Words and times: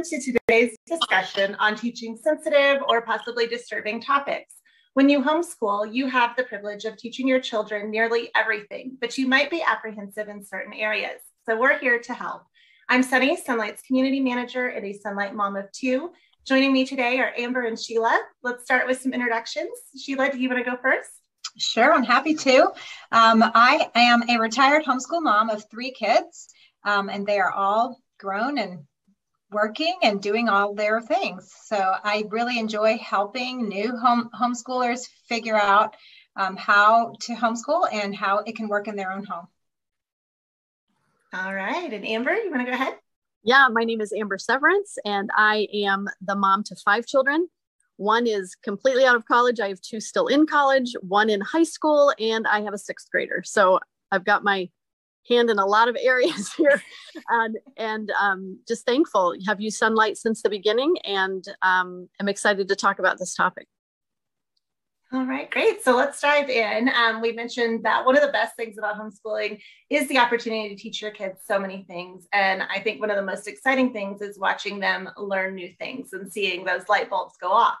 Welcome 0.00 0.18
to 0.18 0.32
today's 0.32 0.78
discussion 0.86 1.56
on 1.56 1.76
teaching 1.76 2.16
sensitive 2.16 2.80
or 2.88 3.02
possibly 3.02 3.46
disturbing 3.46 4.00
topics. 4.00 4.54
When 4.94 5.10
you 5.10 5.22
homeschool, 5.22 5.92
you 5.92 6.06
have 6.06 6.34
the 6.36 6.44
privilege 6.44 6.86
of 6.86 6.96
teaching 6.96 7.28
your 7.28 7.38
children 7.38 7.90
nearly 7.90 8.30
everything, 8.34 8.96
but 8.98 9.18
you 9.18 9.28
might 9.28 9.50
be 9.50 9.62
apprehensive 9.62 10.30
in 10.30 10.42
certain 10.42 10.72
areas. 10.72 11.20
So 11.44 11.60
we're 11.60 11.78
here 11.78 11.98
to 11.98 12.14
help. 12.14 12.44
I'm 12.88 13.02
Sunny, 13.02 13.36
Sonlight's 13.36 13.82
community 13.82 14.20
manager 14.20 14.68
and 14.68 14.86
a 14.86 14.98
Sonlight 14.98 15.34
mom 15.34 15.56
of 15.56 15.70
two. 15.70 16.12
Joining 16.46 16.72
me 16.72 16.86
today 16.86 17.18
are 17.18 17.34
Amber 17.36 17.66
and 17.66 17.78
Sheila. 17.78 18.18
Let's 18.42 18.64
start 18.64 18.86
with 18.86 19.02
some 19.02 19.12
introductions. 19.12 19.68
Sheila, 20.02 20.32
do 20.32 20.38
you 20.38 20.48
want 20.48 20.64
to 20.64 20.70
go 20.70 20.78
first? 20.80 21.10
Sure, 21.58 21.92
I'm 21.92 22.04
happy 22.04 22.34
to. 22.36 22.72
Um, 23.12 23.44
I 23.54 23.90
am 23.94 24.22
a 24.30 24.40
retired 24.40 24.82
homeschool 24.82 25.20
mom 25.20 25.50
of 25.50 25.62
three 25.70 25.92
kids, 25.92 26.48
um, 26.86 27.10
and 27.10 27.26
they 27.26 27.38
are 27.38 27.52
all 27.52 28.00
grown 28.18 28.56
and 28.56 28.86
working 29.50 29.96
and 30.02 30.22
doing 30.22 30.48
all 30.48 30.74
their 30.74 31.00
things. 31.00 31.52
So 31.64 31.76
I 31.76 32.24
really 32.28 32.58
enjoy 32.58 32.98
helping 32.98 33.68
new 33.68 33.96
home 33.96 34.30
homeschoolers 34.38 35.08
figure 35.28 35.56
out 35.56 35.96
um, 36.36 36.56
how 36.56 37.14
to 37.22 37.34
homeschool 37.34 37.88
and 37.92 38.14
how 38.14 38.38
it 38.38 38.56
can 38.56 38.68
work 38.68 38.88
in 38.88 38.96
their 38.96 39.12
own 39.12 39.24
home. 39.24 39.48
All 41.32 41.54
right. 41.54 41.92
And 41.92 42.06
Amber, 42.06 42.34
you 42.34 42.50
want 42.50 42.62
to 42.62 42.70
go 42.70 42.72
ahead? 42.72 42.94
Yeah, 43.42 43.68
my 43.72 43.84
name 43.84 44.00
is 44.00 44.12
Amber 44.12 44.36
Severance, 44.36 44.98
and 45.04 45.30
I 45.34 45.66
am 45.72 46.08
the 46.20 46.34
mom 46.34 46.62
to 46.64 46.76
five 46.76 47.06
children. 47.06 47.48
One 47.96 48.26
is 48.26 48.54
completely 48.54 49.04
out 49.04 49.16
of 49.16 49.24
college. 49.26 49.60
I 49.60 49.68
have 49.68 49.80
two 49.80 50.00
still 50.00 50.26
in 50.26 50.46
college, 50.46 50.94
one 51.00 51.30
in 51.30 51.40
high 51.40 51.64
school, 51.64 52.12
and 52.18 52.46
I 52.46 52.60
have 52.62 52.74
a 52.74 52.78
sixth 52.78 53.10
grader. 53.10 53.42
So 53.44 53.80
I've 54.10 54.24
got 54.24 54.44
my 54.44 54.68
hand 55.28 55.50
in 55.50 55.58
a 55.58 55.66
lot 55.66 55.88
of 55.88 55.96
areas 56.00 56.52
here 56.56 56.82
and, 57.28 57.56
and 57.76 58.12
um, 58.20 58.58
just 58.66 58.86
thankful 58.86 59.34
have 59.46 59.60
used 59.60 59.80
Sonlight 59.80 60.16
since 60.16 60.42
the 60.42 60.50
beginning 60.50 60.96
and 61.04 61.44
um, 61.62 62.08
i'm 62.20 62.28
excited 62.28 62.68
to 62.68 62.76
talk 62.76 62.98
about 62.98 63.18
this 63.18 63.34
topic 63.34 63.66
all 65.12 65.26
right, 65.26 65.50
great. 65.50 65.82
So 65.82 65.96
let's 65.96 66.20
dive 66.20 66.48
in. 66.48 66.88
Um, 66.88 67.20
we 67.20 67.32
mentioned 67.32 67.84
that 67.84 68.06
one 68.06 68.16
of 68.16 68.22
the 68.22 68.30
best 68.30 68.54
things 68.54 68.78
about 68.78 68.96
homeschooling 68.96 69.60
is 69.88 70.06
the 70.06 70.18
opportunity 70.18 70.68
to 70.68 70.80
teach 70.80 71.02
your 71.02 71.10
kids 71.10 71.40
so 71.44 71.58
many 71.58 71.82
things. 71.82 72.28
And 72.32 72.62
I 72.62 72.78
think 72.78 73.00
one 73.00 73.10
of 73.10 73.16
the 73.16 73.24
most 73.24 73.48
exciting 73.48 73.92
things 73.92 74.22
is 74.22 74.38
watching 74.38 74.78
them 74.78 75.10
learn 75.18 75.56
new 75.56 75.72
things 75.80 76.12
and 76.12 76.32
seeing 76.32 76.64
those 76.64 76.88
light 76.88 77.10
bulbs 77.10 77.34
go 77.40 77.50
off. 77.50 77.76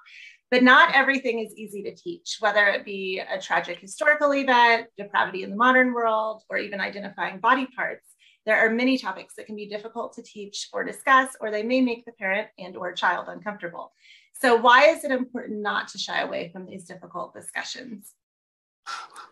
But 0.50 0.64
not 0.64 0.94
everything 0.94 1.38
is 1.38 1.54
easy 1.54 1.82
to 1.84 1.94
teach, 1.94 2.38
whether 2.40 2.66
it 2.66 2.84
be 2.84 3.20
a 3.20 3.40
tragic 3.40 3.78
historical 3.78 4.34
event, 4.34 4.88
depravity 4.96 5.44
in 5.44 5.50
the 5.50 5.56
modern 5.56 5.92
world, 5.92 6.42
or 6.50 6.58
even 6.58 6.80
identifying 6.80 7.38
body 7.38 7.66
parts. 7.76 8.06
There 8.46 8.56
are 8.56 8.70
many 8.70 8.98
topics 8.98 9.34
that 9.36 9.46
can 9.46 9.54
be 9.54 9.68
difficult 9.68 10.14
to 10.14 10.22
teach 10.22 10.68
or 10.72 10.82
discuss, 10.82 11.36
or 11.40 11.50
they 11.50 11.62
may 11.62 11.80
make 11.80 12.04
the 12.04 12.12
parent 12.12 12.48
and 12.58 12.76
or 12.76 12.92
child 12.92 13.26
uncomfortable. 13.28 13.92
So 14.32 14.56
why 14.56 14.86
is 14.86 15.04
it 15.04 15.12
important 15.12 15.60
not 15.60 15.88
to 15.88 15.98
shy 15.98 16.22
away 16.22 16.50
from 16.52 16.66
these 16.66 16.84
difficult 16.84 17.34
discussions? 17.34 18.14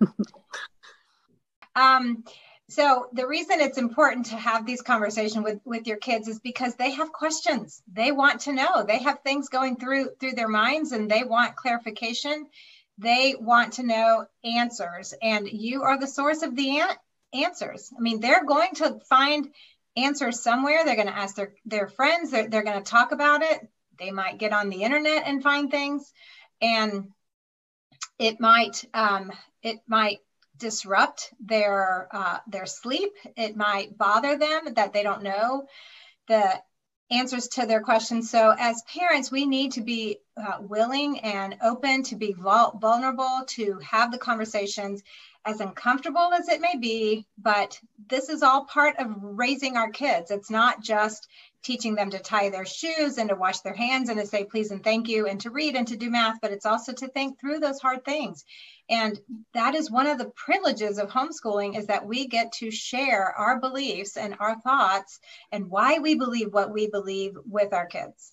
um, 1.75 2.23
so 2.71 3.09
the 3.15 3.27
reason 3.27 3.61
it's 3.61 3.79
important 3.79 4.27
to 4.27 4.37
have 4.37 4.67
these 4.67 4.83
conversations 4.83 5.43
with, 5.43 5.61
with 5.65 5.87
your 5.87 5.97
kids 5.97 6.29
is 6.29 6.39
because 6.39 6.75
they 6.75 6.91
have 6.91 7.13
questions. 7.13 7.83
They 7.91 8.13
want 8.13 8.43
to 8.43 8.53
know. 8.53 8.85
They 8.85 8.99
have 8.99 9.21
things 9.21 9.49
going 9.49 9.77
through 9.77 10.11
through 10.21 10.33
their 10.33 10.49
minds 10.49 10.93
and 10.93 11.11
they 11.11 11.25
want 11.25 11.57
clarification. 11.57 12.47
They 12.99 13.37
want 13.39 13.75
to 13.75 13.85
know 13.85 14.27
answers. 14.45 15.15
And 15.23 15.49
you 15.49 15.85
are 15.85 15.99
the 15.99 16.07
source 16.07 16.43
of 16.43 16.55
the 16.55 16.81
an- 16.81 16.97
answers. 17.33 17.91
I 17.97 18.01
mean, 18.01 18.21
they're 18.21 18.45
going 18.45 18.75
to 18.77 19.01
find 19.09 19.49
answers 19.97 20.43
somewhere. 20.43 20.85
They're 20.85 20.95
going 20.95 21.09
to 21.09 21.17
ask 21.17 21.37
their, 21.37 21.55
their 21.65 21.89
friends. 21.89 22.31
They're, 22.31 22.49
they're 22.49 22.65
going 22.65 22.83
to 22.83 22.91
talk 22.91 23.13
about 23.13 23.41
it. 23.43 23.67
They 23.99 24.11
might 24.11 24.39
get 24.39 24.53
on 24.53 24.69
the 24.69 24.83
internet 24.83 25.23
and 25.27 25.43
find 25.43 25.71
things. 25.71 26.13
And 26.61 27.13
it 28.19 28.41
might 28.41 28.85
um, 28.93 29.33
it 29.63 29.79
might 29.87 30.19
disrupt 30.59 31.33
their 31.41 32.09
uh, 32.13 32.39
their 32.47 32.67
sleep. 32.67 33.13
It 33.37 33.57
might 33.57 33.97
bother 33.97 34.37
them 34.37 34.75
that 34.75 34.93
they 34.93 35.03
don't 35.03 35.23
know 35.23 35.67
the 36.27 36.61
answers 37.11 37.49
to 37.49 37.67
their 37.67 37.81
questions. 37.81 38.31
So 38.31 38.55
as 38.59 38.83
parents, 38.83 39.31
we 39.31 39.47
need 39.47 39.73
to 39.73 39.81
be 39.81 40.19
uh, 40.37 40.59
willing 40.61 41.21
and 41.21 41.57
open 41.63 42.03
to 42.05 42.17
be 42.17 42.35
vulnerable, 42.35 43.45
to 43.49 43.79
have 43.79 44.13
the 44.13 44.19
conversations 44.19 45.03
as 45.45 45.61
uncomfortable 45.61 46.31
as 46.35 46.49
it 46.49 46.61
may 46.61 46.77
be, 46.77 47.27
but 47.39 47.81
this 48.09 48.29
is 48.29 48.43
all 48.43 48.67
part 48.67 48.97
of 48.99 49.15
raising 49.23 49.77
our 49.77 49.91
kids. 49.91 50.31
It's 50.31 50.51
not 50.51 50.83
just 50.83 51.29
teaching 51.63 51.95
them 51.95 52.11
to 52.11 52.19
tie 52.19 52.51
their 52.51 52.65
shoes 52.65 53.19
and 53.19 53.29
to 53.29 53.35
wash 53.35 53.61
their 53.61 53.75
hands 53.75 54.09
and 54.09 54.19
to 54.19 54.27
say 54.27 54.45
please 54.45 54.71
and 54.71 54.83
thank 54.83 55.09
you 55.09 55.27
and 55.27 55.41
to 55.41 55.51
read 55.51 55.75
and 55.75 55.89
to 55.89 55.97
do 55.97 56.11
math, 56.11 56.39
but 56.41 56.53
it's 56.53 56.67
also 56.67 56.93
to 56.93 57.09
think 57.09 57.39
through 57.39 57.59
those 57.59 57.81
hard 57.81 58.05
things. 58.05 58.45
And 58.91 59.19
that 59.55 59.75
is 59.75 59.91
one 59.91 60.07
of 60.07 60.19
the 60.19 60.33
privileges 60.37 60.99
of 60.99 61.11
homeschooling 61.11 61.77
is 61.77 61.87
that 61.87 62.07
we 62.07 62.27
get 62.27 62.53
to 62.53 62.71
share 62.71 63.33
our 63.33 63.61
beliefs 63.61 64.17
and 64.17 64.35
our 64.41 64.59
thoughts 64.61 65.19
and 65.53 65.69
why 65.69 65.99
we 65.99 66.15
believe 66.15 66.53
what 66.53 66.73
we 66.73 66.89
believe 66.89 67.37
with 67.47 67.73
our 67.73 67.87
kids. 67.87 68.33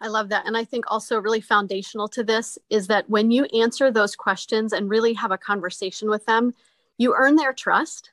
I 0.00 0.08
love 0.08 0.30
that. 0.30 0.46
And 0.46 0.56
I 0.56 0.64
think 0.64 0.84
also 0.88 1.18
really 1.18 1.42
foundational 1.42 2.08
to 2.08 2.24
this 2.24 2.58
is 2.70 2.86
that 2.86 3.10
when 3.10 3.30
you 3.30 3.44
answer 3.46 3.90
those 3.90 4.16
questions 4.16 4.72
and 4.72 4.88
really 4.88 5.12
have 5.14 5.30
a 5.30 5.38
conversation 5.38 6.08
with 6.08 6.24
them, 6.26 6.54
you 6.96 7.14
earn 7.16 7.36
their 7.36 7.52
trust. 7.52 8.12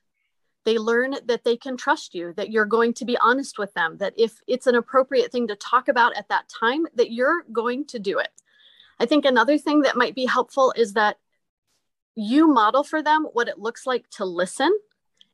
They 0.67 0.77
learn 0.77 1.15
that 1.27 1.45
they 1.45 1.55
can 1.55 1.77
trust 1.77 2.13
you, 2.13 2.33
that 2.35 2.51
you're 2.51 2.65
going 2.65 2.93
to 2.95 3.05
be 3.05 3.17
honest 3.21 3.57
with 3.57 3.73
them, 3.73 3.99
that 3.99 4.13
if 4.17 4.41
it's 4.47 4.67
an 4.67 4.75
appropriate 4.75 5.31
thing 5.31 5.47
to 5.47 5.55
talk 5.55 5.87
about 5.87 6.17
at 6.17 6.27
that 6.27 6.49
time, 6.49 6.85
that 6.95 7.09
you're 7.09 7.43
going 7.53 7.85
to 7.85 7.99
do 7.99 8.19
it. 8.19 8.27
I 8.99 9.05
think 9.05 9.23
another 9.23 9.57
thing 9.57 9.83
that 9.83 9.95
might 9.95 10.13
be 10.13 10.25
helpful 10.25 10.73
is 10.75 10.91
that 10.91 11.19
you 12.15 12.49
model 12.49 12.83
for 12.83 13.01
them 13.01 13.29
what 13.31 13.47
it 13.47 13.59
looks 13.59 13.87
like 13.87 14.09
to 14.17 14.25
listen 14.25 14.77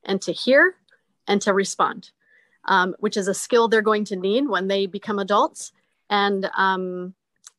and 0.03 0.21
to 0.21 0.31
hear 0.31 0.75
and 1.27 1.41
to 1.41 1.51
respond, 1.51 2.11
um, 2.65 2.95
which 2.99 3.17
is 3.17 3.27
a 3.27 3.33
skill 3.33 3.67
they're 3.67 3.81
going 3.81 4.05
to 4.05 4.15
need 4.15 4.47
when 4.47 4.67
they 4.67 4.85
become 4.85 5.17
adults. 5.17 5.71
And 6.11 6.47
um, 6.55 7.15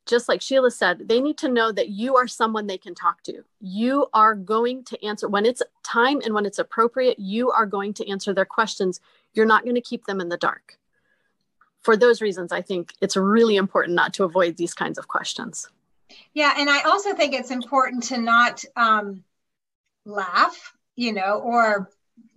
just 0.07 0.29
like 0.29 0.43
Sheila 0.43 0.71
said, 0.71 1.09
they 1.09 1.21
need 1.21 1.39
to 1.39 1.49
know 1.49 1.73
that 1.73 1.89
you 1.89 2.17
are 2.17 2.29
someone 2.29 2.67
they 2.67 2.79
can 2.79 2.95
talk 2.95 3.23
to. 3.23 3.43
You 3.61 4.07
are 4.13 4.35
going 4.35 4.85
to 4.85 5.05
answer 5.05 5.29
when 5.29 5.47
it's 5.47 5.63
time 5.83 6.21
and 6.25 6.35
when 6.35 6.45
it's 6.47 6.59
appropriate, 6.59 7.19
you 7.19 7.51
are 7.51 7.67
going 7.67 7.95
to 7.95 8.09
answer 8.09 8.35
their 8.35 8.45
questions. 8.45 9.01
You're 9.33 9.47
not 9.47 9.65
going 9.65 9.77
to 9.77 9.81
keep 9.81 10.05
them 10.05 10.21
in 10.21 10.29
the 10.29 10.37
dark. 10.37 10.79
For 11.83 11.97
those 11.97 12.21
reasons, 12.21 12.53
I 12.53 12.63
think 12.63 12.93
it's 13.01 13.17
really 13.17 13.57
important 13.57 13.95
not 13.95 14.15
to 14.15 14.25
avoid 14.25 14.57
these 14.57 14.75
kinds 14.75 14.99
of 14.99 15.09
questions. 15.09 15.69
Yeah, 16.33 16.55
and 16.57 16.69
I 16.69 16.83
also 16.83 17.15
think 17.15 17.35
it's 17.35 17.51
important 17.51 18.05
to 18.05 18.19
not 18.19 18.65
um, 18.77 19.25
laugh, 20.05 20.75
you 20.97 21.13
know, 21.13 21.41
or 21.41 21.91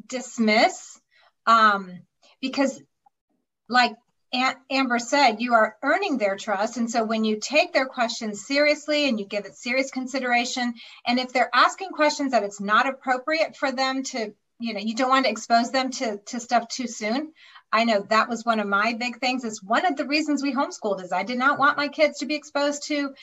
dismiss, 0.08 1.00
um, 1.46 2.00
because, 2.42 2.82
like 3.70 3.94
Amber 4.70 5.00
said, 5.00 5.42
you 5.42 5.54
are 5.54 5.76
earning 5.84 6.18
their 6.18 6.36
trust. 6.36 6.78
And 6.78 6.90
so 6.90 7.04
when 7.04 7.24
you 7.24 7.40
take 7.40 7.74
their 7.74 7.86
questions 7.86 8.46
seriously 8.46 9.08
and 9.08 9.20
you 9.20 9.26
give 9.26 9.46
it 9.46 9.56
serious 9.56 9.92
consideration, 9.92 10.74
and 11.06 11.20
if 11.20 11.34
they're 11.34 11.50
asking 11.54 11.90
questions 11.90 12.32
that 12.32 12.44
it's 12.44 12.62
not 12.62 12.88
appropriate 12.88 13.56
for 13.56 13.72
them 13.72 14.04
to, 14.04 14.34
you 14.60 14.74
know, 14.74 14.80
you 14.80 14.96
don't 14.96 15.10
want 15.10 15.26
to 15.26 15.32
expose 15.32 15.72
them 15.72 15.92
to, 15.92 16.18
to 16.28 16.40
stuff 16.40 16.68
too 16.68 16.88
soon. 16.88 17.34
I 17.72 17.84
know 17.84 18.06
that 18.10 18.30
was 18.30 18.46
one 18.46 18.60
of 18.60 18.68
my 18.68 18.94
big 18.94 19.20
things. 19.20 19.44
Is 19.44 19.62
one 19.62 19.86
of 19.86 19.98
the 19.98 20.08
reasons 20.08 20.42
we 20.42 20.54
homeschooled 20.54 21.04
is 21.04 21.12
I 21.12 21.24
did 21.24 21.38
not 21.38 21.60
want 21.60 21.78
my 21.78 21.90
kids 21.90 22.20
to 22.20 22.26
be 22.26 22.36
exposed 22.36 22.88
to 22.88 23.14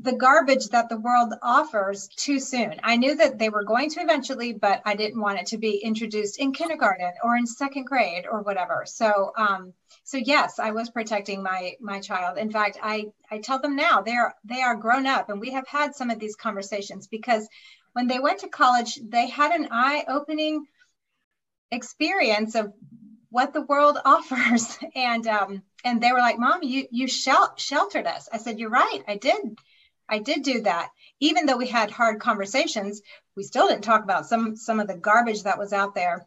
the 0.00 0.12
garbage 0.12 0.68
that 0.68 0.88
the 0.88 0.98
world 0.98 1.32
offers 1.42 2.08
too 2.08 2.40
soon. 2.40 2.74
I 2.82 2.96
knew 2.96 3.14
that 3.16 3.38
they 3.38 3.50
were 3.50 3.62
going 3.62 3.88
to 3.90 4.00
eventually, 4.00 4.52
but 4.52 4.82
I 4.84 4.96
didn't 4.96 5.20
want 5.20 5.38
it 5.38 5.46
to 5.46 5.58
be 5.58 5.76
introduced 5.76 6.40
in 6.40 6.52
kindergarten 6.52 7.12
or 7.22 7.36
in 7.36 7.46
second 7.46 7.84
grade 7.84 8.26
or 8.30 8.42
whatever. 8.42 8.84
So, 8.86 9.32
um, 9.36 9.72
so 10.02 10.16
yes, 10.16 10.58
I 10.58 10.72
was 10.72 10.90
protecting 10.90 11.42
my 11.42 11.74
my 11.80 12.00
child. 12.00 12.38
In 12.38 12.50
fact, 12.50 12.78
I 12.82 13.06
I 13.30 13.38
tell 13.38 13.60
them 13.60 13.76
now 13.76 14.02
they're 14.02 14.34
they 14.44 14.62
are 14.62 14.74
grown 14.74 15.06
up, 15.06 15.28
and 15.28 15.40
we 15.40 15.52
have 15.52 15.68
had 15.68 15.94
some 15.94 16.10
of 16.10 16.18
these 16.18 16.36
conversations 16.36 17.06
because 17.06 17.48
when 17.92 18.06
they 18.06 18.18
went 18.18 18.40
to 18.40 18.48
college, 18.48 18.98
they 19.02 19.28
had 19.28 19.52
an 19.52 19.68
eye 19.70 20.04
opening 20.08 20.66
experience 21.70 22.54
of 22.54 22.72
what 23.30 23.52
the 23.52 23.62
world 23.62 23.98
offers, 24.04 24.78
and 24.94 25.26
um, 25.26 25.62
and 25.84 26.00
they 26.00 26.12
were 26.12 26.18
like, 26.18 26.38
"Mom, 26.38 26.62
you 26.62 26.86
you 26.90 27.06
shel- 27.06 27.54
sheltered 27.56 28.06
us." 28.06 28.28
I 28.32 28.38
said, 28.38 28.58
"You're 28.58 28.70
right. 28.70 29.02
I 29.06 29.16
did. 29.16 29.58
I 30.12 30.18
did 30.18 30.42
do 30.42 30.60
that. 30.62 30.90
Even 31.20 31.46
though 31.46 31.56
we 31.56 31.66
had 31.66 31.90
hard 31.90 32.20
conversations, 32.20 33.00
we 33.34 33.42
still 33.44 33.66
didn't 33.66 33.84
talk 33.84 34.04
about 34.04 34.26
some 34.26 34.56
some 34.56 34.78
of 34.78 34.86
the 34.86 34.96
garbage 34.96 35.44
that 35.44 35.58
was 35.58 35.72
out 35.72 35.94
there." 35.94 36.26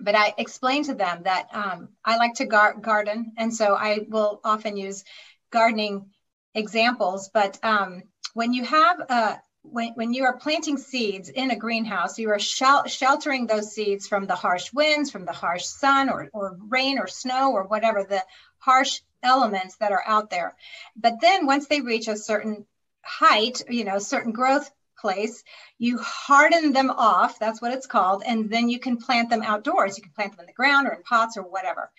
But 0.00 0.16
I 0.16 0.34
explained 0.36 0.86
to 0.86 0.94
them 0.94 1.22
that 1.22 1.48
um, 1.52 1.90
I 2.04 2.16
like 2.16 2.34
to 2.34 2.46
gar- 2.46 2.74
garden, 2.74 3.32
and 3.38 3.54
so 3.54 3.74
I 3.74 4.00
will 4.08 4.40
often 4.44 4.76
use 4.76 5.04
gardening 5.50 6.10
examples. 6.54 7.30
But 7.32 7.58
um, 7.62 8.02
when 8.34 8.52
you 8.52 8.64
have 8.64 8.98
a 9.00 9.40
when, 9.62 9.92
when 9.94 10.12
you 10.12 10.24
are 10.24 10.36
planting 10.36 10.78
seeds 10.78 11.28
in 11.28 11.50
a 11.50 11.56
greenhouse, 11.56 12.18
you 12.18 12.30
are 12.30 12.38
shel- 12.38 12.86
sheltering 12.86 13.46
those 13.46 13.72
seeds 13.72 14.08
from 14.08 14.26
the 14.26 14.34
harsh 14.34 14.72
winds, 14.72 15.10
from 15.10 15.24
the 15.24 15.32
harsh 15.32 15.64
sun 15.64 16.08
or, 16.10 16.28
or 16.32 16.56
rain 16.68 16.98
or 16.98 17.06
snow 17.06 17.52
or 17.52 17.64
whatever 17.64 18.04
the 18.04 18.24
harsh 18.58 19.00
elements 19.22 19.76
that 19.76 19.92
are 19.92 20.02
out 20.06 20.30
there. 20.30 20.56
But 20.96 21.20
then 21.20 21.46
once 21.46 21.66
they 21.66 21.80
reach 21.80 22.08
a 22.08 22.16
certain 22.16 22.66
height, 23.08 23.62
you 23.68 23.84
know, 23.84 23.98
certain 23.98 24.32
growth 24.32 24.70
place, 25.00 25.42
you 25.78 25.98
harden 25.98 26.72
them 26.72 26.90
off. 26.90 27.38
That's 27.38 27.62
what 27.62 27.72
it's 27.72 27.86
called. 27.86 28.22
And 28.26 28.50
then 28.50 28.68
you 28.68 28.78
can 28.78 28.96
plant 28.96 29.30
them 29.30 29.42
outdoors. 29.42 29.96
You 29.96 30.02
can 30.02 30.12
plant 30.12 30.32
them 30.32 30.40
in 30.40 30.46
the 30.46 30.52
ground 30.52 30.86
or 30.86 30.92
in 30.92 31.02
pots 31.02 31.36
or 31.36 31.42
whatever. 31.42 31.90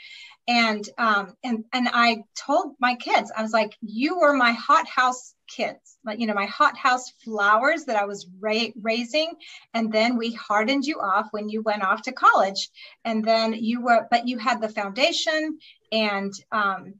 And 0.47 0.87
um, 0.97 1.35
and 1.43 1.63
and 1.73 1.89
I 1.93 2.23
told 2.35 2.75
my 2.79 2.95
kids, 2.95 3.31
I 3.35 3.41
was 3.41 3.53
like, 3.53 3.77
you 3.81 4.19
were 4.19 4.33
my 4.33 4.51
hothouse 4.53 5.35
kids, 5.47 5.97
like 6.03 6.19
you 6.19 6.25
know, 6.25 6.33
my 6.33 6.47
hothouse 6.47 7.11
flowers 7.23 7.85
that 7.85 7.95
I 7.95 8.05
was 8.05 8.27
ra- 8.39 8.73
raising, 8.81 9.33
and 9.75 9.91
then 9.91 10.17
we 10.17 10.33
hardened 10.33 10.85
you 10.85 10.99
off 11.01 11.27
when 11.31 11.49
you 11.49 11.61
went 11.61 11.83
off 11.83 12.01
to 12.03 12.11
college, 12.11 12.69
and 13.05 13.23
then 13.23 13.53
you 13.53 13.81
were, 13.81 14.07
but 14.09 14.27
you 14.27 14.39
had 14.39 14.59
the 14.59 14.69
foundation, 14.69 15.59
and 15.91 16.33
um, 16.51 16.95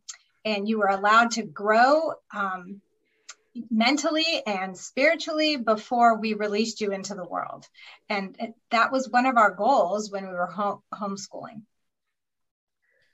and 0.45 0.69
you 0.69 0.77
were 0.77 0.87
allowed 0.89 1.31
to 1.31 1.43
grow 1.43 2.13
um, 2.35 2.81
mentally 3.69 4.43
and 4.45 4.77
spiritually 4.77 5.57
before 5.57 6.17
we 6.19 6.33
released 6.33 6.81
you 6.81 6.91
into 6.91 7.15
the 7.15 7.27
world. 7.27 7.67
And 8.09 8.37
that 8.71 8.91
was 8.91 9.09
one 9.09 9.25
of 9.25 9.37
our 9.37 9.51
goals 9.51 10.11
when 10.11 10.27
we 10.27 10.33
were 10.33 10.47
home, 10.47 10.81
homeschooling. 10.93 11.63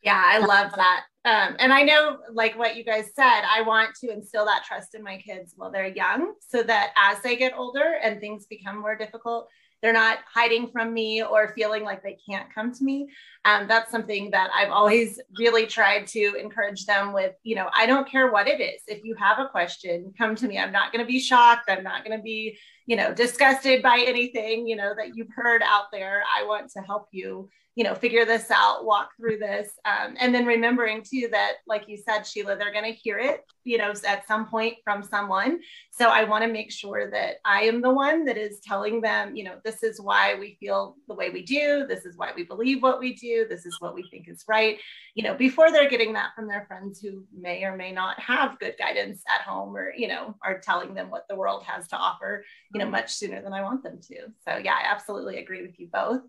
Yeah, 0.03 0.21
I 0.23 0.37
love 0.37 0.71
that. 0.75 1.05
Um, 1.25 1.55
and 1.57 1.73
I 1.73 1.81
know, 1.81 2.19
like 2.31 2.55
what 2.55 2.75
you 2.75 2.83
guys 2.83 3.09
said, 3.15 3.41
I 3.49 3.63
want 3.63 3.95
to 4.01 4.11
instill 4.11 4.45
that 4.45 4.63
trust 4.63 4.93
in 4.93 5.01
my 5.01 5.17
kids 5.17 5.53
while 5.55 5.71
they're 5.71 5.87
young 5.87 6.33
so 6.47 6.61
that 6.61 6.93
as 6.95 7.19
they 7.21 7.35
get 7.35 7.57
older 7.57 7.95
and 8.03 8.19
things 8.19 8.45
become 8.45 8.79
more 8.79 8.95
difficult, 8.95 9.49
they're 9.85 9.93
not 9.93 10.17
hiding 10.33 10.67
from 10.71 10.91
me 10.91 11.21
or 11.21 11.53
feeling 11.53 11.83
like 11.83 12.01
they 12.01 12.17
can't 12.27 12.51
come 12.51 12.73
to 12.73 12.83
me. 12.83 13.07
Um, 13.45 13.67
that's 13.67 13.91
something 13.91 14.31
that 14.31 14.49
I've 14.51 14.71
always 14.71 15.19
really 15.37 15.67
tried 15.67 16.07
to 16.07 16.33
encourage 16.41 16.87
them 16.87 17.13
with. 17.13 17.35
You 17.43 17.53
know, 17.53 17.69
I 17.71 17.85
don't 17.85 18.09
care 18.09 18.31
what 18.31 18.47
it 18.47 18.59
is. 18.59 18.81
If 18.87 19.03
you 19.03 19.13
have 19.19 19.37
a 19.37 19.47
question, 19.47 20.11
come 20.17 20.33
to 20.37 20.47
me. 20.47 20.57
I'm 20.57 20.71
not 20.71 20.91
going 20.91 21.05
to 21.05 21.07
be 21.07 21.19
shocked. 21.19 21.69
I'm 21.69 21.83
not 21.83 22.03
going 22.03 22.17
to 22.17 22.23
be, 22.23 22.57
you 22.85 22.95
know, 22.95 23.13
disgusted 23.13 23.81
by 23.81 24.03
anything, 24.05 24.67
you 24.67 24.75
know, 24.75 24.93
that 24.95 25.15
you've 25.15 25.33
heard 25.35 25.61
out 25.63 25.85
there. 25.91 26.23
I 26.37 26.45
want 26.45 26.69
to 26.71 26.81
help 26.81 27.07
you 27.11 27.49
you 27.75 27.83
know, 27.83 27.93
figure 27.93 28.23
this 28.23 28.49
out, 28.51 28.85
walk 28.85 29.09
through 29.17 29.37
this. 29.37 29.69
Um, 29.83 30.15
and 30.17 30.33
then 30.33 30.45
remembering 30.45 31.03
too 31.03 31.27
that, 31.31 31.55
like 31.67 31.83
you 31.87 31.97
said, 31.97 32.25
Sheila, 32.25 32.55
they're 32.55 32.71
going 32.71 32.85
to 32.85 32.97
hear 32.97 33.19
it, 33.19 33.43
you 33.65 33.77
know, 33.77 33.93
at 34.07 34.25
some 34.27 34.47
point 34.47 34.75
from 34.85 35.03
someone. 35.03 35.59
So 35.91 36.07
I 36.07 36.23
want 36.23 36.45
to 36.45 36.51
make 36.51 36.71
sure 36.71 37.11
that 37.11 37.35
I 37.43 37.63
am 37.63 37.81
the 37.81 37.93
one 37.93 38.23
that 38.25 38.37
is 38.37 38.61
telling 38.61 39.01
them, 39.01 39.35
you 39.35 39.43
know, 39.43 39.57
this 39.65 39.83
is 39.83 39.99
why 39.99 40.35
we 40.35 40.55
feel 40.61 40.95
the 41.09 41.15
way 41.15 41.29
we 41.31 41.43
do. 41.43 41.85
This 41.85 42.05
is 42.05 42.15
why 42.15 42.31
we 42.33 42.43
believe 42.43 42.81
what 42.81 42.99
we 42.99 43.13
do. 43.13 43.45
This 43.49 43.65
is 43.65 43.75
what 43.79 43.93
we 43.93 44.07
think 44.09 44.29
is 44.29 44.45
right, 44.47 44.79
you 45.13 45.23
know, 45.23 45.35
before 45.35 45.69
they're 45.69 45.89
getting 45.89 46.13
that 46.13 46.29
from 46.33 46.47
their 46.47 46.65
friends 46.69 47.01
who 47.01 47.25
may 47.37 47.63
or 47.65 47.75
may 47.75 47.91
not 47.91 48.17
have 48.21 48.57
good 48.59 48.75
guidance 48.79 49.21
at 49.27 49.41
home 49.41 49.75
or, 49.75 49.93
you 49.97 50.07
know, 50.07 50.33
are 50.41 50.59
telling 50.59 50.93
them 50.93 51.09
what 51.09 51.25
the 51.29 51.35
world 51.35 51.63
has 51.65 51.89
to 51.89 51.97
offer, 51.97 52.45
you 52.75 52.79
know, 52.79 52.89
much 52.89 53.13
sooner 53.13 53.41
than 53.41 53.53
I 53.53 53.61
want 53.61 53.83
them 53.83 54.01
to. 54.01 54.17
So 54.45 54.57
yeah, 54.57 54.73
I 54.73 54.91
absolutely 54.91 55.37
agree 55.37 55.61
with 55.61 55.79
you 55.79 55.87
both. 55.87 56.19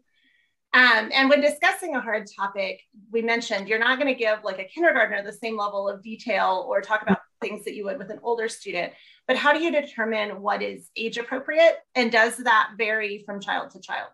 Um, 0.73 1.11
and 1.13 1.29
when 1.29 1.41
discussing 1.41 1.97
a 1.97 2.01
hard 2.01 2.29
topic, 2.39 2.83
we 3.11 3.21
mentioned 3.21 3.67
you're 3.67 3.81
not 3.81 3.99
going 3.99 4.15
to 4.15 4.19
give 4.19 4.45
like 4.45 4.61
a 4.61 4.65
kindergartner 4.65 5.25
the 5.25 5.33
same 5.33 5.57
level 5.57 5.89
of 5.89 6.05
detail 6.05 6.65
or 6.69 6.81
talk 6.81 7.03
about 7.03 7.19
things 7.41 7.65
that 7.65 7.75
you 7.75 7.85
would 7.87 7.99
with 7.99 8.11
an 8.11 8.21
older 8.23 8.49
student. 8.49 8.93
But 9.27 9.37
how 9.37 9.53
do 9.53 9.61
you 9.61 9.73
determine 9.73 10.41
what 10.41 10.63
is 10.63 10.89
age 10.97 11.19
appropriate? 11.19 11.79
And 11.97 12.13
does 12.13 12.37
that 12.37 12.75
vary 12.79 13.25
from 13.27 13.41
child 13.41 13.71
to 13.71 13.81
child? 13.81 14.11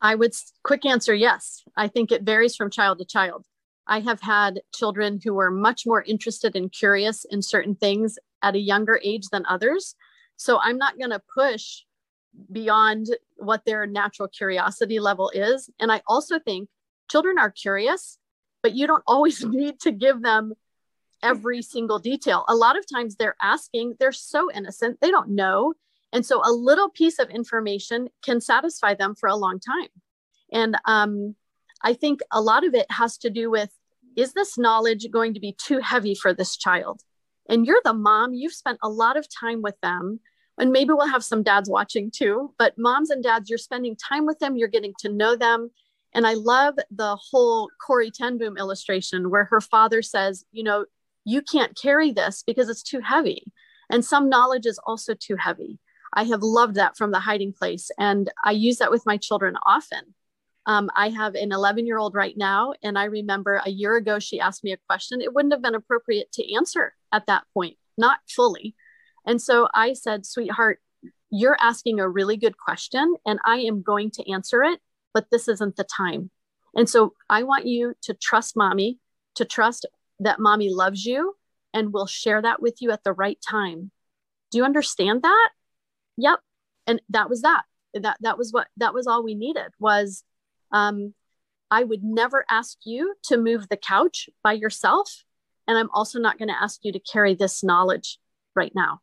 I 0.00 0.16
would 0.16 0.34
quick 0.64 0.84
answer 0.84 1.14
yes. 1.14 1.62
I 1.76 1.86
think 1.86 2.10
it 2.10 2.22
varies 2.22 2.56
from 2.56 2.70
child 2.70 2.98
to 2.98 3.04
child. 3.04 3.46
I 3.86 4.00
have 4.00 4.20
had 4.20 4.62
children 4.74 5.20
who 5.22 5.34
were 5.34 5.52
much 5.52 5.86
more 5.86 6.02
interested 6.02 6.56
and 6.56 6.72
curious 6.72 7.24
in 7.24 7.42
certain 7.42 7.76
things 7.76 8.18
at 8.42 8.54
a 8.54 8.60
younger 8.60 9.00
age 9.02 9.28
than 9.30 9.46
others. 9.46 9.94
So 10.38 10.58
I'm 10.62 10.78
not 10.78 10.98
going 10.98 11.10
to 11.10 11.20
push 11.34 11.82
beyond 12.50 13.08
what 13.36 13.64
their 13.66 13.86
natural 13.86 14.28
curiosity 14.28 15.00
level 15.00 15.30
is. 15.34 15.68
And 15.78 15.92
I 15.92 16.00
also 16.06 16.38
think 16.38 16.68
children 17.10 17.38
are 17.38 17.50
curious, 17.50 18.18
but 18.62 18.74
you 18.74 18.86
don't 18.86 19.02
always 19.06 19.44
need 19.44 19.80
to 19.80 19.92
give 19.92 20.22
them 20.22 20.54
every 21.22 21.60
single 21.60 21.98
detail. 21.98 22.44
A 22.48 22.54
lot 22.54 22.78
of 22.78 22.84
times 22.88 23.16
they're 23.16 23.36
asking, 23.42 23.96
they're 23.98 24.12
so 24.12 24.50
innocent, 24.52 24.98
they 25.00 25.10
don't 25.10 25.30
know. 25.30 25.74
And 26.12 26.24
so 26.24 26.40
a 26.44 26.52
little 26.52 26.88
piece 26.88 27.18
of 27.18 27.28
information 27.28 28.08
can 28.22 28.40
satisfy 28.40 28.94
them 28.94 29.14
for 29.14 29.28
a 29.28 29.36
long 29.36 29.58
time. 29.58 29.88
And 30.52 30.76
um, 30.86 31.34
I 31.82 31.92
think 31.92 32.20
a 32.32 32.40
lot 32.40 32.64
of 32.64 32.74
it 32.74 32.90
has 32.90 33.18
to 33.18 33.30
do 33.30 33.50
with 33.50 33.70
is 34.16 34.32
this 34.32 34.58
knowledge 34.58 35.06
going 35.12 35.34
to 35.34 35.40
be 35.40 35.52
too 35.52 35.78
heavy 35.78 36.14
for 36.14 36.32
this 36.32 36.56
child? 36.56 37.02
And 37.48 37.66
you're 37.66 37.80
the 37.84 37.92
mom, 37.92 38.34
you've 38.34 38.52
spent 38.52 38.78
a 38.82 38.88
lot 38.88 39.16
of 39.16 39.26
time 39.28 39.62
with 39.62 39.80
them 39.80 40.20
and 40.58 40.72
maybe 40.72 40.90
we'll 40.92 41.06
have 41.06 41.24
some 41.24 41.42
dads 41.42 41.68
watching 41.68 42.10
too 42.10 42.52
but 42.58 42.76
moms 42.76 43.10
and 43.10 43.22
dads 43.22 43.48
you're 43.48 43.58
spending 43.58 43.96
time 43.96 44.26
with 44.26 44.38
them 44.38 44.56
you're 44.56 44.68
getting 44.68 44.94
to 44.98 45.08
know 45.08 45.36
them. 45.36 45.70
And 46.14 46.26
i 46.26 46.34
love 46.34 46.74
the 46.90 47.16
whole 47.16 47.70
corrie 47.84 48.10
ten 48.10 48.38
boom 48.38 48.56
illustration 48.56 49.30
where 49.30 49.44
her 49.44 49.60
father 49.60 50.02
says 50.02 50.44
you 50.52 50.62
know 50.62 50.86
you 51.24 51.42
can't 51.42 51.78
carry 51.80 52.10
this 52.10 52.42
because 52.46 52.70
it's 52.70 52.82
too 52.82 53.00
heavy. 53.00 53.52
And 53.90 54.02
some 54.02 54.30
knowledge 54.30 54.64
is 54.64 54.78
also 54.86 55.14
too 55.14 55.36
heavy. 55.36 55.78
I 56.14 56.24
have 56.24 56.42
loved 56.42 56.76
that 56.76 56.96
from 56.96 57.10
the 57.10 57.20
hiding 57.20 57.52
place 57.52 57.90
and 57.98 58.30
i 58.44 58.52
use 58.52 58.78
that 58.78 58.90
with 58.90 59.06
my 59.06 59.16
children 59.16 59.56
often. 59.66 60.14
Um, 60.66 60.90
i 60.94 61.10
have 61.10 61.34
an 61.34 61.52
11 61.52 61.86
year 61.86 61.98
old 61.98 62.14
right 62.14 62.36
now 62.36 62.74
and 62.82 62.98
i 62.98 63.04
remember 63.04 63.62
a 63.64 63.70
year 63.70 63.96
ago 63.96 64.18
she 64.18 64.40
asked 64.40 64.64
me 64.64 64.72
a 64.72 64.84
question. 64.88 65.20
It 65.20 65.34
wouldn't 65.34 65.52
have 65.52 65.62
been 65.62 65.74
appropriate 65.74 66.32
to 66.32 66.54
answer 66.54 66.94
at 67.12 67.26
that 67.26 67.44
point 67.54 67.76
not 67.98 68.20
fully 68.28 68.74
and 69.28 69.42
so 69.42 69.68
I 69.74 69.92
said, 69.92 70.24
sweetheart, 70.24 70.80
you're 71.30 71.58
asking 71.60 72.00
a 72.00 72.08
really 72.08 72.38
good 72.38 72.56
question 72.56 73.14
and 73.26 73.38
I 73.44 73.58
am 73.58 73.82
going 73.82 74.10
to 74.12 74.32
answer 74.32 74.62
it, 74.62 74.80
but 75.12 75.26
this 75.30 75.48
isn't 75.48 75.76
the 75.76 75.84
time. 75.84 76.30
And 76.74 76.88
so 76.88 77.12
I 77.28 77.42
want 77.42 77.66
you 77.66 77.92
to 78.04 78.14
trust 78.14 78.56
mommy, 78.56 78.98
to 79.34 79.44
trust 79.44 79.84
that 80.20 80.40
mommy 80.40 80.70
loves 80.70 81.04
you 81.04 81.36
and 81.74 81.92
will 81.92 82.06
share 82.06 82.40
that 82.40 82.62
with 82.62 82.80
you 82.80 82.90
at 82.90 83.04
the 83.04 83.12
right 83.12 83.38
time. 83.46 83.90
Do 84.50 84.56
you 84.56 84.64
understand 84.64 85.20
that? 85.20 85.50
Yep. 86.16 86.38
And 86.86 87.02
that 87.10 87.28
was 87.28 87.42
that. 87.42 87.64
That 87.92 88.16
that 88.20 88.38
was 88.38 88.50
what 88.50 88.68
that 88.78 88.94
was 88.94 89.06
all 89.06 89.22
we 89.22 89.34
needed 89.34 89.72
was 89.78 90.24
um 90.72 91.12
I 91.70 91.84
would 91.84 92.02
never 92.02 92.46
ask 92.48 92.78
you 92.84 93.14
to 93.24 93.36
move 93.36 93.68
the 93.68 93.76
couch 93.76 94.30
by 94.42 94.54
yourself 94.54 95.24
and 95.66 95.76
I'm 95.76 95.90
also 95.92 96.18
not 96.18 96.38
going 96.38 96.48
to 96.48 96.62
ask 96.62 96.80
you 96.82 96.92
to 96.92 96.98
carry 97.00 97.34
this 97.34 97.62
knowledge 97.62 98.18
right 98.54 98.72
now 98.74 99.00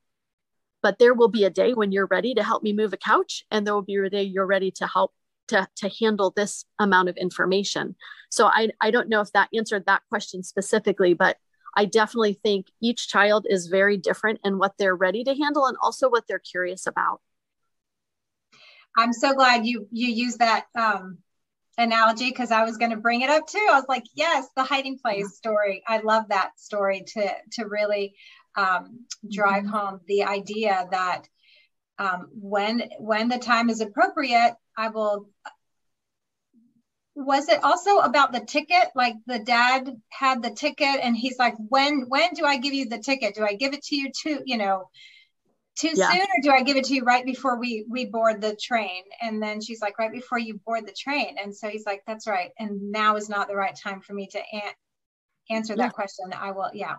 but 0.86 1.00
there 1.00 1.15
will 1.15 1.30
be 1.30 1.46
a 1.46 1.50
day 1.50 1.74
when 1.74 1.92
you're 1.92 2.06
ready 2.06 2.36
to 2.36 2.44
help 2.44 2.62
me 2.62 2.72
move 2.72 2.94
a 2.94 2.98
couch 2.98 3.44
and 3.50 3.65
there 3.65 3.74
will 3.74 3.82
be 3.82 3.96
a 3.96 4.08
day 4.08 4.22
you're 4.22 4.46
ready 4.46 4.70
to 4.70 4.86
help 4.86 5.12
to, 5.48 5.68
to 5.77 5.89
handle 6.00 6.32
this 6.36 6.63
amount 6.77 7.10
of 7.10 7.18
information 7.18 7.96
so 8.30 8.46
I, 8.46 8.70
I 8.80 8.92
don't 8.92 9.10
know 9.10 9.22
if 9.22 9.32
that 9.32 9.50
answered 9.51 9.88
that 9.88 10.04
question 10.10 10.44
specifically 10.44 11.15
but 11.15 11.38
i 11.75 11.86
definitely 11.86 12.34
think 12.34 12.68
each 12.84 13.08
child 13.08 13.48
is 13.50 13.65
very 13.65 13.98
different 13.98 14.42
in 14.44 14.60
what 14.60 14.75
they're 14.77 14.96
ready 14.96 15.24
to 15.24 15.34
handle 15.34 15.65
and 15.65 15.75
also 15.82 16.08
what 16.08 16.25
they're 16.27 16.38
curious 16.38 16.86
about 16.86 17.20
i'm 18.96 19.12
so 19.12 19.34
glad 19.34 19.65
you 19.65 19.88
you 19.92 20.08
use 20.08 20.36
that 20.36 20.68
um, 20.80 21.18
analogy 21.80 22.30
because 22.30 22.51
I 22.51 22.63
was 22.63 22.77
going 22.77 22.92
to 22.92 22.98
bring 22.98 23.20
it 23.20 23.30
up 23.30 23.48
too. 23.48 23.68
I 23.70 23.75
was 23.75 23.84
like, 23.89 24.06
yes, 24.13 24.48
the 24.56 24.63
hiding 24.63 24.98
place 24.98 25.36
story. 25.36 25.84
I 25.86 25.98
love 26.00 26.24
that 26.30 26.51
story 26.58 27.04
to 27.08 27.34
to 27.54 27.65
really 27.65 28.15
um, 28.55 29.05
drive 29.29 29.63
mm-hmm. 29.63 29.74
home 29.74 30.01
the 30.07 30.24
idea 30.24 30.88
that 30.91 31.24
um, 31.97 32.29
when 32.33 32.89
when 33.00 33.29
the 33.29 33.39
time 33.39 33.69
is 33.69 33.81
appropriate, 33.81 34.55
I 34.77 34.89
will. 34.89 35.29
Was 37.17 37.47
it 37.47 37.63
also 37.63 38.00
about 38.00 38.33
the 38.33 38.41
ticket? 38.41 38.89
Like 38.93 39.15
the 39.25 39.39
dad 39.39 39.89
had 40.09 40.43
the 40.43 40.50
ticket, 40.50 41.00
and 41.01 41.15
he's 41.15 41.39
like, 41.39 41.55
"When 41.69 42.05
when 42.09 42.33
do 42.33 42.45
I 42.45 42.57
give 42.57 42.74
you 42.74 42.89
the 42.89 43.00
ticket? 43.00 43.35
Do 43.35 43.45
I 43.45 43.53
give 43.53 43.74
it 43.74 43.83
to 43.83 43.95
you 43.95 44.12
too? 44.12 44.41
You 44.45 44.57
know, 44.57 44.89
too 45.77 45.91
yeah. 45.95 46.12
soon, 46.12 46.21
or 46.21 46.41
do 46.41 46.51
I 46.51 46.63
give 46.63 46.75
it 46.75 46.83
to 46.85 46.93
you 46.93 47.03
right 47.03 47.25
before 47.25 47.57
we 47.57 47.85
we 47.89 48.05
board 48.05 48.41
the 48.41 48.57
train?" 48.62 49.03
And 49.21 49.41
then 49.41 49.62
she's 49.62 49.81
like, 49.81 49.97
"Right 49.97 50.12
before 50.12 50.39
you 50.39 50.59
board 50.65 50.85
the 50.85 50.95
train." 50.97 51.38
And 51.41 51.55
so 51.55 51.69
he's 51.69 51.85
like, 51.85 52.03
"That's 52.05 52.27
right." 52.27 52.51
And 52.59 52.91
now 52.91 53.15
is 53.15 53.29
not 53.29 53.47
the 53.47 53.55
right 53.55 53.75
time 53.81 54.01
for 54.01 54.13
me 54.13 54.27
to 54.27 54.39
an- 54.39 54.74
answer 55.50 55.75
that 55.75 55.93
question, 55.93 56.33
I 56.33 56.51
will. 56.51 56.71
Yeah. 56.74 56.95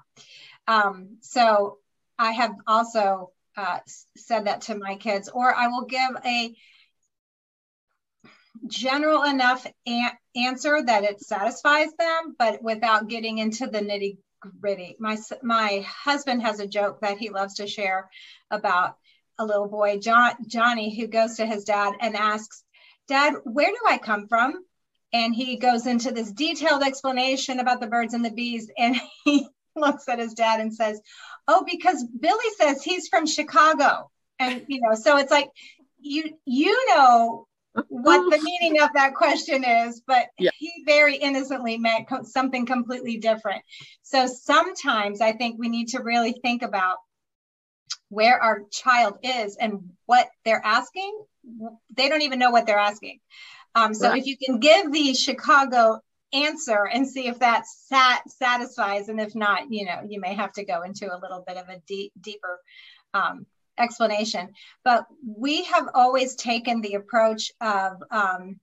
Um, 0.66 1.18
so 1.20 1.78
I 2.18 2.32
have 2.32 2.52
also 2.66 3.32
uh, 3.56 3.78
said 4.16 4.46
that 4.46 4.62
to 4.62 4.74
my 4.74 4.96
kids, 4.96 5.28
or 5.28 5.54
I 5.54 5.68
will 5.68 5.86
give 5.86 6.10
a 6.24 6.54
general 8.66 9.22
enough 9.24 9.66
answer 10.34 10.82
that 10.82 11.04
it 11.04 11.20
satisfies 11.20 11.92
them, 11.98 12.34
but 12.38 12.62
without 12.62 13.08
getting 13.08 13.38
into 13.38 13.66
the 13.66 13.80
nitty 13.80 14.18
gritty. 14.60 14.96
My 14.98 15.16
my 15.42 15.84
husband 15.86 16.42
has 16.42 16.60
a 16.60 16.66
joke 16.66 17.00
that 17.00 17.18
he 17.18 17.30
loves 17.30 17.54
to 17.54 17.66
share 17.66 18.10
about 18.50 18.96
a 19.38 19.44
little 19.44 19.68
boy, 19.68 19.98
John 19.98 20.34
Johnny, 20.46 20.96
who 20.96 21.06
goes 21.06 21.36
to 21.36 21.46
his 21.46 21.64
dad 21.64 21.94
and 22.00 22.16
asks, 22.16 22.62
"Dad, 23.08 23.34
where 23.44 23.70
do 23.70 23.78
I 23.86 23.98
come 23.98 24.28
from?" 24.28 24.64
And 25.12 25.34
he 25.34 25.56
goes 25.56 25.86
into 25.86 26.10
this 26.10 26.32
detailed 26.32 26.82
explanation 26.82 27.60
about 27.60 27.80
the 27.80 27.86
birds 27.86 28.14
and 28.14 28.24
the 28.24 28.30
bees, 28.30 28.70
and 28.76 28.96
he 29.24 29.48
looks 29.76 30.08
at 30.08 30.18
his 30.18 30.34
dad 30.34 30.60
and 30.60 30.74
says, 30.74 31.00
"Oh, 31.46 31.64
because 31.70 32.04
Billy 32.04 32.50
says 32.58 32.82
he's 32.82 33.08
from 33.08 33.26
Chicago." 33.26 34.10
And 34.38 34.64
you 34.68 34.80
know, 34.80 34.94
so 34.94 35.16
it's 35.16 35.30
like 35.30 35.50
you 35.98 36.36
you 36.44 36.86
know 36.88 37.46
what 37.88 38.30
the 38.30 38.42
meaning 38.42 38.80
of 38.80 38.90
that 38.94 39.14
question 39.14 39.64
is, 39.64 40.02
but 40.06 40.28
yeah. 40.38 40.50
he 40.58 40.70
very 40.86 41.16
innocently 41.16 41.76
meant 41.78 42.08
co- 42.08 42.22
something 42.22 42.64
completely 42.66 43.18
different. 43.18 43.62
So 44.02 44.26
sometimes 44.26 45.20
I 45.20 45.32
think 45.32 45.58
we 45.58 45.68
need 45.68 45.88
to 45.88 46.02
really 46.02 46.32
think 46.32 46.62
about 46.62 46.98
where 48.08 48.40
our 48.42 48.62
child 48.70 49.18
is 49.22 49.56
and 49.56 49.90
what 50.06 50.28
they're 50.44 50.64
asking. 50.64 51.20
They 51.94 52.08
don't 52.08 52.22
even 52.22 52.38
know 52.38 52.50
what 52.50 52.66
they're 52.66 52.78
asking. 52.78 53.20
Um, 53.74 53.92
so 53.92 54.08
right. 54.08 54.18
if 54.18 54.26
you 54.26 54.36
can 54.38 54.58
give 54.58 54.90
the 54.90 55.12
Chicago 55.14 56.00
answer 56.32 56.88
and 56.92 57.08
see 57.08 57.28
if 57.28 57.38
that 57.38 57.66
sat, 57.66 58.22
satisfies, 58.30 59.08
and 59.08 59.20
if 59.20 59.34
not, 59.34 59.70
you 59.70 59.84
know, 59.84 60.00
you 60.06 60.20
may 60.20 60.34
have 60.34 60.52
to 60.54 60.64
go 60.64 60.82
into 60.82 61.14
a 61.14 61.18
little 61.18 61.44
bit 61.46 61.56
of 61.56 61.68
a 61.68 61.80
deep, 61.86 62.12
deeper 62.20 62.60
um, 63.14 63.46
explanation. 63.78 64.52
But 64.84 65.06
we 65.24 65.64
have 65.64 65.88
always 65.94 66.34
taken 66.34 66.80
the 66.80 66.94
approach 66.94 67.52
of 67.60 68.02
um, 68.10 68.60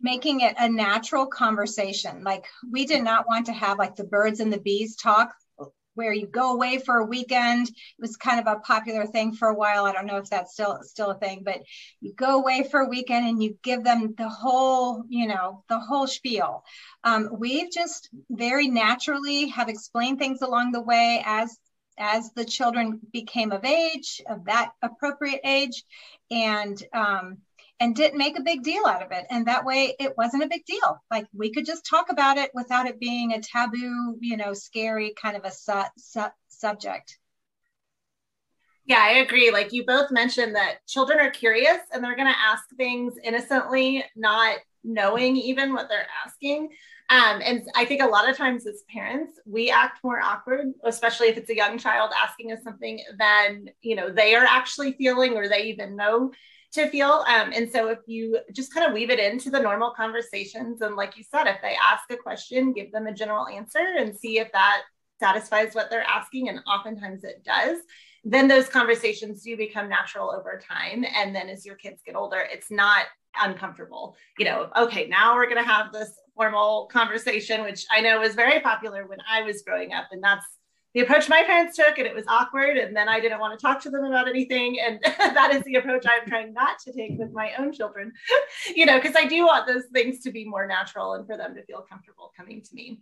making 0.00 0.40
it 0.40 0.54
a 0.58 0.68
natural 0.68 1.26
conversation. 1.26 2.24
Like 2.24 2.46
we 2.70 2.86
did 2.86 3.02
not 3.02 3.26
want 3.28 3.46
to 3.46 3.52
have 3.52 3.78
like 3.78 3.96
the 3.96 4.04
birds 4.04 4.40
and 4.40 4.52
the 4.52 4.60
bees 4.60 4.96
talk 4.96 5.34
where 5.94 6.12
you 6.12 6.26
go 6.26 6.52
away 6.54 6.78
for 6.78 6.98
a 6.98 7.04
weekend. 7.04 7.68
It 7.68 7.74
was 8.00 8.16
kind 8.16 8.40
of 8.40 8.46
a 8.46 8.60
popular 8.60 9.06
thing 9.06 9.32
for 9.32 9.48
a 9.48 9.54
while. 9.54 9.84
I 9.84 9.92
don't 9.92 10.06
know 10.06 10.18
if 10.18 10.30
that's 10.30 10.52
still 10.52 10.78
still 10.82 11.10
a 11.10 11.18
thing, 11.18 11.42
but 11.44 11.62
you 12.00 12.12
go 12.14 12.38
away 12.38 12.68
for 12.70 12.80
a 12.80 12.88
weekend 12.88 13.26
and 13.26 13.42
you 13.42 13.58
give 13.62 13.84
them 13.84 14.14
the 14.16 14.28
whole, 14.28 15.04
you 15.08 15.26
know, 15.26 15.64
the 15.68 15.78
whole 15.78 16.06
spiel. 16.06 16.64
Um, 17.04 17.28
we've 17.32 17.70
just 17.70 18.08
very 18.30 18.68
naturally 18.68 19.48
have 19.48 19.68
explained 19.68 20.18
things 20.18 20.42
along 20.42 20.72
the 20.72 20.82
way 20.82 21.22
as 21.24 21.58
as 21.98 22.32
the 22.32 22.44
children 22.44 22.98
became 23.12 23.52
of 23.52 23.64
age, 23.64 24.22
of 24.26 24.46
that 24.46 24.72
appropriate 24.82 25.40
age, 25.44 25.84
and 26.30 26.82
um, 26.94 27.38
and 27.80 27.96
didn't 27.96 28.18
make 28.18 28.38
a 28.38 28.42
big 28.42 28.62
deal 28.62 28.84
out 28.86 29.02
of 29.02 29.10
it. 29.10 29.26
And 29.30 29.46
that 29.46 29.64
way, 29.64 29.96
it 29.98 30.14
wasn't 30.16 30.44
a 30.44 30.48
big 30.48 30.66
deal. 30.66 31.02
Like 31.10 31.26
we 31.32 31.50
could 31.50 31.64
just 31.64 31.86
talk 31.86 32.10
about 32.10 32.36
it 32.36 32.50
without 32.54 32.86
it 32.86 33.00
being 33.00 33.32
a 33.32 33.40
taboo, 33.40 34.18
you 34.20 34.36
know, 34.36 34.52
scary 34.52 35.14
kind 35.20 35.36
of 35.36 35.44
a 35.44 35.50
su- 35.50 35.82
su- 35.96 36.26
subject. 36.48 37.18
Yeah, 38.84 39.00
I 39.00 39.18
agree. 39.18 39.50
Like 39.50 39.72
you 39.72 39.84
both 39.86 40.10
mentioned 40.10 40.54
that 40.56 40.86
children 40.86 41.20
are 41.20 41.30
curious 41.30 41.78
and 41.92 42.04
they're 42.04 42.16
going 42.16 42.32
to 42.32 42.38
ask 42.38 42.64
things 42.76 43.14
innocently, 43.24 44.04
not 44.14 44.58
knowing 44.84 45.36
even 45.36 45.72
what 45.72 45.88
they're 45.88 46.06
asking. 46.26 46.70
Um, 47.08 47.40
and 47.44 47.62
I 47.74 47.84
think 47.84 48.02
a 48.02 48.06
lot 48.06 48.28
of 48.28 48.36
times 48.36 48.66
as 48.66 48.84
parents, 48.88 49.38
we 49.44 49.70
act 49.70 50.02
more 50.04 50.20
awkward, 50.20 50.72
especially 50.84 51.28
if 51.28 51.36
it's 51.36 51.50
a 51.50 51.56
young 51.56 51.78
child 51.78 52.12
asking 52.16 52.52
us 52.52 52.62
something 52.62 53.00
than 53.18 53.70
you 53.82 53.96
know 53.96 54.10
they 54.10 54.34
are 54.34 54.44
actually 54.44 54.92
feeling 54.92 55.34
or 55.34 55.48
they 55.48 55.64
even 55.64 55.96
know 55.96 56.32
to 56.72 56.88
feel. 56.88 57.24
Um, 57.26 57.52
and 57.54 57.70
so 57.70 57.88
if 57.88 57.98
you 58.06 58.38
just 58.52 58.72
kind 58.72 58.86
of 58.86 58.92
weave 58.92 59.10
it 59.10 59.18
into 59.18 59.50
the 59.50 59.60
normal 59.60 59.92
conversations, 59.96 60.80
and 60.82 60.96
like 60.96 61.16
you 61.16 61.24
said, 61.24 61.46
if 61.46 61.60
they 61.62 61.76
ask 61.82 62.04
a 62.10 62.16
question, 62.16 62.72
give 62.72 62.92
them 62.92 63.06
a 63.06 63.14
general 63.14 63.48
answer 63.48 63.84
and 63.98 64.16
see 64.16 64.38
if 64.38 64.50
that 64.52 64.82
satisfies 65.18 65.74
what 65.74 65.90
they're 65.90 66.02
asking, 66.02 66.48
and 66.48 66.60
oftentimes 66.66 67.24
it 67.24 67.44
does. 67.44 67.78
Then 68.24 68.48
those 68.48 68.68
conversations 68.68 69.42
do 69.42 69.56
become 69.56 69.88
natural 69.88 70.30
over 70.30 70.60
time. 70.66 71.04
And 71.16 71.34
then 71.34 71.48
as 71.48 71.64
your 71.64 71.76
kids 71.76 72.02
get 72.04 72.16
older, 72.16 72.46
it's 72.52 72.70
not 72.70 73.06
uncomfortable. 73.40 74.16
You 74.38 74.44
know, 74.44 74.70
okay, 74.76 75.06
now 75.06 75.34
we're 75.34 75.46
going 75.48 75.62
to 75.62 75.70
have 75.70 75.92
this 75.92 76.10
formal 76.34 76.86
conversation, 76.92 77.62
which 77.62 77.86
I 77.90 78.00
know 78.00 78.20
was 78.20 78.34
very 78.34 78.60
popular 78.60 79.06
when 79.06 79.18
I 79.28 79.42
was 79.42 79.62
growing 79.62 79.92
up. 79.92 80.08
And 80.10 80.22
that's 80.22 80.46
the 80.94 81.00
approach 81.00 81.28
my 81.28 81.42
parents 81.44 81.76
took, 81.76 81.98
and 81.98 82.06
it 82.06 82.14
was 82.14 82.24
awkward. 82.26 82.76
And 82.76 82.96
then 82.96 83.08
I 83.08 83.20
didn't 83.20 83.38
want 83.38 83.58
to 83.58 83.62
talk 83.62 83.80
to 83.82 83.90
them 83.90 84.04
about 84.04 84.28
anything. 84.28 84.78
And 84.80 84.98
that 85.18 85.54
is 85.54 85.62
the 85.62 85.76
approach 85.76 86.04
I'm 86.06 86.28
trying 86.28 86.52
not 86.52 86.78
to 86.80 86.92
take 86.92 87.18
with 87.18 87.32
my 87.32 87.52
own 87.58 87.72
children, 87.72 88.12
you 88.74 88.86
know, 88.86 88.98
because 89.00 89.16
I 89.16 89.26
do 89.26 89.46
want 89.46 89.66
those 89.66 89.84
things 89.92 90.20
to 90.20 90.30
be 90.30 90.44
more 90.44 90.66
natural 90.66 91.14
and 91.14 91.26
for 91.26 91.36
them 91.36 91.54
to 91.54 91.62
feel 91.64 91.84
comfortable 91.88 92.32
coming 92.36 92.62
to 92.62 92.74
me. 92.74 93.00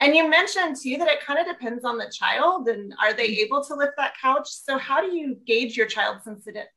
And 0.00 0.14
you 0.14 0.28
mentioned 0.28 0.76
too 0.76 0.96
that 0.98 1.08
it 1.08 1.24
kind 1.24 1.38
of 1.38 1.46
depends 1.46 1.84
on 1.84 1.96
the 1.96 2.12
child 2.12 2.68
and 2.68 2.92
are 3.00 3.14
they 3.14 3.24
able 3.24 3.64
to 3.64 3.74
lift 3.74 3.92
that 3.96 4.14
couch? 4.20 4.48
So, 4.48 4.76
how 4.76 5.00
do 5.00 5.14
you 5.16 5.38
gauge 5.46 5.76
your 5.76 5.86
child's 5.86 6.28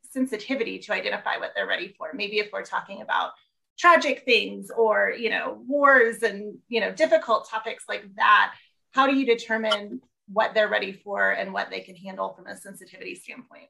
sensitivity 0.09 0.79
to 0.79 0.93
identify 0.93 1.37
what 1.37 1.51
they're 1.55 1.67
ready 1.67 1.93
for? 1.97 2.11
Maybe 2.13 2.39
if 2.39 2.49
we're 2.53 2.63
talking 2.63 3.01
about 3.01 3.31
tragic 3.77 4.23
things 4.25 4.69
or 4.75 5.13
you 5.17 5.29
know 5.29 5.63
wars 5.65 6.21
and 6.21 6.57
you 6.67 6.81
know 6.81 6.91
difficult 6.91 7.49
topics 7.49 7.85
like 7.87 8.03
that 8.17 8.53
how 8.91 9.07
do 9.07 9.15
you 9.15 9.25
determine 9.25 10.01
what 10.31 10.53
they're 10.53 10.69
ready 10.69 10.93
for 10.93 11.31
and 11.31 11.53
what 11.53 11.69
they 11.69 11.79
can 11.81 11.95
handle 11.95 12.33
from 12.33 12.47
a 12.47 12.55
sensitivity 12.55 13.15
standpoint. 13.15 13.69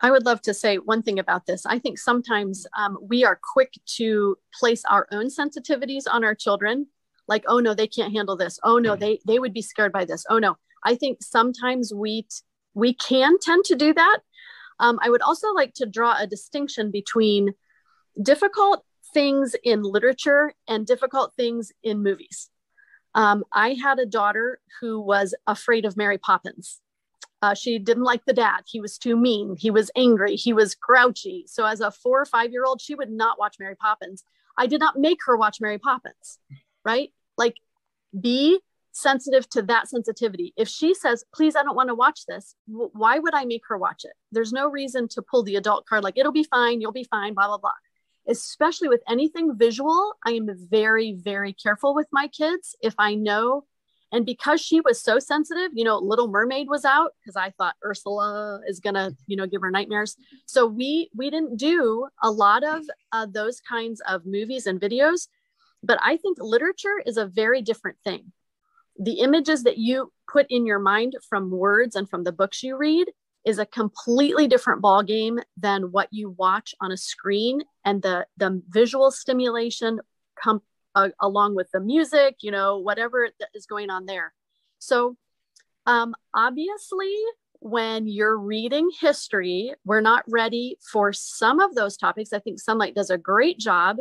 I 0.00 0.10
would 0.10 0.26
love 0.26 0.42
to 0.42 0.54
say 0.54 0.76
one 0.76 1.02
thing 1.02 1.18
about 1.18 1.46
this. 1.46 1.64
I 1.64 1.78
think 1.78 1.98
sometimes 1.98 2.66
um, 2.76 2.98
we 3.00 3.24
are 3.24 3.38
quick 3.54 3.72
to 3.96 4.36
place 4.58 4.84
our 4.84 5.06
own 5.10 5.28
sensitivities 5.28 6.04
on 6.10 6.24
our 6.24 6.34
children. 6.34 6.86
Like 7.28 7.44
oh 7.48 7.58
no 7.58 7.74
they 7.74 7.88
can't 7.88 8.12
handle 8.12 8.36
this. 8.36 8.58
Oh 8.62 8.78
no 8.78 8.94
they 8.94 9.18
they 9.26 9.38
would 9.38 9.52
be 9.52 9.62
scared 9.62 9.92
by 9.92 10.04
this. 10.04 10.24
Oh 10.28 10.38
no. 10.38 10.56
I 10.84 10.94
think 10.94 11.18
sometimes 11.22 11.92
we 11.92 12.22
t- 12.22 12.28
we 12.74 12.94
can 12.94 13.38
tend 13.40 13.64
to 13.64 13.74
do 13.74 13.92
that. 13.94 14.18
Um, 14.78 14.98
i 15.02 15.08
would 15.08 15.22
also 15.22 15.52
like 15.52 15.72
to 15.74 15.86
draw 15.86 16.14
a 16.18 16.26
distinction 16.26 16.90
between 16.90 17.54
difficult 18.22 18.84
things 19.14 19.56
in 19.64 19.82
literature 19.82 20.52
and 20.68 20.86
difficult 20.86 21.32
things 21.34 21.72
in 21.82 22.02
movies. 22.02 22.50
Um, 23.16 23.44
I 23.52 23.76
had 23.82 23.98
a 23.98 24.06
daughter 24.06 24.60
who 24.80 25.00
was 25.00 25.34
afraid 25.46 25.86
of 25.86 25.96
Mary 25.96 26.18
Poppins. 26.18 26.80
Uh, 27.42 27.54
she 27.54 27.78
didn't 27.78 28.04
like 28.04 28.24
the 28.26 28.32
dad. 28.32 28.62
He 28.66 28.80
was 28.80 28.98
too 28.98 29.16
mean. 29.16 29.56
He 29.58 29.70
was 29.70 29.90
angry. 29.96 30.36
He 30.36 30.52
was 30.52 30.74
grouchy. 30.74 31.44
So, 31.46 31.64
as 31.64 31.80
a 31.80 31.90
four 31.90 32.20
or 32.20 32.26
five 32.26 32.52
year 32.52 32.64
old, 32.64 32.80
she 32.80 32.94
would 32.94 33.10
not 33.10 33.38
watch 33.38 33.56
Mary 33.58 33.74
Poppins. 33.74 34.22
I 34.58 34.66
did 34.66 34.80
not 34.80 34.98
make 34.98 35.18
her 35.26 35.36
watch 35.36 35.60
Mary 35.60 35.78
Poppins, 35.78 36.38
right? 36.84 37.10
Like, 37.36 37.56
be 38.18 38.60
sensitive 38.92 39.48
to 39.50 39.62
that 39.62 39.88
sensitivity. 39.88 40.54
If 40.56 40.68
she 40.68 40.94
says, 40.94 41.24
please, 41.34 41.56
I 41.56 41.62
don't 41.62 41.76
want 41.76 41.88
to 41.88 41.94
watch 41.94 42.24
this, 42.26 42.54
why 42.66 43.18
would 43.18 43.34
I 43.34 43.44
make 43.44 43.62
her 43.68 43.76
watch 43.76 44.04
it? 44.04 44.12
There's 44.32 44.52
no 44.52 44.68
reason 44.68 45.08
to 45.08 45.22
pull 45.22 45.42
the 45.42 45.56
adult 45.56 45.86
card, 45.86 46.02
like, 46.02 46.16
it'll 46.16 46.32
be 46.32 46.44
fine, 46.44 46.80
you'll 46.80 46.92
be 46.92 47.04
fine, 47.04 47.34
blah, 47.34 47.46
blah, 47.46 47.58
blah 47.58 47.72
especially 48.28 48.88
with 48.88 49.02
anything 49.08 49.56
visual, 49.56 50.14
I 50.24 50.32
am 50.32 50.48
very, 50.70 51.12
very 51.12 51.52
careful 51.52 51.94
with 51.94 52.08
my 52.12 52.28
kids. 52.28 52.76
If 52.82 52.94
I 52.98 53.14
know, 53.14 53.64
and 54.12 54.24
because 54.24 54.60
she 54.60 54.80
was 54.80 55.02
so 55.02 55.18
sensitive, 55.18 55.70
you 55.74 55.84
know, 55.84 55.98
Little 55.98 56.28
Mermaid 56.28 56.68
was 56.68 56.84
out 56.84 57.12
because 57.20 57.36
I 57.36 57.50
thought 57.50 57.74
Ursula 57.84 58.60
is 58.66 58.80
gonna, 58.80 59.12
you 59.26 59.36
know, 59.36 59.46
give 59.46 59.60
her 59.62 59.70
nightmares. 59.70 60.16
So 60.46 60.66
we 60.66 61.10
we 61.14 61.30
didn't 61.30 61.56
do 61.56 62.08
a 62.22 62.30
lot 62.30 62.62
of 62.62 62.82
uh, 63.12 63.26
those 63.30 63.60
kinds 63.60 64.00
of 64.08 64.24
movies 64.24 64.66
and 64.66 64.80
videos. 64.80 65.28
But 65.82 65.98
I 66.02 66.16
think 66.16 66.38
literature 66.40 67.02
is 67.04 67.16
a 67.16 67.26
very 67.26 67.62
different 67.62 67.98
thing. 68.04 68.32
The 68.98 69.20
images 69.20 69.64
that 69.64 69.78
you 69.78 70.12
put 70.30 70.46
in 70.50 70.66
your 70.66 70.78
mind 70.78 71.16
from 71.28 71.50
words 71.50 71.96
and 71.96 72.08
from 72.08 72.24
the 72.24 72.32
books 72.32 72.62
you 72.62 72.76
read 72.76 73.08
is 73.46 73.60
a 73.60 73.64
completely 73.64 74.48
different 74.48 74.82
ball 74.82 75.04
game 75.04 75.38
than 75.56 75.92
what 75.92 76.08
you 76.10 76.30
watch 76.30 76.74
on 76.80 76.90
a 76.90 76.96
screen 76.96 77.62
and 77.84 78.02
the 78.02 78.26
the 78.36 78.60
visual 78.68 79.10
stimulation 79.10 80.00
come 80.42 80.60
uh, 80.96 81.08
along 81.20 81.54
with 81.54 81.70
the 81.72 81.80
music 81.80 82.36
you 82.40 82.50
know 82.50 82.78
whatever 82.78 83.30
is 83.54 83.66
going 83.66 83.88
on 83.88 84.04
there. 84.04 84.34
So 84.78 85.16
um, 85.86 86.14
obviously 86.34 87.14
when 87.60 88.06
you're 88.06 88.36
reading 88.36 88.90
history 89.00 89.72
we're 89.84 90.00
not 90.00 90.24
ready 90.28 90.76
for 90.92 91.12
some 91.12 91.60
of 91.60 91.74
those 91.74 91.96
topics. 91.96 92.32
I 92.32 92.40
think 92.40 92.60
Sonlight 92.60 92.94
does 92.94 93.10
a 93.10 93.16
great 93.16 93.58
job. 93.58 93.98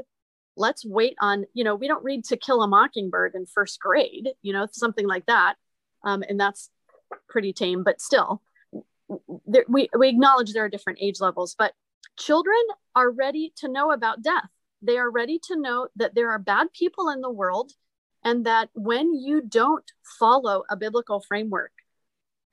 Let's 0.58 0.84
wait 0.84 1.16
on 1.22 1.46
you 1.54 1.64
know 1.64 1.76
we 1.76 1.88
don't 1.88 2.04
read 2.04 2.26
to 2.26 2.38
kill 2.38 2.64
a 2.64 2.68
mockingbird 2.68 3.36
in 3.36 3.46
first 3.46 3.80
grade 3.80 4.30
you 4.42 4.54
know 4.54 4.68
something 4.72 5.08
like 5.08 5.28
that. 5.28 5.56
Um, 6.04 6.24
and 6.28 6.40
that's 6.40 6.72
pretty 7.30 7.54
tame 7.54 7.84
but 7.84 8.02
still 8.02 8.42
there, 9.46 9.66
we, 9.68 9.90
we 9.98 10.10
acknowledge 10.10 10.54
there 10.54 10.66
are 10.66 10.70
different 10.70 11.00
age 11.02 11.20
levels, 11.20 11.56
but 11.58 11.74
children 12.18 12.62
are 12.96 13.10
ready 13.10 13.54
to 13.58 13.68
know 13.68 13.92
about 13.92 14.22
death. 14.22 14.50
They 14.82 14.98
are 14.98 15.10
ready 15.10 15.40
to 15.48 15.60
know 15.60 15.88
that 15.96 16.16
there 16.16 16.32
are 16.32 16.40
bad 16.40 16.68
people 16.74 17.10
in 17.10 17.22
the 17.22 17.32
world 17.32 17.72
and 18.24 18.46
that 18.46 18.70
when 18.74 19.14
you 19.14 19.42
don't 19.42 19.86
follow 20.20 20.64
a 20.70 20.76
biblical 20.76 21.22
framework 21.22 21.72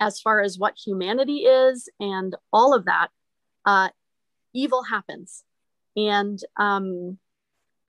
as 0.00 0.20
far 0.20 0.40
as 0.40 0.58
what 0.58 0.74
humanity 0.84 1.38
is 1.38 1.88
and 2.00 2.34
all 2.52 2.74
of 2.74 2.84
that 2.86 3.08
uh, 3.64 3.88
evil 4.52 4.82
happens 4.82 5.44
and 5.96 6.40
um, 6.56 7.18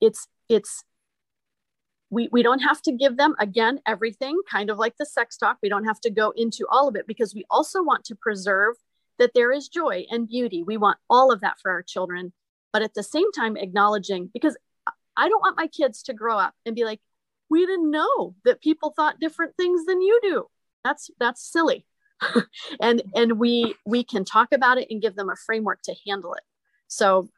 it's 0.00 0.26
it's 0.48 0.84
we, 2.14 2.28
we 2.32 2.42
don't 2.42 2.60
have 2.60 2.80
to 2.82 2.92
give 2.92 3.16
them 3.16 3.34
again 3.38 3.80
everything 3.86 4.38
kind 4.50 4.70
of 4.70 4.78
like 4.78 4.96
the 4.98 5.06
sex 5.06 5.36
talk. 5.36 5.58
We 5.62 5.68
don't 5.68 5.84
have 5.84 6.00
to 6.00 6.10
go 6.10 6.32
into 6.36 6.66
all 6.70 6.88
of 6.88 6.96
it 6.96 7.06
because 7.06 7.34
we 7.34 7.44
also 7.50 7.82
want 7.82 8.04
to 8.06 8.14
preserve 8.14 8.76
that 9.18 9.32
there 9.34 9.52
is 9.52 9.68
joy 9.68 10.06
and 10.10 10.28
beauty. 10.28 10.62
We 10.62 10.76
want 10.76 10.98
all 11.08 11.30
of 11.32 11.40
that 11.42 11.58
for 11.60 11.70
our 11.70 11.82
children 11.82 12.32
but 12.72 12.82
at 12.82 12.94
the 12.94 13.04
same 13.04 13.30
time 13.30 13.56
acknowledging 13.56 14.28
because 14.34 14.56
i 15.16 15.28
don't 15.28 15.40
want 15.40 15.56
my 15.56 15.68
kids 15.68 16.02
to 16.02 16.12
grow 16.12 16.36
up 16.36 16.54
and 16.66 16.74
be 16.74 16.84
like 16.84 16.98
we 17.50 17.66
didn't 17.66 17.90
know 17.90 18.34
that 18.44 18.60
people 18.60 18.92
thought 18.94 19.20
different 19.20 19.56
things 19.56 19.86
than 19.86 20.00
you 20.00 20.18
do. 20.22 20.46
That's 20.84 21.10
that's 21.18 21.42
silly. 21.42 21.86
And 22.80 23.02
and 23.14 23.38
we 23.38 23.74
we 23.86 24.02
can 24.02 24.24
talk 24.24 24.48
about 24.52 24.78
it 24.78 24.88
and 24.90 25.02
give 25.02 25.14
them 25.14 25.28
a 25.28 25.36
framework 25.36 25.82
to 25.82 25.94
handle 26.06 26.34
it. 26.34 26.42
So 26.88 27.28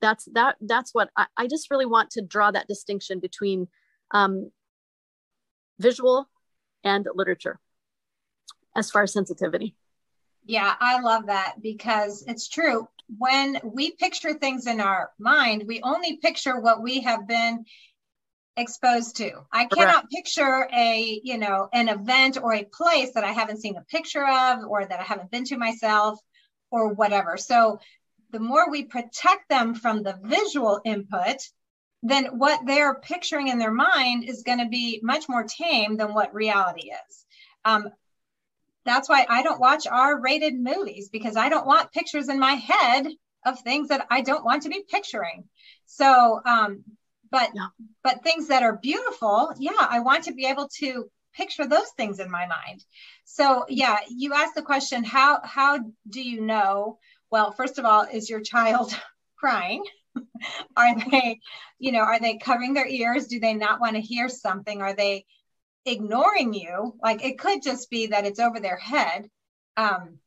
that's 0.00 0.26
that 0.32 0.56
that's 0.60 0.94
what 0.94 1.10
I, 1.16 1.26
I 1.36 1.46
just 1.46 1.70
really 1.70 1.86
want 1.86 2.10
to 2.10 2.22
draw 2.22 2.50
that 2.50 2.68
distinction 2.68 3.20
between 3.20 3.68
um, 4.10 4.50
visual 5.78 6.28
and 6.84 7.06
literature 7.14 7.58
as 8.76 8.90
far 8.90 9.02
as 9.02 9.12
sensitivity. 9.12 9.74
Yeah 10.44 10.74
i 10.80 11.00
love 11.00 11.26
that 11.26 11.54
because 11.62 12.24
it's 12.26 12.48
true. 12.48 12.88
When 13.18 13.58
we 13.62 13.90
picture 13.90 14.34
things 14.34 14.66
in 14.66 14.80
our 14.80 15.10
mind 15.18 15.64
we 15.66 15.80
only 15.82 16.16
picture 16.16 16.60
what 16.60 16.82
we 16.82 17.00
have 17.00 17.28
been 17.28 17.64
exposed 18.56 19.16
to. 19.16 19.30
I 19.50 19.64
cannot 19.64 19.94
Correct. 19.94 20.10
picture 20.10 20.68
a 20.74 21.20
you 21.22 21.38
know 21.38 21.68
an 21.72 21.88
event 21.88 22.38
or 22.42 22.54
a 22.54 22.64
place 22.64 23.12
that 23.14 23.24
i 23.24 23.32
haven't 23.32 23.60
seen 23.60 23.76
a 23.76 23.84
picture 23.84 24.26
of 24.26 24.64
or 24.68 24.84
that 24.84 25.00
i 25.00 25.02
haven't 25.02 25.30
been 25.30 25.44
to 25.44 25.56
myself 25.56 26.18
or 26.72 26.94
whatever. 26.94 27.36
So 27.36 27.78
the 28.32 28.40
more 28.40 28.70
we 28.70 28.84
protect 28.84 29.48
them 29.48 29.74
from 29.74 30.02
the 30.02 30.18
visual 30.22 30.80
input, 30.84 31.36
then 32.02 32.38
what 32.38 32.60
they're 32.66 32.94
picturing 32.94 33.48
in 33.48 33.58
their 33.58 33.72
mind 33.72 34.24
is 34.24 34.42
going 34.42 34.58
to 34.58 34.68
be 34.68 35.00
much 35.02 35.28
more 35.28 35.44
tame 35.44 35.96
than 35.96 36.14
what 36.14 36.34
reality 36.34 36.90
is. 36.90 37.26
Um, 37.64 37.90
that's 38.84 39.08
why 39.08 39.26
I 39.28 39.42
don't 39.42 39.60
watch 39.60 39.86
R 39.86 40.20
rated 40.20 40.58
movies 40.58 41.08
because 41.08 41.36
I 41.36 41.48
don't 41.48 41.66
want 41.66 41.92
pictures 41.92 42.28
in 42.28 42.40
my 42.40 42.54
head 42.54 43.06
of 43.44 43.60
things 43.60 43.88
that 43.88 44.06
I 44.10 44.22
don't 44.22 44.44
want 44.44 44.62
to 44.64 44.68
be 44.68 44.84
picturing. 44.88 45.44
So, 45.86 46.40
um, 46.44 46.84
but 47.30 47.50
yeah. 47.54 47.68
but 48.02 48.22
things 48.22 48.48
that 48.48 48.62
are 48.62 48.76
beautiful, 48.76 49.52
yeah, 49.58 49.72
I 49.78 50.00
want 50.00 50.24
to 50.24 50.34
be 50.34 50.46
able 50.46 50.68
to 50.78 51.08
picture 51.34 51.66
those 51.66 51.90
things 51.96 52.18
in 52.18 52.30
my 52.30 52.46
mind. 52.46 52.84
So, 53.24 53.64
yeah, 53.68 53.98
you 54.08 54.34
asked 54.34 54.54
the 54.54 54.62
question, 54.62 55.04
how 55.04 55.40
how 55.44 55.78
do 56.08 56.22
you 56.22 56.40
know 56.40 56.98
well, 57.32 57.50
first 57.50 57.78
of 57.78 57.86
all, 57.86 58.02
is 58.02 58.30
your 58.30 58.40
child 58.40 58.94
crying? 59.36 59.82
are 60.76 60.94
they, 61.10 61.40
you 61.78 61.90
know, 61.90 62.00
are 62.00 62.20
they 62.20 62.36
covering 62.36 62.74
their 62.74 62.86
ears? 62.86 63.26
Do 63.26 63.40
they 63.40 63.54
not 63.54 63.80
want 63.80 63.96
to 63.96 64.02
hear 64.02 64.28
something? 64.28 64.82
Are 64.82 64.94
they 64.94 65.24
ignoring 65.86 66.52
you? 66.52 66.94
Like 67.02 67.24
it 67.24 67.38
could 67.38 67.62
just 67.62 67.90
be 67.90 68.08
that 68.08 68.26
it's 68.26 68.38
over 68.38 68.60
their 68.60 68.76
head. 68.76 69.28
Um, 69.78 70.18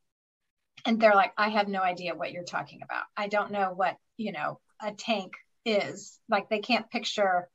and 0.86 1.00
they're 1.00 1.16
like, 1.16 1.34
I 1.38 1.50
have 1.50 1.68
no 1.68 1.82
idea 1.82 2.16
what 2.16 2.32
you're 2.32 2.44
talking 2.44 2.82
about. 2.82 3.04
I 3.16 3.28
don't 3.28 3.52
know 3.52 3.72
what, 3.74 3.98
you 4.18 4.32
know, 4.32 4.60
a 4.82 4.92
tank 4.92 5.34
is. 5.64 6.20
Like 6.28 6.50
they 6.50 6.60
can't 6.60 6.90
picture 6.90 7.48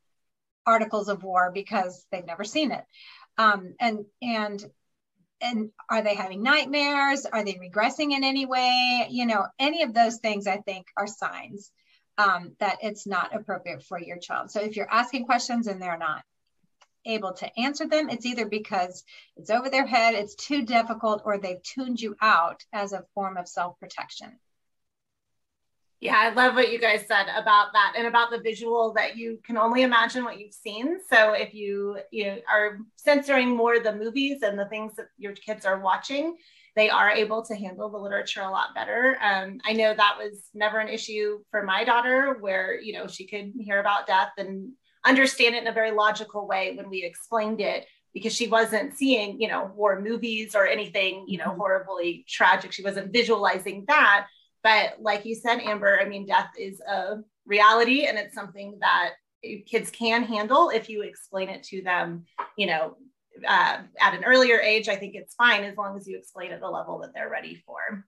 articles 0.64 1.08
of 1.08 1.24
war 1.24 1.50
because 1.52 2.06
they've 2.12 2.24
never 2.24 2.44
seen 2.44 2.70
it. 2.70 2.84
Um, 3.36 3.74
and 3.80 4.04
and 4.22 4.64
and 5.40 5.70
are 5.88 6.02
they 6.02 6.14
having 6.14 6.42
nightmares? 6.42 7.26
Are 7.26 7.44
they 7.44 7.54
regressing 7.54 8.12
in 8.12 8.24
any 8.24 8.46
way? 8.46 9.06
You 9.10 9.26
know 9.26 9.46
any 9.58 9.82
of 9.82 9.94
those 9.94 10.18
things 10.18 10.46
i 10.46 10.56
think 10.58 10.86
are 10.96 11.06
signs 11.06 11.70
um, 12.18 12.52
that 12.58 12.78
it's 12.82 13.06
not 13.06 13.34
appropriate 13.34 13.82
for 13.82 13.98
your 13.98 14.18
child. 14.18 14.50
So 14.50 14.60
if 14.60 14.76
you're 14.76 14.90
asking 14.90 15.24
questions 15.24 15.66
and 15.66 15.80
they're 15.80 15.96
not 15.96 16.22
able 17.06 17.32
to 17.32 17.58
answer 17.58 17.86
them 17.86 18.10
it's 18.10 18.26
either 18.26 18.46
because 18.46 19.04
it's 19.36 19.48
over 19.48 19.70
their 19.70 19.86
head 19.86 20.14
it's 20.14 20.34
too 20.34 20.66
difficult 20.66 21.22
or 21.24 21.38
they've 21.38 21.62
tuned 21.62 21.98
you 21.98 22.14
out 22.20 22.62
as 22.74 22.92
a 22.92 23.04
form 23.14 23.38
of 23.38 23.48
self-protection 23.48 24.38
yeah, 26.00 26.16
I 26.16 26.30
love 26.30 26.54
what 26.54 26.72
you 26.72 26.78
guys 26.78 27.04
said 27.06 27.26
about 27.36 27.74
that 27.74 27.92
and 27.94 28.06
about 28.06 28.30
the 28.30 28.40
visual 28.40 28.94
that 28.94 29.18
you 29.18 29.38
can 29.44 29.58
only 29.58 29.82
imagine 29.82 30.24
what 30.24 30.40
you've 30.40 30.54
seen. 30.54 30.98
So 31.10 31.34
if 31.34 31.52
you 31.52 31.98
you 32.10 32.24
know, 32.24 32.38
are 32.50 32.78
censoring 32.96 33.54
more 33.54 33.80
the 33.80 33.94
movies 33.94 34.42
and 34.42 34.58
the 34.58 34.64
things 34.66 34.96
that 34.96 35.08
your 35.18 35.32
kids 35.32 35.66
are 35.66 35.80
watching, 35.80 36.36
they 36.74 36.88
are 36.88 37.10
able 37.10 37.44
to 37.44 37.54
handle 37.54 37.90
the 37.90 37.98
literature 37.98 38.40
a 38.40 38.50
lot 38.50 38.74
better. 38.74 39.18
Um, 39.20 39.60
I 39.66 39.74
know 39.74 39.94
that 39.94 40.16
was 40.18 40.48
never 40.54 40.78
an 40.78 40.88
issue 40.88 41.40
for 41.50 41.64
my 41.64 41.84
daughter, 41.84 42.38
where 42.40 42.80
you 42.80 42.94
know 42.94 43.06
she 43.06 43.26
could 43.26 43.52
hear 43.58 43.78
about 43.78 44.06
death 44.06 44.30
and 44.38 44.72
understand 45.04 45.54
it 45.54 45.62
in 45.62 45.68
a 45.68 45.72
very 45.72 45.90
logical 45.90 46.46
way 46.48 46.74
when 46.76 46.88
we 46.88 47.04
explained 47.04 47.60
it 47.60 47.86
because 48.14 48.34
she 48.34 48.48
wasn't 48.48 48.96
seeing 48.96 49.38
you 49.38 49.48
know 49.48 49.70
war 49.74 50.00
movies 50.00 50.54
or 50.54 50.66
anything 50.66 51.24
you 51.28 51.36
know 51.36 51.48
mm-hmm. 51.48 51.58
horribly 51.58 52.24
tragic. 52.26 52.72
She 52.72 52.84
wasn't 52.84 53.12
visualizing 53.12 53.84
that 53.88 54.28
but 54.62 54.96
like 55.00 55.24
you 55.24 55.34
said, 55.34 55.60
Amber, 55.60 55.98
I 56.00 56.04
mean, 56.04 56.26
death 56.26 56.50
is 56.58 56.80
a 56.80 57.16
reality 57.46 58.06
and 58.06 58.18
it's 58.18 58.34
something 58.34 58.78
that 58.80 59.12
kids 59.66 59.90
can 59.90 60.22
handle 60.24 60.70
if 60.70 60.88
you 60.88 61.02
explain 61.02 61.48
it 61.48 61.62
to 61.64 61.82
them, 61.82 62.24
you 62.56 62.66
know, 62.66 62.96
uh, 63.46 63.78
at 64.00 64.14
an 64.14 64.24
earlier 64.24 64.58
age. 64.60 64.88
I 64.88 64.96
think 64.96 65.14
it's 65.14 65.34
fine 65.34 65.64
as 65.64 65.76
long 65.76 65.96
as 65.96 66.06
you 66.06 66.18
explain 66.18 66.52
at 66.52 66.60
the 66.60 66.68
level 66.68 66.98
that 67.00 67.14
they're 67.14 67.30
ready 67.30 67.62
for. 67.66 68.04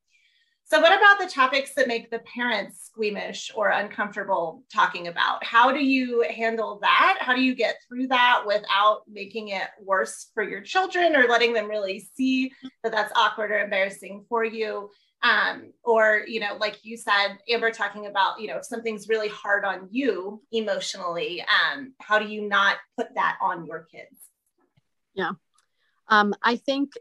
So, 0.65 0.81
what 0.81 0.97
about 0.97 1.19
the 1.19 1.33
topics 1.33 1.75
that 1.75 1.89
make 1.89 2.11
the 2.11 2.21
parents 2.21 2.87
squeamish 2.87 3.51
or 3.55 3.69
uncomfortable 3.69 4.63
talking 4.73 5.09
about? 5.09 5.45
How 5.45 5.71
do 5.71 5.85
you 5.85 6.25
handle 6.35 6.79
that? 6.81 7.19
How 7.21 7.35
do 7.35 7.43
you 7.43 7.55
get 7.55 7.77
through 7.87 8.07
that 8.09 8.45
without 8.47 9.03
making 9.11 9.49
it 9.49 9.69
worse 9.83 10.31
for 10.33 10.43
your 10.43 10.63
children 10.63 11.15
or 11.15 11.29
letting 11.29 11.53
them 11.53 11.69
really 11.69 12.09
see 12.15 12.53
that 12.83 12.93
that's 12.93 13.13
awkward 13.15 13.51
or 13.51 13.59
embarrassing 13.59 14.25
for 14.29 14.45
you? 14.45 14.89
Um, 15.23 15.73
or 15.85 16.25
you 16.27 16.41
know 16.41 16.57
like 16.59 16.79
you 16.85 16.97
said 16.97 17.39
amber 17.49 17.71
talking 17.71 18.07
about 18.07 18.41
you 18.41 18.49
know 18.49 18.57
if 18.57 18.65
something's 18.65 19.09
really 19.09 19.29
hard 19.29 19.65
on 19.65 19.89
you 19.91 20.43
emotionally 20.53 21.43
um, 21.43 21.93
how 22.01 22.19
do 22.19 22.27
you 22.27 22.49
not 22.49 22.77
put 22.97 23.15
that 23.15 23.39
on 23.41 23.65
your 23.67 23.87
kids? 23.91 24.17
Yeah. 25.15 25.33
Um, 26.09 26.35
i 26.43 26.57
think 26.57 26.93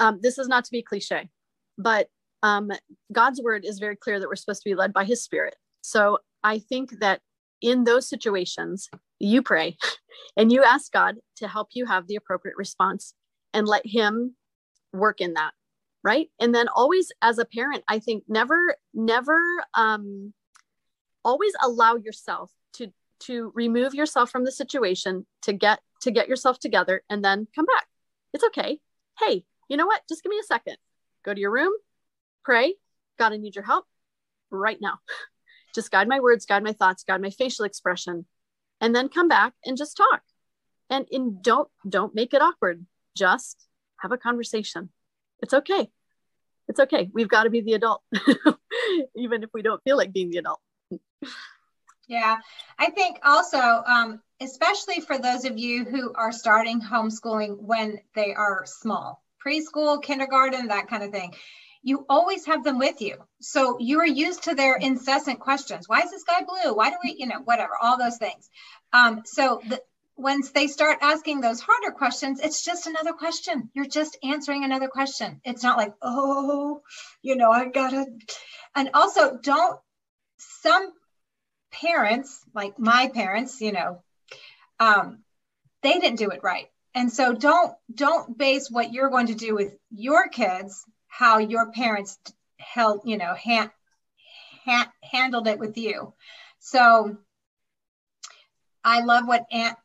um, 0.00 0.20
this 0.22 0.38
is 0.38 0.48
not 0.48 0.64
to 0.64 0.70
be 0.70 0.82
cliche 0.82 1.28
but 1.76 2.08
um, 2.42 2.70
god's 3.12 3.42
word 3.42 3.64
is 3.64 3.78
very 3.78 3.96
clear 3.96 4.18
that 4.18 4.28
we're 4.28 4.36
supposed 4.36 4.62
to 4.62 4.70
be 4.70 4.74
led 4.74 4.92
by 4.92 5.04
his 5.04 5.22
spirit. 5.22 5.56
So 5.82 6.18
i 6.42 6.58
think 6.58 7.00
that 7.00 7.20
in 7.60 7.84
those 7.84 8.08
situations 8.08 8.88
you 9.18 9.42
pray 9.42 9.76
and 10.36 10.52
you 10.52 10.64
ask 10.64 10.90
god 10.92 11.16
to 11.36 11.48
help 11.48 11.68
you 11.72 11.86
have 11.86 12.06
the 12.06 12.16
appropriate 12.16 12.56
response 12.56 13.14
and 13.52 13.66
let 13.66 13.84
him 13.84 14.36
work 14.92 15.20
in 15.20 15.34
that 15.34 15.52
right? 16.02 16.28
And 16.40 16.54
then 16.54 16.68
always 16.68 17.12
as 17.22 17.38
a 17.38 17.44
parent 17.44 17.84
i 17.88 17.98
think 17.98 18.24
never 18.28 18.76
never 18.94 19.40
um 19.74 20.32
always 21.24 21.52
allow 21.62 21.96
yourself 21.96 22.50
to 22.74 22.92
to 23.20 23.52
remove 23.54 23.94
yourself 23.94 24.30
from 24.30 24.44
the 24.44 24.52
situation 24.52 25.26
to 25.42 25.52
get 25.52 25.80
to 26.02 26.10
get 26.10 26.28
yourself 26.28 26.58
together 26.58 27.02
and 27.10 27.24
then 27.24 27.48
come 27.54 27.64
back. 27.64 27.86
It's 28.32 28.44
okay. 28.44 28.78
Hey 29.18 29.44
you 29.68 29.76
know 29.76 29.86
what? 29.86 30.02
Just 30.08 30.22
give 30.22 30.30
me 30.30 30.38
a 30.38 30.46
second. 30.46 30.76
Go 31.24 31.34
to 31.34 31.40
your 31.40 31.50
room 31.50 31.72
pray 32.44 32.74
god 33.18 33.32
i 33.32 33.36
need 33.36 33.54
your 33.54 33.64
help 33.64 33.84
right 34.50 34.78
now. 34.80 34.98
Just 35.74 35.90
guide 35.90 36.08
my 36.08 36.20
words 36.20 36.46
guide 36.46 36.64
my 36.64 36.72
thoughts 36.72 37.04
guide 37.04 37.20
my 37.20 37.30
facial 37.30 37.64
expression 37.64 38.24
and 38.80 38.94
then 38.94 39.08
come 39.08 39.28
back 39.28 39.52
and 39.64 39.76
just 39.76 39.96
talk. 39.96 40.22
And, 40.88 41.06
and 41.12 41.42
don't 41.42 41.68
don't 41.86 42.14
make 42.14 42.32
it 42.32 42.40
awkward. 42.40 42.86
Just 43.14 43.66
have 43.98 44.12
a 44.12 44.16
conversation 44.16 44.90
it's 45.40 45.54
okay. 45.54 45.90
It's 46.68 46.80
okay. 46.80 47.10
We've 47.12 47.28
got 47.28 47.44
to 47.44 47.50
be 47.50 47.62
the 47.62 47.74
adult, 47.74 48.02
even 49.16 49.42
if 49.42 49.50
we 49.54 49.62
don't 49.62 49.82
feel 49.82 49.96
like 49.96 50.12
being 50.12 50.30
the 50.30 50.38
adult. 50.38 50.60
Yeah, 52.06 52.38
I 52.78 52.90
think 52.90 53.18
also, 53.22 53.58
um, 53.58 54.20
especially 54.40 55.00
for 55.00 55.18
those 55.18 55.44
of 55.44 55.58
you 55.58 55.84
who 55.84 56.12
are 56.14 56.32
starting 56.32 56.80
homeschooling 56.80 57.58
when 57.60 58.00
they 58.14 58.34
are 58.34 58.64
small, 58.66 59.22
preschool, 59.44 60.02
kindergarten, 60.02 60.68
that 60.68 60.88
kind 60.88 61.02
of 61.02 61.12
thing, 61.12 61.34
you 61.82 62.04
always 62.08 62.46
have 62.46 62.64
them 62.64 62.78
with 62.78 63.00
you. 63.00 63.16
So 63.40 63.78
you 63.78 64.00
are 64.00 64.06
used 64.06 64.44
to 64.44 64.54
their 64.54 64.76
incessant 64.76 65.38
questions. 65.38 65.88
Why 65.88 66.00
is 66.00 66.10
the 66.10 66.18
sky 66.18 66.44
blue? 66.44 66.74
Why 66.74 66.90
do 66.90 66.96
we, 67.04 67.16
you 67.18 67.26
know, 67.26 67.40
whatever, 67.44 67.72
all 67.80 67.98
those 67.98 68.16
things. 68.16 68.48
Um, 68.92 69.22
so 69.24 69.60
the, 69.68 69.80
once 70.18 70.50
they 70.50 70.66
start 70.66 70.98
asking 71.00 71.40
those 71.40 71.60
harder 71.60 71.92
questions, 71.92 72.40
it's 72.40 72.64
just 72.64 72.86
another 72.86 73.12
question. 73.12 73.70
You're 73.72 73.86
just 73.86 74.18
answering 74.22 74.64
another 74.64 74.88
question. 74.88 75.40
It's 75.44 75.62
not 75.62 75.78
like, 75.78 75.94
oh, 76.02 76.82
you 77.22 77.36
know, 77.36 77.50
I 77.50 77.66
gotta. 77.66 78.06
And 78.74 78.90
also, 78.94 79.38
don't, 79.38 79.80
some 80.38 80.92
parents, 81.72 82.44
like 82.54 82.78
my 82.78 83.10
parents, 83.14 83.60
you 83.60 83.72
know, 83.72 84.02
um, 84.80 85.20
they 85.82 85.94
didn't 85.94 86.18
do 86.18 86.30
it 86.30 86.40
right 86.42 86.68
and 86.94 87.12
so 87.12 87.32
don't 87.32 87.74
don't 87.94 88.36
base 88.36 88.70
what 88.70 88.92
you're 88.92 89.10
going 89.10 89.28
to 89.28 89.34
do 89.34 89.54
with 89.54 89.76
your 89.90 90.28
kids 90.28 90.84
how 91.06 91.38
your 91.38 91.70
parents 91.72 92.18
held 92.58 93.02
you 93.04 93.16
know 93.16 93.34
ha- 93.34 93.70
ha- 94.64 94.92
handled 95.02 95.46
it 95.46 95.58
with 95.58 95.76
you 95.78 96.12
so 96.58 97.16
i 98.84 99.00
love 99.00 99.26
what 99.26 99.46
aunt 99.52 99.76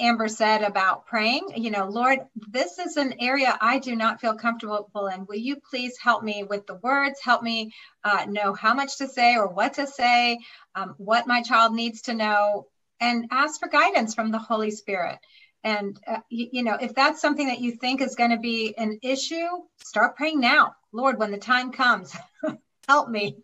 amber 0.00 0.28
said 0.28 0.62
about 0.62 1.06
praying 1.06 1.42
you 1.56 1.70
know 1.70 1.86
lord 1.86 2.20
this 2.50 2.78
is 2.78 2.96
an 2.96 3.14
area 3.20 3.56
i 3.60 3.78
do 3.78 3.96
not 3.96 4.20
feel 4.20 4.34
comfortable 4.34 5.06
in 5.12 5.26
will 5.26 5.36
you 5.36 5.56
please 5.70 5.96
help 5.98 6.22
me 6.22 6.44
with 6.44 6.66
the 6.66 6.76
words 6.76 7.20
help 7.22 7.42
me 7.42 7.72
uh, 8.04 8.24
know 8.28 8.54
how 8.54 8.74
much 8.74 8.98
to 8.98 9.08
say 9.08 9.36
or 9.36 9.48
what 9.48 9.74
to 9.74 9.86
say 9.86 10.38
um, 10.74 10.94
what 10.98 11.26
my 11.26 11.42
child 11.42 11.72
needs 11.74 12.02
to 12.02 12.14
know 12.14 12.66
and 13.00 13.26
ask 13.30 13.60
for 13.60 13.68
guidance 13.68 14.14
from 14.14 14.30
the 14.30 14.38
holy 14.38 14.70
spirit 14.70 15.18
and, 15.64 15.98
uh, 16.06 16.20
you, 16.28 16.48
you, 16.52 16.62
know, 16.62 16.76
if 16.80 16.94
that's 16.94 17.20
something 17.20 17.48
that 17.48 17.60
you 17.60 17.72
think 17.72 18.00
is 18.00 18.14
going 18.14 18.30
to 18.30 18.38
be 18.38 18.74
an 18.78 19.00
issue, 19.02 19.48
start 19.78 20.16
praying 20.16 20.40
now. 20.40 20.74
Lord, 20.92 21.18
when 21.18 21.30
the 21.32 21.38
time 21.38 21.72
comes, 21.72 22.16
help 22.88 23.08
me. 23.08 23.36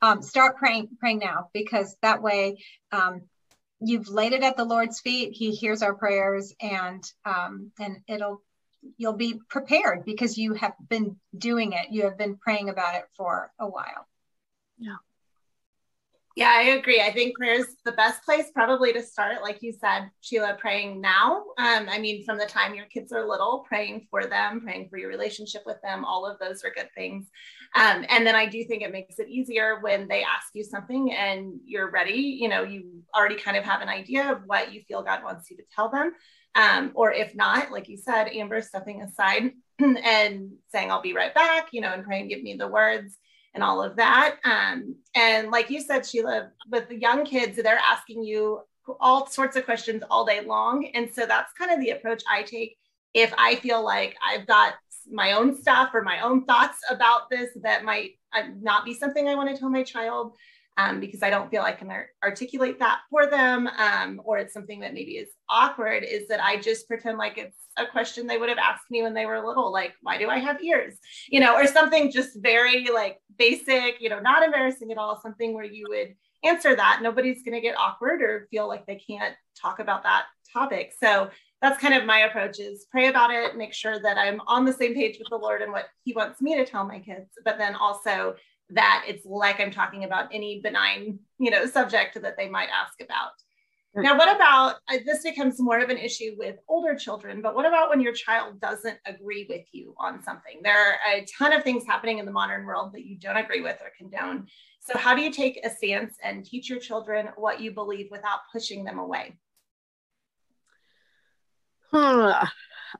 Um, 0.00 0.22
start 0.22 0.56
praying, 0.56 0.90
praying 1.00 1.18
now, 1.18 1.50
because 1.52 1.96
that 2.02 2.22
way 2.22 2.58
um, 2.92 3.22
you've 3.80 4.08
laid 4.08 4.32
it 4.32 4.42
at 4.42 4.56
the 4.56 4.64
Lord's 4.64 5.00
feet. 5.00 5.32
He 5.32 5.52
hears 5.52 5.82
our 5.82 5.94
prayers, 5.94 6.54
and 6.60 7.02
um, 7.24 7.72
and 7.78 7.98
it'll 8.06 8.42
you'll 8.96 9.14
be 9.14 9.40
prepared 9.48 10.04
because 10.04 10.38
you 10.38 10.54
have 10.54 10.74
been 10.88 11.16
doing 11.36 11.72
it. 11.72 11.90
You 11.90 12.04
have 12.04 12.18
been 12.18 12.36
praying 12.36 12.68
about 12.68 12.94
it 12.94 13.04
for 13.16 13.52
a 13.58 13.66
while. 13.66 14.06
Yeah. 14.78 14.96
Yeah, 16.38 16.52
I 16.54 16.62
agree. 16.78 17.00
I 17.00 17.10
think 17.10 17.36
prayer 17.36 17.54
is 17.54 17.74
the 17.84 17.90
best 17.90 18.22
place 18.22 18.52
probably 18.54 18.92
to 18.92 19.02
start, 19.02 19.42
like 19.42 19.60
you 19.60 19.72
said, 19.72 20.08
Sheila, 20.20 20.56
praying 20.56 21.00
now. 21.00 21.38
Um, 21.58 21.88
I 21.88 21.98
mean, 21.98 22.24
from 22.24 22.38
the 22.38 22.46
time 22.46 22.76
your 22.76 22.84
kids 22.84 23.12
are 23.12 23.28
little, 23.28 23.64
praying 23.66 24.06
for 24.08 24.24
them, 24.24 24.60
praying 24.60 24.88
for 24.88 24.98
your 24.98 25.08
relationship 25.08 25.62
with 25.66 25.82
them, 25.82 26.04
all 26.04 26.24
of 26.24 26.38
those 26.38 26.62
are 26.62 26.70
good 26.70 26.90
things. 26.94 27.26
Um, 27.74 28.06
and 28.08 28.24
then 28.24 28.36
I 28.36 28.46
do 28.46 28.62
think 28.62 28.84
it 28.84 28.92
makes 28.92 29.18
it 29.18 29.28
easier 29.28 29.80
when 29.80 30.06
they 30.06 30.22
ask 30.22 30.54
you 30.54 30.62
something 30.62 31.12
and 31.12 31.58
you're 31.66 31.90
ready. 31.90 32.38
You 32.40 32.48
know, 32.48 32.62
you 32.62 33.02
already 33.16 33.34
kind 33.34 33.56
of 33.56 33.64
have 33.64 33.80
an 33.80 33.88
idea 33.88 34.30
of 34.30 34.42
what 34.46 34.72
you 34.72 34.82
feel 34.86 35.02
God 35.02 35.24
wants 35.24 35.50
you 35.50 35.56
to 35.56 35.64
tell 35.74 35.90
them. 35.90 36.12
Um, 36.54 36.92
or 36.94 37.12
if 37.12 37.34
not, 37.34 37.72
like 37.72 37.88
you 37.88 37.96
said, 37.96 38.28
Amber 38.28 38.62
stepping 38.62 39.02
aside 39.02 39.54
and 39.80 40.52
saying, 40.68 40.92
I'll 40.92 41.02
be 41.02 41.14
right 41.14 41.34
back, 41.34 41.70
you 41.72 41.80
know, 41.80 41.92
and 41.92 42.04
praying, 42.04 42.28
give 42.28 42.44
me 42.44 42.54
the 42.54 42.68
words 42.68 43.18
and 43.54 43.62
all 43.62 43.82
of 43.82 43.96
that. 43.96 44.36
Um, 44.44 44.96
and 45.14 45.50
like 45.50 45.70
you 45.70 45.80
said, 45.80 46.06
Sheila, 46.06 46.50
with 46.70 46.88
the 46.88 46.98
young 46.98 47.24
kids, 47.24 47.56
they're 47.56 47.80
asking 47.86 48.22
you 48.22 48.60
all 49.00 49.26
sorts 49.26 49.56
of 49.56 49.64
questions 49.64 50.02
all 50.10 50.24
day 50.24 50.42
long. 50.42 50.86
And 50.94 51.12
so 51.12 51.26
that's 51.26 51.52
kind 51.52 51.70
of 51.70 51.80
the 51.80 51.90
approach 51.90 52.22
I 52.30 52.42
take 52.42 52.76
if 53.14 53.32
I 53.36 53.56
feel 53.56 53.84
like 53.84 54.16
I've 54.26 54.46
got 54.46 54.74
my 55.10 55.32
own 55.32 55.56
stuff 55.56 55.90
or 55.94 56.02
my 56.02 56.20
own 56.20 56.44
thoughts 56.44 56.78
about 56.90 57.30
this 57.30 57.50
that 57.62 57.84
might 57.84 58.12
uh, 58.32 58.42
not 58.60 58.84
be 58.84 58.94
something 58.94 59.26
I 59.26 59.34
want 59.34 59.50
to 59.50 59.58
tell 59.58 59.70
my 59.70 59.82
child 59.82 60.32
um, 60.78 61.00
because 61.00 61.24
I 61.24 61.28
don't 61.28 61.50
feel 61.50 61.62
I 61.62 61.72
can 61.72 61.90
articulate 62.22 62.78
that 62.78 63.00
for 63.10 63.26
them, 63.26 63.68
um, 63.78 64.22
or 64.24 64.38
it's 64.38 64.54
something 64.54 64.78
that 64.80 64.94
maybe 64.94 65.16
is 65.16 65.28
awkward, 65.50 66.04
is 66.04 66.28
that 66.28 66.42
I 66.42 66.56
just 66.56 66.86
pretend 66.86 67.18
like 67.18 67.36
it's 67.36 67.58
a 67.76 67.84
question 67.84 68.26
they 68.26 68.38
would 68.38 68.48
have 68.48 68.58
asked 68.58 68.88
me 68.88 69.02
when 69.02 69.12
they 69.12 69.26
were 69.26 69.44
little, 69.44 69.72
like, 69.72 69.94
why 70.02 70.18
do 70.18 70.28
I 70.28 70.38
have 70.38 70.62
ears? 70.62 70.94
You 71.28 71.40
know, 71.40 71.54
or 71.54 71.66
something 71.66 72.12
just 72.12 72.40
very 72.40 72.86
like 72.86 73.18
basic, 73.38 74.00
you 74.00 74.08
know, 74.08 74.20
not 74.20 74.44
embarrassing 74.44 74.92
at 74.92 74.98
all, 74.98 75.20
something 75.20 75.52
where 75.52 75.64
you 75.64 75.86
would 75.88 76.14
answer 76.44 76.76
that. 76.76 77.00
Nobody's 77.02 77.42
going 77.42 77.54
to 77.54 77.60
get 77.60 77.76
awkward 77.76 78.22
or 78.22 78.46
feel 78.48 78.68
like 78.68 78.86
they 78.86 79.02
can't 79.04 79.34
talk 79.60 79.80
about 79.80 80.04
that 80.04 80.26
topic. 80.52 80.92
So 80.98 81.28
that's 81.60 81.80
kind 81.80 81.94
of 81.94 82.04
my 82.04 82.20
approach 82.20 82.60
is 82.60 82.86
pray 82.88 83.08
about 83.08 83.32
it, 83.32 83.56
make 83.56 83.74
sure 83.74 83.98
that 83.98 84.16
I'm 84.16 84.40
on 84.46 84.64
the 84.64 84.72
same 84.72 84.94
page 84.94 85.18
with 85.18 85.28
the 85.28 85.36
Lord 85.36 85.60
and 85.60 85.72
what 85.72 85.86
he 86.04 86.12
wants 86.12 86.40
me 86.40 86.56
to 86.56 86.64
tell 86.64 86.84
my 86.84 87.00
kids, 87.00 87.30
but 87.44 87.58
then 87.58 87.74
also 87.74 88.36
that 88.70 89.04
it's 89.06 89.24
like 89.24 89.60
I'm 89.60 89.70
talking 89.70 90.04
about 90.04 90.28
any 90.32 90.60
benign, 90.60 91.20
you 91.38 91.50
know, 91.50 91.66
subject 91.66 92.20
that 92.20 92.36
they 92.36 92.48
might 92.48 92.68
ask 92.68 93.00
about. 93.00 93.32
Now, 93.94 94.16
what 94.16 94.34
about 94.34 94.76
uh, 94.88 94.98
this 95.04 95.22
becomes 95.22 95.58
more 95.58 95.80
of 95.80 95.88
an 95.88 95.96
issue 95.96 96.36
with 96.38 96.56
older 96.68 96.94
children, 96.94 97.40
but 97.42 97.54
what 97.54 97.66
about 97.66 97.88
when 97.90 98.00
your 98.00 98.12
child 98.12 98.60
doesn't 98.60 98.98
agree 99.06 99.46
with 99.48 99.64
you 99.72 99.94
on 99.98 100.22
something? 100.22 100.60
There 100.62 100.78
are 100.78 100.98
a 101.12 101.26
ton 101.36 101.52
of 101.52 101.64
things 101.64 101.84
happening 101.86 102.18
in 102.18 102.26
the 102.26 102.30
modern 102.30 102.64
world 102.64 102.92
that 102.92 103.04
you 103.04 103.18
don't 103.18 103.38
agree 103.38 103.60
with 103.60 103.76
or 103.80 103.90
condone. 103.96 104.46
So, 104.80 104.96
how 104.96 105.16
do 105.16 105.22
you 105.22 105.32
take 105.32 105.58
a 105.64 105.70
stance 105.70 106.14
and 106.22 106.44
teach 106.44 106.68
your 106.68 106.78
children 106.78 107.30
what 107.36 107.60
you 107.60 107.72
believe 107.72 108.08
without 108.10 108.40
pushing 108.52 108.84
them 108.84 108.98
away? 108.98 109.36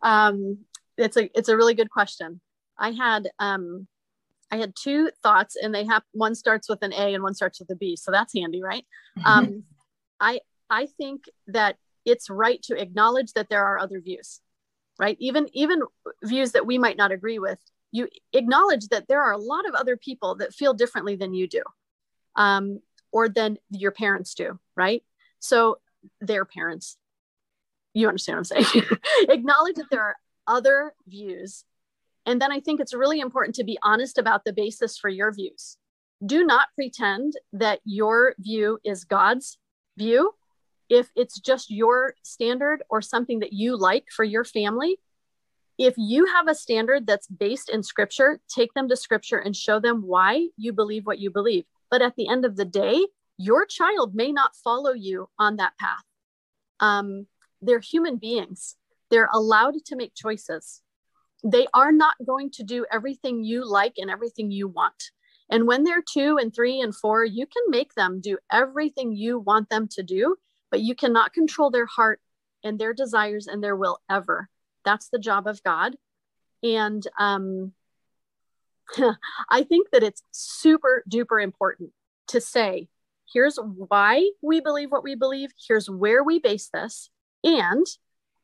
Um, 0.03 0.59
it's 0.97 1.17
a 1.17 1.31
it's 1.39 1.49
a 1.49 1.57
really 1.57 1.75
good 1.75 1.91
question. 1.91 2.41
I 2.79 2.91
had 2.93 3.29
um, 3.39 3.87
I 4.51 4.57
had 4.57 4.75
two 4.75 5.11
thoughts 5.23 5.57
and 5.61 5.75
they 5.75 5.85
have 5.85 6.03
one 6.13 6.35
starts 6.35 6.69
with 6.69 6.83
an 6.83 6.93
A 6.93 7.15
and 7.15 7.23
one 7.23 7.35
starts 7.35 7.61
with 7.61 7.71
a 7.71 7.77
B. 7.77 7.97
So 7.97 8.11
that's 8.11 8.35
handy, 8.35 8.63
right? 8.63 8.85
Um, 9.25 9.65
I 10.21 10.41
I 10.71 10.87
think 10.87 11.25
that 11.49 11.77
it's 12.05 12.31
right 12.31 12.63
to 12.65 12.81
acknowledge 12.81 13.33
that 13.35 13.49
there 13.49 13.65
are 13.65 13.79
other 13.79 14.01
views, 14.01 14.41
right? 14.99 15.17
Even 15.21 15.49
even 15.53 15.83
views 16.25 16.53
that 16.53 16.67
we 16.67 16.79
might 16.79 16.97
not 16.97 17.13
agree 17.13 17.39
with. 17.39 17.59
You 17.91 18.09
acknowledge 18.33 18.89
that 18.89 19.09
there 19.09 19.23
are 19.23 19.33
a 19.33 19.39
lot 19.39 19.67
of 19.67 19.75
other 19.75 19.97
people 19.97 20.37
that 20.37 20.55
feel 20.55 20.75
differently 20.75 21.17
than 21.17 21.35
you 21.35 21.47
do, 21.47 21.63
um, 22.37 22.81
or 23.13 23.29
than 23.29 23.59
your 23.71 23.93
parents 23.93 24.35
do, 24.35 24.59
right? 24.77 25.03
So 25.41 25.79
their 26.21 26.45
parents. 26.45 26.97
You 27.95 28.07
understand 28.07 28.37
what 28.39 28.53
I'm 28.53 28.65
saying? 28.65 28.85
acknowledge 29.29 29.77
that 29.77 29.87
there 29.91 30.03
are 30.03 30.17
other 30.47 30.95
views 31.07 31.65
and 32.29 32.43
then 32.43 32.53
I 32.53 32.61
think 32.61 32.79
it's 32.79 32.93
really 32.93 33.21
important 33.21 33.55
to 33.55 33.65
be 33.65 33.79
honest 33.83 34.19
about 34.19 34.45
the 34.45 34.53
basis 34.53 34.99
for 34.99 35.09
your 35.09 35.33
views. 35.33 35.79
Do 36.25 36.45
not 36.45 36.69
pretend 36.75 37.33
that 37.55 37.81
your 37.87 38.35
view 38.39 38.79
is 38.85 39.05
God's 39.05 39.57
view. 39.97 40.33
If 40.91 41.09
it's 41.17 41.41
just 41.41 41.71
your 41.71 42.13
standard 42.23 42.83
or 42.91 43.01
something 43.01 43.39
that 43.39 43.55
you 43.55 43.79
like 43.79 44.09
for 44.15 44.25
your 44.25 44.45
family, 44.45 44.99
if 45.79 45.95
you 45.97 46.27
have 46.27 46.49
a 46.49 46.55
standard 46.55 47.07
that's 47.07 47.29
based 47.29 47.71
in 47.71 47.83
scripture, 47.83 48.41
take 48.55 48.75
them 48.75 48.91
to 48.91 48.97
scripture 48.97 49.39
and 49.39 49.57
show 49.57 49.81
them 49.81 50.03
why 50.03 50.49
you 50.59 50.75
believe 50.75 51.07
what 51.07 51.19
you 51.19 51.31
believe. 51.31 51.65
But 51.91 52.03
at 52.03 52.17
the 52.17 52.29
end 52.29 52.45
of 52.45 52.57
the 52.57 52.67
day, 52.67 53.07
your 53.39 53.65
child 53.65 54.15
may 54.15 54.33
not 54.33 54.55
follow 54.55 54.93
you 54.93 55.31
on 55.39 55.57
that 55.57 55.79
path. 55.79 56.05
Um, 56.79 57.27
they're 57.63 57.81
human 57.81 58.19
beings, 58.19 58.77
they're 59.11 59.31
allowed 59.33 59.83
to 59.87 59.97
make 59.97 60.15
choices 60.15 60.83
they 61.45 61.67
are 61.75 61.93
not 61.93 62.15
going 62.27 62.51
to 62.53 62.63
do 62.63 62.85
everything 62.91 63.45
you 63.45 63.69
like 63.69 63.95
and 63.99 64.11
everything 64.11 64.51
you 64.51 64.69
want. 64.69 65.11
And 65.51 65.67
when 65.67 65.85
they're 65.85 66.03
two 66.03 66.39
and 66.39 66.55
three 66.55 66.81
and 66.81 66.95
four, 66.95 67.25
you 67.25 67.47
can 67.47 67.63
make 67.69 67.95
them 67.95 68.21
do 68.21 68.39
everything 68.53 69.13
you 69.13 69.39
want 69.39 69.71
them 69.71 69.89
to 69.93 70.03
do, 70.03 70.37
but 70.71 70.81
you 70.81 70.95
cannot 70.95 71.33
control 71.33 71.71
their 71.71 71.87
heart 71.87 72.21
and 72.63 72.79
their 72.79 72.93
desires 72.93 73.47
and 73.47 73.63
their 73.63 73.77
will 73.77 73.99
ever. 74.11 74.51
That's 74.85 75.09
the 75.09 75.19
job 75.19 75.47
of 75.47 75.63
God. 75.63 75.97
And 76.63 77.07
um, 77.19 77.73
I 79.49 79.63
think 79.63 79.89
that 79.93 80.03
it's 80.03 80.23
super 80.33 81.05
duper 81.11 81.43
important 81.43 81.91
to 82.29 82.41
say, 82.41 82.89
here's 83.33 83.59
why 83.59 84.31
we 84.43 84.61
believe 84.61 84.91
what 84.91 85.05
we 85.05 85.15
believe, 85.15 85.51
here's 85.67 85.89
where 85.89 86.23
we 86.23 86.39
base 86.39 86.69
this, 86.73 87.11
and 87.45 87.87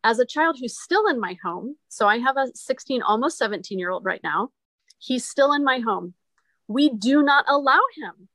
as 0.04 0.18
a 0.18 0.26
child 0.26 0.58
who's 0.60 0.78
still 0.78 1.06
in 1.06 1.18
my 1.18 1.36
home, 1.42 1.76
so 1.88 2.06
I 2.06 2.18
have 2.18 2.36
a 2.36 2.48
16, 2.54 3.02
almost 3.02 3.38
17 3.38 3.78
year 3.78 3.90
old 3.90 4.04
right 4.04 4.20
now, 4.22 4.50
he's 4.98 5.26
still 5.26 5.52
in 5.52 5.64
my 5.64 5.78
home. 5.78 6.14
We 6.68 6.90
do 6.90 7.22
not 7.22 7.46
allow 7.48 7.80
him 7.96 8.28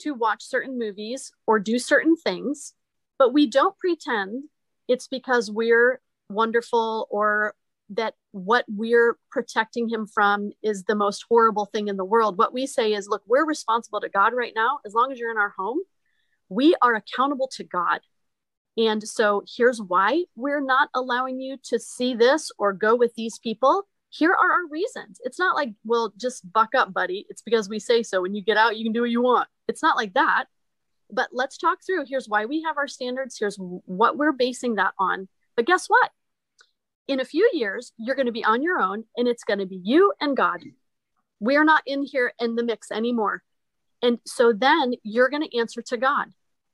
to 0.00 0.14
watch 0.14 0.42
certain 0.42 0.78
movies 0.78 1.30
or 1.46 1.58
do 1.58 1.78
certain 1.78 2.16
things, 2.16 2.72
but 3.18 3.32
we 3.32 3.46
don't 3.46 3.78
pretend 3.78 4.44
it's 4.88 5.06
because 5.06 5.50
we're 5.50 6.00
wonderful 6.28 7.06
or 7.10 7.54
that 7.90 8.14
what 8.30 8.64
we're 8.66 9.18
protecting 9.30 9.88
him 9.88 10.06
from 10.06 10.50
is 10.62 10.84
the 10.84 10.94
most 10.94 11.26
horrible 11.28 11.66
thing 11.66 11.88
in 11.88 11.98
the 11.98 12.04
world. 12.04 12.38
What 12.38 12.54
we 12.54 12.66
say 12.66 12.94
is, 12.94 13.06
look, 13.06 13.22
we're 13.26 13.44
responsible 13.44 14.00
to 14.00 14.08
God 14.08 14.32
right 14.34 14.52
now. 14.56 14.78
As 14.86 14.94
long 14.94 15.12
as 15.12 15.18
you're 15.18 15.30
in 15.30 15.36
our 15.36 15.52
home, 15.58 15.80
we 16.48 16.74
are 16.80 16.94
accountable 16.94 17.48
to 17.56 17.64
God. 17.64 18.00
And 18.76 19.06
so 19.06 19.42
here's 19.56 19.80
why 19.80 20.24
we're 20.34 20.64
not 20.64 20.88
allowing 20.94 21.40
you 21.40 21.58
to 21.64 21.78
see 21.78 22.14
this 22.14 22.50
or 22.58 22.72
go 22.72 22.96
with 22.96 23.14
these 23.14 23.38
people. 23.38 23.86
Here 24.08 24.32
are 24.32 24.52
our 24.52 24.66
reasons. 24.70 25.20
It's 25.24 25.38
not 25.38 25.56
like, 25.56 25.72
well, 25.84 26.12
just 26.18 26.50
buck 26.52 26.74
up, 26.74 26.92
buddy. 26.92 27.26
It's 27.28 27.42
because 27.42 27.68
we 27.68 27.78
say 27.78 28.02
so. 28.02 28.22
When 28.22 28.34
you 28.34 28.42
get 28.42 28.56
out, 28.56 28.76
you 28.76 28.84
can 28.84 28.92
do 28.92 29.02
what 29.02 29.10
you 29.10 29.22
want. 29.22 29.48
It's 29.68 29.82
not 29.82 29.96
like 29.96 30.14
that. 30.14 30.46
But 31.10 31.28
let's 31.32 31.58
talk 31.58 31.78
through. 31.84 32.06
Here's 32.08 32.28
why 32.28 32.46
we 32.46 32.62
have 32.62 32.78
our 32.78 32.88
standards. 32.88 33.36
Here's 33.38 33.56
what 33.58 34.16
we're 34.16 34.32
basing 34.32 34.76
that 34.76 34.94
on. 34.98 35.28
But 35.56 35.66
guess 35.66 35.86
what? 35.86 36.10
In 37.08 37.20
a 37.20 37.24
few 37.24 37.48
years, 37.52 37.92
you're 37.98 38.16
going 38.16 38.26
to 38.26 38.32
be 38.32 38.44
on 38.44 38.62
your 38.62 38.80
own 38.80 39.04
and 39.16 39.28
it's 39.28 39.44
going 39.44 39.58
to 39.58 39.66
be 39.66 39.80
you 39.82 40.12
and 40.20 40.36
God. 40.36 40.60
We're 41.40 41.64
not 41.64 41.82
in 41.86 42.04
here 42.04 42.32
in 42.38 42.54
the 42.54 42.62
mix 42.62 42.90
anymore. 42.90 43.42
And 44.00 44.18
so 44.26 44.52
then 44.52 44.94
you're 45.02 45.28
going 45.28 45.42
to 45.42 45.58
answer 45.58 45.82
to 45.82 45.96
God. 45.96 46.28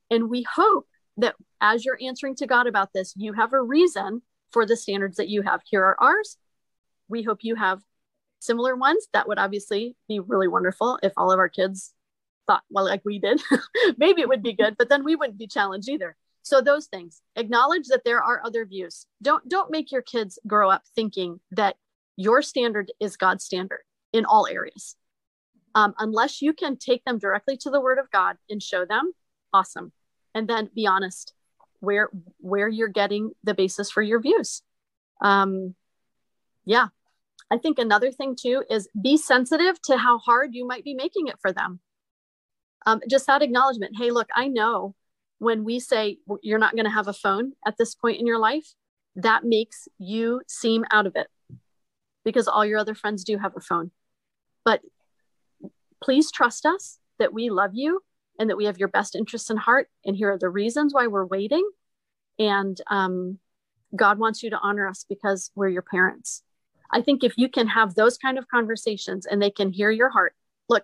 And 0.09 0.29
we 0.29 0.43
hope 0.43 0.87
that 1.19 1.35
as 1.61 1.85
you're 1.85 1.99
answering 2.01 2.35
to 2.35 2.47
God 2.47 2.67
about 2.67 2.93
this, 2.93 3.13
you 3.15 3.33
have 3.33 3.53
a 3.53 3.61
reason 3.61 4.21
for 4.51 4.65
the 4.65 4.75
standards 4.75 5.17
that 5.17 5.29
you 5.29 5.41
have. 5.41 5.61
Here 5.65 5.83
are 5.83 5.99
ours. 5.99 6.37
We 7.07 7.23
hope 7.23 7.39
you 7.41 7.55
have 7.55 7.81
similar 8.39 8.75
ones. 8.75 9.07
That 9.13 9.27
would 9.27 9.37
obviously 9.37 9.95
be 10.07 10.19
really 10.19 10.47
wonderful 10.47 10.99
if 11.03 11.13
all 11.17 11.31
of 11.31 11.39
our 11.39 11.49
kids 11.49 11.93
thought, 12.47 12.63
well, 12.69 12.85
like 12.85 13.01
we 13.05 13.19
did. 13.19 13.41
Maybe 13.97 14.21
it 14.21 14.29
would 14.29 14.43
be 14.43 14.53
good, 14.53 14.75
but 14.77 14.89
then 14.89 15.03
we 15.03 15.15
wouldn't 15.15 15.37
be 15.37 15.47
challenged 15.47 15.89
either. 15.89 16.15
So 16.41 16.61
those 16.61 16.87
things, 16.87 17.21
acknowledge 17.35 17.87
that 17.87 18.03
there 18.05 18.23
are 18.23 18.41
other 18.43 18.65
views. 18.65 19.05
Don't 19.21 19.47
don't 19.47 19.69
make 19.69 19.91
your 19.91 20.01
kids 20.01 20.39
grow 20.47 20.69
up 20.69 20.83
thinking 20.95 21.39
that 21.51 21.75
your 22.15 22.41
standard 22.41 22.91
is 22.99 23.17
God's 23.17 23.43
standard 23.43 23.81
in 24.13 24.25
all 24.25 24.47
areas. 24.47 24.95
Um, 25.75 25.93
unless 25.99 26.41
you 26.41 26.53
can 26.53 26.77
take 26.77 27.03
them 27.05 27.19
directly 27.19 27.55
to 27.57 27.69
the 27.69 27.79
Word 27.79 27.99
of 27.99 28.09
God 28.09 28.37
and 28.49 28.63
show 28.63 28.85
them, 28.85 29.11
awesome. 29.53 29.91
And 30.39 30.47
then 30.47 30.69
be 30.73 30.87
honest 30.87 31.33
where 31.81 32.09
where 32.39 32.69
you're 32.69 32.87
getting 32.87 33.31
the 33.43 33.53
basis 33.53 33.91
for 33.91 34.01
your 34.01 34.21
views. 34.21 34.61
Um, 35.21 35.75
yeah, 36.63 36.87
I 37.51 37.57
think 37.57 37.77
another 37.77 38.09
thing 38.09 38.37
too 38.39 38.63
is 38.69 38.87
be 39.01 39.17
sensitive 39.17 39.81
to 39.83 39.97
how 39.97 40.17
hard 40.17 40.55
you 40.55 40.65
might 40.65 40.85
be 40.85 40.93
making 40.93 41.27
it 41.27 41.35
for 41.41 41.51
them. 41.51 41.81
Um, 42.85 43.01
just 43.09 43.27
that 43.27 43.41
acknowledgement. 43.41 43.97
Hey, 43.97 44.11
look, 44.11 44.29
I 44.33 44.47
know 44.47 44.95
when 45.39 45.65
we 45.65 45.81
say 45.81 46.19
you're 46.41 46.57
not 46.57 46.73
going 46.73 46.85
to 46.85 46.91
have 46.91 47.09
a 47.09 47.13
phone 47.13 47.51
at 47.67 47.77
this 47.77 47.95
point 47.95 48.21
in 48.21 48.25
your 48.25 48.39
life, 48.39 48.73
that 49.17 49.43
makes 49.43 49.89
you 49.97 50.41
seem 50.47 50.85
out 50.89 51.05
of 51.05 51.17
it 51.17 51.27
because 52.23 52.47
all 52.47 52.65
your 52.65 52.79
other 52.79 52.95
friends 52.95 53.25
do 53.25 53.37
have 53.37 53.57
a 53.57 53.61
phone. 53.61 53.91
But 54.63 54.79
please 56.01 56.31
trust 56.31 56.65
us 56.65 56.97
that 57.17 57.33
we 57.33 57.49
love 57.49 57.71
you 57.73 58.01
and 58.39 58.49
that 58.49 58.57
we 58.57 58.65
have 58.65 58.79
your 58.79 58.87
best 58.87 59.15
interests 59.15 59.49
in 59.49 59.57
heart. 59.57 59.89
And 60.05 60.15
here 60.15 60.31
are 60.31 60.37
the 60.37 60.49
reasons 60.49 60.93
why 60.93 61.07
we're 61.07 61.25
waiting. 61.25 61.69
And 62.39 62.79
um, 62.87 63.37
God 63.95 64.17
wants 64.17 64.41
you 64.41 64.49
to 64.51 64.59
honor 64.59 64.87
us 64.87 65.05
because 65.07 65.51
we're 65.55 65.67
your 65.67 65.83
parents. 65.83 66.41
I 66.89 67.01
think 67.01 67.23
if 67.23 67.37
you 67.37 67.49
can 67.49 67.67
have 67.67 67.93
those 67.93 68.17
kind 68.17 68.37
of 68.37 68.47
conversations 68.47 69.25
and 69.25 69.41
they 69.41 69.51
can 69.51 69.71
hear 69.71 69.91
your 69.91 70.09
heart, 70.09 70.33
look, 70.69 70.83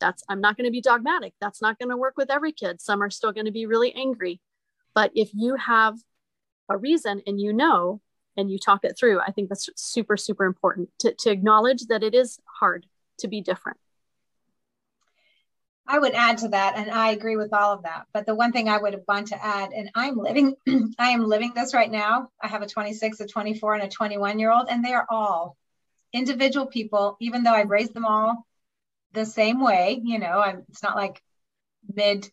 that's, 0.00 0.22
I'm 0.28 0.40
not 0.40 0.56
going 0.56 0.66
to 0.66 0.72
be 0.72 0.82
dogmatic. 0.82 1.32
That's 1.40 1.62
not 1.62 1.78
going 1.78 1.90
to 1.90 1.96
work 1.96 2.14
with 2.16 2.30
every 2.30 2.52
kid. 2.52 2.80
Some 2.80 3.02
are 3.02 3.10
still 3.10 3.32
going 3.32 3.46
to 3.46 3.52
be 3.52 3.66
really 3.66 3.94
angry. 3.94 4.40
But 4.94 5.12
if 5.14 5.30
you 5.32 5.54
have 5.54 5.96
a 6.68 6.76
reason 6.76 7.22
and 7.26 7.40
you 7.40 7.52
know, 7.52 8.00
and 8.36 8.50
you 8.50 8.58
talk 8.58 8.84
it 8.84 8.96
through, 8.98 9.20
I 9.20 9.32
think 9.32 9.48
that's 9.48 9.68
super, 9.76 10.16
super 10.16 10.44
important 10.44 10.88
to, 11.00 11.14
to 11.20 11.30
acknowledge 11.30 11.86
that 11.86 12.02
it 12.02 12.14
is 12.14 12.38
hard 12.60 12.86
to 13.18 13.28
be 13.28 13.40
different. 13.40 13.78
I 15.86 15.98
would 15.98 16.14
add 16.14 16.38
to 16.38 16.48
that, 16.48 16.76
and 16.76 16.90
I 16.90 17.10
agree 17.10 17.36
with 17.36 17.52
all 17.52 17.72
of 17.72 17.82
that. 17.82 18.06
But 18.12 18.24
the 18.24 18.34
one 18.34 18.52
thing 18.52 18.68
I 18.68 18.78
would 18.78 19.02
want 19.08 19.28
to 19.28 19.44
add, 19.44 19.72
and 19.72 19.90
I'm 19.94 20.16
living, 20.16 20.54
I 20.98 21.10
am 21.10 21.26
living 21.26 21.52
this 21.54 21.74
right 21.74 21.90
now. 21.90 22.30
I 22.40 22.46
have 22.48 22.62
a 22.62 22.66
26, 22.66 23.20
a 23.20 23.26
24, 23.26 23.74
and 23.74 23.82
a 23.82 23.88
21 23.88 24.38
year 24.38 24.52
old, 24.52 24.68
and 24.70 24.84
they 24.84 24.92
are 24.92 25.06
all 25.10 25.56
individual 26.12 26.66
people. 26.66 27.16
Even 27.20 27.42
though 27.42 27.52
I've 27.52 27.70
raised 27.70 27.94
them 27.94 28.04
all 28.04 28.46
the 29.12 29.26
same 29.26 29.60
way, 29.60 30.00
you 30.02 30.18
know, 30.18 30.40
I'm, 30.40 30.64
it's 30.68 30.82
not 30.82 30.96
like 30.96 31.20
mid 31.92 32.30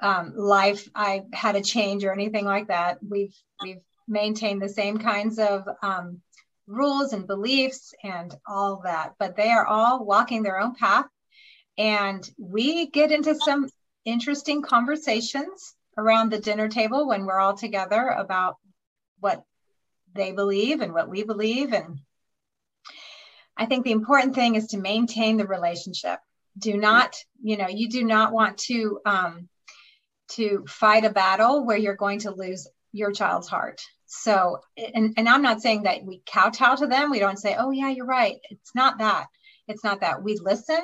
um, 0.00 0.32
life 0.36 0.88
I 0.94 1.24
had 1.32 1.56
a 1.56 1.62
change 1.62 2.04
or 2.04 2.12
anything 2.12 2.44
like 2.44 2.68
that. 2.68 2.98
We've 3.06 3.34
we've 3.62 3.82
maintained 4.08 4.62
the 4.62 4.68
same 4.68 4.98
kinds 4.98 5.38
of 5.38 5.68
um, 5.82 6.20
rules 6.66 7.12
and 7.12 7.26
beliefs 7.26 7.94
and 8.02 8.34
all 8.46 8.82
that, 8.84 9.14
but 9.18 9.36
they 9.36 9.50
are 9.50 9.66
all 9.66 10.04
walking 10.04 10.42
their 10.42 10.60
own 10.60 10.74
path 10.74 11.06
and 11.76 12.28
we 12.38 12.86
get 12.86 13.12
into 13.12 13.34
some 13.34 13.68
interesting 14.04 14.62
conversations 14.62 15.74
around 15.96 16.30
the 16.30 16.38
dinner 16.38 16.68
table 16.68 17.08
when 17.08 17.24
we're 17.24 17.38
all 17.38 17.56
together 17.56 18.08
about 18.08 18.56
what 19.20 19.42
they 20.14 20.32
believe 20.32 20.80
and 20.80 20.92
what 20.92 21.08
we 21.08 21.24
believe. 21.24 21.72
And 21.72 22.00
I 23.56 23.66
think 23.66 23.84
the 23.84 23.92
important 23.92 24.34
thing 24.34 24.54
is 24.54 24.68
to 24.68 24.78
maintain 24.78 25.36
the 25.36 25.46
relationship. 25.46 26.18
Do 26.58 26.76
not, 26.76 27.16
you 27.42 27.56
know, 27.56 27.68
you 27.68 27.88
do 27.88 28.04
not 28.04 28.32
want 28.32 28.58
to 28.58 29.00
um, 29.04 29.48
to 30.32 30.64
fight 30.68 31.04
a 31.04 31.10
battle 31.10 31.64
where 31.64 31.76
you're 31.76 31.96
going 31.96 32.20
to 32.20 32.30
lose 32.30 32.68
your 32.92 33.12
child's 33.12 33.48
heart. 33.48 33.82
So, 34.06 34.60
and, 34.76 35.14
and 35.16 35.28
I'm 35.28 35.42
not 35.42 35.60
saying 35.60 35.82
that 35.82 36.04
we 36.04 36.22
kowtow 36.24 36.76
to 36.76 36.86
them. 36.86 37.10
We 37.10 37.18
don't 37.18 37.38
say, 37.38 37.56
oh, 37.58 37.70
yeah, 37.70 37.90
you're 37.90 38.06
right. 38.06 38.36
It's 38.50 38.74
not 38.74 38.98
that. 38.98 39.26
It's 39.66 39.82
not 39.82 40.00
that. 40.00 40.22
We 40.22 40.38
listen 40.38 40.80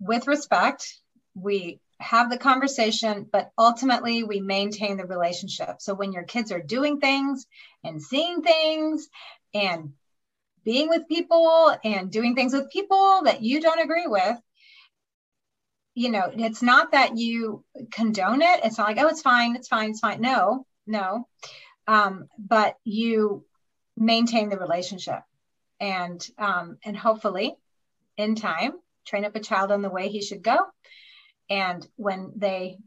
with 0.00 0.26
respect. 0.26 0.98
We 1.34 1.80
have 2.00 2.30
the 2.30 2.38
conversation, 2.38 3.26
but 3.30 3.50
ultimately 3.58 4.22
we 4.22 4.40
maintain 4.40 4.96
the 4.96 5.06
relationship. 5.06 5.80
So 5.80 5.94
when 5.94 6.12
your 6.12 6.22
kids 6.22 6.52
are 6.52 6.60
doing 6.60 7.00
things 7.00 7.46
and 7.82 8.02
seeing 8.02 8.42
things 8.42 9.08
and 9.52 9.92
being 10.64 10.88
with 10.88 11.08
people 11.08 11.76
and 11.82 12.10
doing 12.10 12.34
things 12.34 12.52
with 12.52 12.70
people 12.70 13.22
that 13.24 13.42
you 13.42 13.60
don't 13.60 13.80
agree 13.80 14.06
with, 14.06 14.38
you 15.94 16.10
know, 16.10 16.30
it's 16.32 16.62
not 16.62 16.92
that 16.92 17.16
you 17.16 17.64
condone 17.90 18.42
it. 18.42 18.60
It's 18.64 18.78
not 18.78 18.86
like, 18.86 18.98
oh, 19.00 19.08
it's 19.08 19.22
fine, 19.22 19.56
it's 19.56 19.66
fine, 19.66 19.90
it's 19.90 20.00
fine. 20.00 20.20
No, 20.20 20.64
no. 20.86 21.26
Um, 21.88 22.28
but 22.38 22.76
you 22.84 23.44
maintain 23.96 24.48
the 24.48 24.58
relationship 24.58 25.22
and 25.80 26.24
um, 26.38 26.78
and 26.84 26.96
hopefully 26.96 27.56
in 28.16 28.36
time 28.36 28.74
train 29.08 29.24
up 29.24 29.34
a 29.34 29.40
child 29.40 29.72
on 29.72 29.82
the 29.82 29.90
way 29.90 30.08
he 30.08 30.22
should 30.22 30.42
go. 30.42 30.58
And 31.50 31.86
when 31.96 32.32
they 32.36 32.78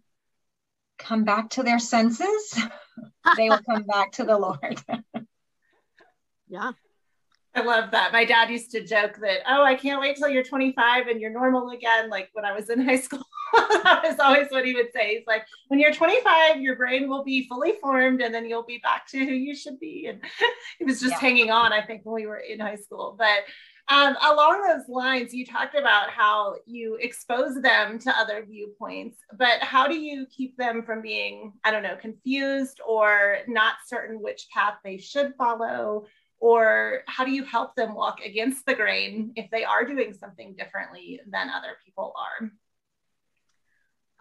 come 1.00 1.24
back 1.24 1.50
to 1.52 1.64
their 1.64 1.80
senses, 1.80 2.60
they 3.38 3.50
will 3.50 3.62
come 3.68 3.84
back 3.84 4.14
to 4.14 4.24
the 4.24 4.38
Lord. 4.38 4.82
yeah. 6.48 6.72
I 7.54 7.62
love 7.64 7.92
that. 7.92 8.14
My 8.14 8.24
dad 8.24 8.50
used 8.50 8.72
to 8.72 8.86
joke 8.86 9.18
that, 9.22 9.40
oh, 9.46 9.64
I 9.64 9.76
can't 9.76 10.00
wait 10.00 10.16
till 10.16 10.30
you're 10.30 10.44
25 10.44 11.08
and 11.08 11.20
you're 11.20 11.32
normal 11.32 11.72
again. 11.72 12.10
Like 12.10 12.30
when 12.32 12.46
I 12.46 12.54
was 12.54 12.70
in 12.70 12.80
high 12.86 13.00
school, 13.00 13.26
that 13.54 14.02
was 14.06 14.20
always 14.20 14.48
what 14.50 14.66
he 14.66 14.74
would 14.74 14.94
say. 14.94 15.16
He's 15.16 15.28
like, 15.28 15.44
when 15.68 15.80
you're 15.80 15.94
25, 15.94 16.62
your 16.62 16.78
brain 16.78 17.10
will 17.10 17.26
be 17.26 17.48
fully 17.50 17.74
formed 17.82 18.22
and 18.22 18.34
then 18.34 18.48
you'll 18.48 18.64
be 18.64 18.78
back 18.78 19.06
to 19.08 19.18
who 19.18 19.34
you 19.34 19.54
should 19.54 19.80
be. 19.80 20.06
And 20.06 20.22
he 20.80 20.86
was 20.86 21.02
just 21.02 21.16
yeah. 21.16 21.20
hanging 21.20 21.52
on, 21.52 21.74
I 21.74 21.82
think, 21.82 22.06
when 22.06 22.16
we 22.16 22.26
were 22.26 22.38
in 22.38 22.60
high 22.60 22.78
school. 22.78 23.16
But 23.18 23.44
um, 23.88 24.16
along 24.22 24.64
those 24.68 24.88
lines, 24.88 25.34
you 25.34 25.46
talked 25.46 25.76
about 25.76 26.10
how 26.10 26.56
you 26.66 26.98
expose 27.02 27.62
them 27.62 28.00
to 28.00 28.18
other 28.18 28.46
viewpoints, 28.48 29.18
but 29.38 29.62
how 29.62 29.88
do 29.88 29.96
you 29.96 30.26
keep 30.28 30.56
them 30.58 30.84
from 30.84 31.02
being, 31.02 31.54
I 31.64 31.72
don't 31.72 31.84
know, 31.84 31.98
confused 31.98 32.80
or 32.88 33.40
not 33.48 33.76
certain 33.88 34.22
which 34.22 34.48
path 34.54 34.76
they 34.84 34.98
should 34.98 35.34
follow? 35.38 36.06
Or 36.40 37.02
how 37.08 37.26
do 37.26 37.32
you 37.32 37.44
help 37.44 37.76
them 37.76 37.94
walk 37.94 38.22
against 38.26 38.66
the 38.66 38.74
grain 38.74 39.34
if 39.36 39.52
they 39.52 39.64
are 39.64 39.86
doing 39.86 40.14
something 40.14 40.56
differently 40.56 41.20
than 41.28 41.50
other 41.50 41.78
people 41.86 42.14
are? 42.18 42.52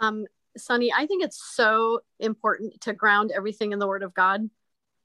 Um, 0.00 0.26
Sunny, 0.56 0.92
I 0.92 1.06
think 1.06 1.22
it's 1.22 1.42
so 1.54 2.00
important 2.18 2.80
to 2.82 2.92
ground 2.92 3.30
everything 3.34 3.72
in 3.72 3.78
the 3.78 3.86
Word 3.86 4.02
of 4.02 4.14
God. 4.14 4.50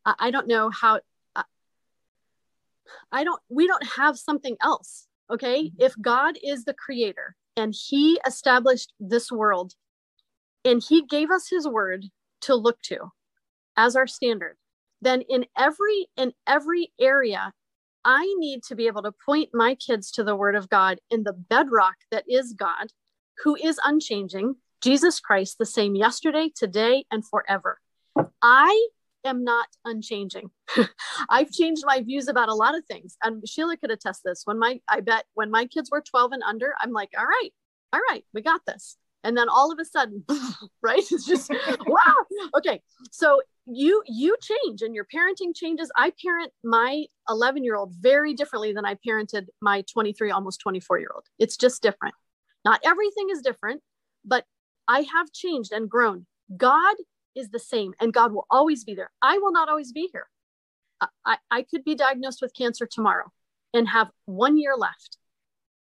I 0.05 0.29
don't 0.31 0.47
know 0.47 0.69
how 0.69 0.99
I 3.11 3.23
don't, 3.23 3.41
we 3.49 3.67
don't 3.67 3.85
have 3.97 4.17
something 4.17 4.57
else. 4.61 5.07
Okay. 5.31 5.65
Mm-hmm. 5.65 5.81
If 5.81 5.93
God 6.01 6.37
is 6.43 6.65
the 6.65 6.73
creator 6.73 7.35
and 7.57 7.73
he 7.73 8.19
established 8.25 8.93
this 8.99 9.31
world 9.31 9.73
and 10.63 10.83
he 10.87 11.03
gave 11.03 11.31
us 11.31 11.49
his 11.49 11.67
word 11.67 12.05
to 12.41 12.55
look 12.55 12.81
to 12.83 13.11
as 13.77 13.95
our 13.95 14.07
standard, 14.07 14.57
then 15.01 15.21
in 15.21 15.45
every, 15.57 16.07
in 16.17 16.33
every 16.47 16.91
area, 16.99 17.53
I 18.03 18.33
need 18.37 18.63
to 18.67 18.75
be 18.75 18.87
able 18.87 19.01
to 19.03 19.13
point 19.25 19.49
my 19.53 19.75
kids 19.75 20.11
to 20.11 20.23
the 20.23 20.35
word 20.35 20.55
of 20.55 20.69
God 20.69 20.99
in 21.09 21.23
the 21.23 21.33
bedrock 21.33 21.95
that 22.11 22.23
is 22.27 22.53
God, 22.53 22.91
who 23.43 23.55
is 23.55 23.79
unchanging, 23.83 24.55
Jesus 24.81 25.19
Christ, 25.19 25.57
the 25.57 25.65
same 25.65 25.95
yesterday, 25.95 26.51
today, 26.55 27.05
and 27.09 27.27
forever. 27.27 27.79
I 28.41 28.89
am 29.25 29.43
not 29.43 29.67
unchanging. 29.83 30.49
I've 31.29 31.51
changed 31.51 31.83
my 31.85 32.01
views 32.01 32.27
about 32.27 32.49
a 32.49 32.53
lot 32.53 32.75
of 32.75 32.85
things. 32.85 33.17
And 33.23 33.47
Sheila 33.47 33.77
could 33.77 33.91
attest 33.91 34.21
this. 34.23 34.43
When 34.45 34.59
my 34.59 34.79
I 34.87 35.01
bet 35.01 35.25
when 35.33 35.51
my 35.51 35.65
kids 35.65 35.89
were 35.91 36.01
12 36.01 36.31
and 36.33 36.43
under, 36.43 36.73
I'm 36.79 36.91
like, 36.91 37.09
all 37.17 37.25
right, 37.25 37.49
all 37.93 38.01
right, 38.09 38.23
we 38.33 38.41
got 38.41 38.61
this. 38.65 38.97
And 39.23 39.35
then 39.35 39.49
all 39.49 39.71
of 39.71 39.79
a 39.79 39.85
sudden, 39.85 40.23
right? 40.83 40.99
It's 40.99 41.25
just 41.25 41.49
wow. 41.87 42.15
Okay. 42.57 42.81
So 43.11 43.41
you 43.65 44.03
you 44.05 44.37
change 44.41 44.81
and 44.81 44.93
your 44.93 45.05
parenting 45.05 45.55
changes. 45.55 45.91
I 45.97 46.13
parent 46.23 46.51
my 46.63 47.05
11 47.27 47.63
year 47.63 47.75
old 47.75 47.93
very 47.99 48.33
differently 48.33 48.73
than 48.73 48.85
I 48.85 48.95
parented 49.05 49.47
my 49.61 49.83
23, 49.91 50.31
almost 50.31 50.61
24 50.61 50.99
year 50.99 51.09
old. 51.13 51.25
It's 51.39 51.57
just 51.57 51.81
different. 51.81 52.15
Not 52.63 52.81
everything 52.83 53.27
is 53.31 53.41
different, 53.41 53.81
but 54.23 54.45
I 54.87 55.01
have 55.01 55.31
changed 55.31 55.71
and 55.71 55.89
grown. 55.89 56.27
God 56.55 56.95
is 57.35 57.49
the 57.49 57.59
same 57.59 57.93
and 57.99 58.13
God 58.13 58.33
will 58.33 58.47
always 58.49 58.83
be 58.83 58.95
there. 58.95 59.11
I 59.21 59.37
will 59.37 59.51
not 59.51 59.69
always 59.69 59.91
be 59.91 60.09
here. 60.11 60.27
I, 61.25 61.37
I 61.51 61.63
could 61.63 61.83
be 61.83 61.95
diagnosed 61.95 62.41
with 62.41 62.53
cancer 62.53 62.85
tomorrow 62.85 63.31
and 63.73 63.87
have 63.89 64.09
one 64.25 64.57
year 64.57 64.75
left. 64.77 65.17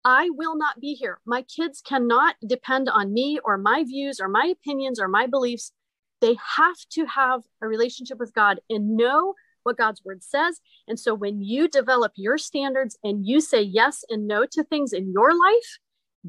I 0.03 0.29
will 0.31 0.57
not 0.57 0.81
be 0.81 0.95
here. 0.95 1.19
My 1.25 1.43
kids 1.43 1.81
cannot 1.81 2.35
depend 2.45 2.89
on 2.89 3.13
me 3.13 3.39
or 3.45 3.57
my 3.57 3.83
views 3.83 4.19
or 4.19 4.27
my 4.27 4.45
opinions 4.47 4.99
or 4.99 5.07
my 5.07 5.27
beliefs. 5.27 5.71
they 6.19 6.37
have 6.57 6.77
to 6.89 7.05
have 7.05 7.41
a 7.61 7.67
relationship 7.67 8.17
with 8.17 8.33
God 8.33 8.61
and 8.69 8.95
know 8.95 9.33
what 9.63 9.77
God's 9.77 10.03
word 10.05 10.23
says. 10.23 10.61
And 10.87 10.99
so 10.99 11.13
when 11.13 11.41
you 11.41 11.67
develop 11.67 12.13
your 12.15 12.37
standards 12.37 12.97
and 13.03 13.25
you 13.25 13.41
say 13.41 13.61
yes 13.61 14.03
and 14.09 14.27
no 14.27 14.45
to 14.51 14.63
things 14.63 14.93
in 14.93 15.11
your 15.11 15.31
life 15.37 15.79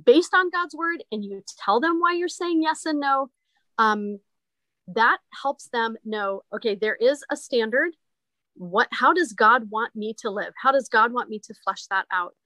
based 0.04 0.34
on 0.34 0.50
God's 0.50 0.74
word 0.74 1.04
and 1.12 1.24
you 1.24 1.42
tell 1.58 1.78
them 1.80 2.00
why 2.00 2.14
you're 2.14 2.28
saying 2.28 2.62
yes 2.62 2.86
and 2.86 2.98
no, 2.98 3.30
um, 3.78 4.18
that 4.88 5.18
helps 5.42 5.68
them 5.68 5.96
know 6.04 6.42
okay, 6.54 6.74
there 6.74 6.96
is 6.96 7.24
a 7.30 7.36
standard. 7.36 7.92
What, 8.56 8.86
how 8.92 9.12
does 9.12 9.32
God 9.32 9.68
want 9.68 9.96
me 9.96 10.14
to 10.18 10.30
live? 10.30 10.52
How 10.62 10.70
does 10.70 10.88
God 10.88 11.12
want 11.12 11.28
me 11.28 11.40
to 11.40 11.54
flesh 11.64 11.86
that 11.90 12.06
out? 12.12 12.36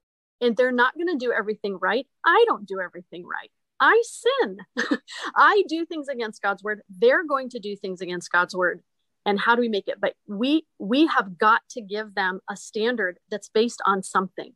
And 0.41 0.57
they're 0.57 0.71
not 0.71 0.95
going 0.95 1.07
to 1.07 1.23
do 1.23 1.31
everything 1.31 1.77
right. 1.79 2.07
I 2.25 2.45
don't 2.47 2.67
do 2.67 2.79
everything 2.79 3.25
right. 3.27 3.51
I 3.79 4.01
sin. 4.03 4.57
I 5.35 5.63
do 5.67 5.85
things 5.85 6.07
against 6.07 6.41
God's 6.41 6.63
word. 6.63 6.81
They're 6.89 7.23
going 7.23 7.49
to 7.49 7.59
do 7.59 7.75
things 7.75 8.01
against 8.01 8.31
God's 8.31 8.55
word 8.55 8.81
and 9.25 9.39
how 9.39 9.55
do 9.55 9.61
we 9.61 9.69
make 9.69 9.87
it 9.87 9.99
but 9.99 10.15
we 10.27 10.65
we 10.77 11.07
have 11.07 11.37
got 11.37 11.61
to 11.69 11.81
give 11.81 12.15
them 12.15 12.39
a 12.49 12.55
standard 12.55 13.19
that's 13.29 13.49
based 13.49 13.81
on 13.85 14.03
something 14.03 14.53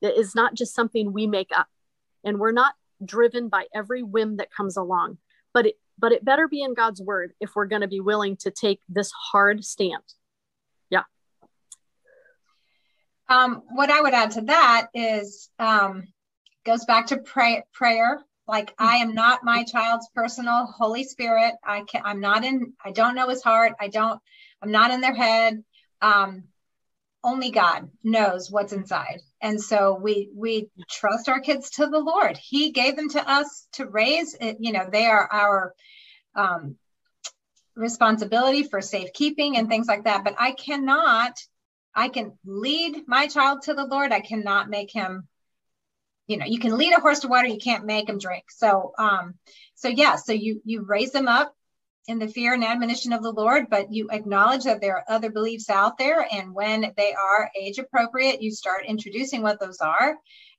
that 0.00 0.18
is 0.18 0.34
not 0.34 0.54
just 0.54 0.74
something 0.74 1.12
we 1.12 1.26
make 1.26 1.50
up 1.56 1.68
and 2.24 2.38
we're 2.38 2.52
not 2.52 2.74
driven 3.04 3.48
by 3.48 3.64
every 3.74 4.02
whim 4.02 4.36
that 4.36 4.52
comes 4.54 4.76
along 4.76 5.18
but 5.52 5.66
it 5.66 5.74
but 6.02 6.12
it 6.12 6.24
better 6.24 6.46
be 6.46 6.62
in 6.62 6.74
god's 6.74 7.00
word 7.00 7.32
if 7.40 7.56
we're 7.56 7.66
going 7.66 7.80
to 7.80 7.88
be 7.88 8.00
willing 8.00 8.36
to 8.36 8.50
take 8.50 8.80
this 8.90 9.10
hard 9.12 9.64
stand 9.64 10.02
yeah. 10.90 11.04
Um, 13.30 13.62
what 13.70 13.90
i 13.90 14.00
would 14.00 14.12
add 14.12 14.32
to 14.32 14.42
that 14.42 14.88
is 14.92 15.48
um, 15.58 16.08
goes 16.64 16.84
back 16.84 17.06
to 17.06 17.18
pray, 17.18 17.64
prayer. 17.72 18.22
Like 18.46 18.74
i 18.78 18.96
am 18.96 19.14
not 19.14 19.44
my 19.44 19.64
child's 19.64 20.08
personal 20.14 20.66
holy 20.66 21.04
spirit. 21.04 21.54
I 21.64 21.82
can 21.82 22.02
i'm 22.04 22.20
not 22.20 22.44
in 22.44 22.74
i 22.84 22.90
don't 22.90 23.14
know 23.14 23.28
his 23.28 23.42
heart. 23.42 23.72
I 23.80 23.88
don't 23.88 24.20
i'm 24.60 24.72
not 24.72 24.90
in 24.90 25.00
their 25.00 25.14
head. 25.14 25.62
Um 26.00 26.44
only 27.24 27.52
god 27.52 27.88
knows 28.02 28.50
what's 28.50 28.72
inside 28.72 29.20
and 29.42 29.60
so 29.60 29.98
we 30.00 30.30
we 30.34 30.68
trust 30.88 31.28
our 31.28 31.40
kids 31.40 31.70
to 31.70 31.86
the 31.86 31.98
lord. 31.98 32.38
He 32.38 32.70
gave 32.70 32.96
them 32.96 33.10
to 33.10 33.30
us 33.30 33.66
to 33.72 33.86
raise. 33.86 34.34
It 34.40 34.58
you 34.60 34.72
know 34.72 34.86
they 34.90 35.06
are 35.06 35.28
our 35.30 35.74
um 36.34 36.76
responsibility 37.74 38.62
for 38.62 38.80
safekeeping 38.80 39.56
and 39.56 39.68
things 39.68 39.88
like 39.88 40.04
that. 40.04 40.24
But 40.24 40.36
i 40.38 40.52
cannot 40.52 41.36
i 41.94 42.08
can 42.08 42.38
lead 42.46 43.02
my 43.06 43.26
child 43.26 43.62
to 43.62 43.74
the 43.74 43.84
lord. 43.84 44.12
I 44.12 44.20
cannot 44.20 44.70
make 44.70 44.92
him 44.92 45.28
you 46.28 46.36
know 46.36 46.46
you 46.46 46.60
can 46.60 46.78
lead 46.78 46.96
a 46.96 47.00
horse 47.00 47.20
to 47.20 47.28
water 47.28 47.48
you 47.48 47.58
can't 47.58 47.84
make 47.84 48.08
him 48.08 48.18
drink. 48.18 48.44
So 48.48 48.92
um 48.96 49.34
so 49.74 49.88
yeah 49.88 50.16
so 50.16 50.32
you 50.32 50.62
you 50.64 50.82
raise 50.82 51.10
them 51.10 51.26
up 51.26 51.54
in 52.08 52.18
the 52.18 52.28
fear 52.28 52.54
and 52.54 52.64
admonition 52.64 53.12
of 53.12 53.22
the 53.22 53.30
lord 53.30 53.66
but 53.70 53.92
you 53.92 54.08
acknowledge 54.10 54.64
that 54.64 54.80
there 54.80 54.96
are 54.96 55.04
other 55.08 55.30
beliefs 55.30 55.70
out 55.70 55.98
there 55.98 56.26
and 56.32 56.52
when 56.52 56.92
they 56.96 57.14
are 57.14 57.50
age 57.58 57.78
appropriate 57.78 58.42
you 58.42 58.50
start 58.50 58.84
introducing 58.86 59.42
what 59.42 59.60
those 59.60 59.80
are. 59.80 60.16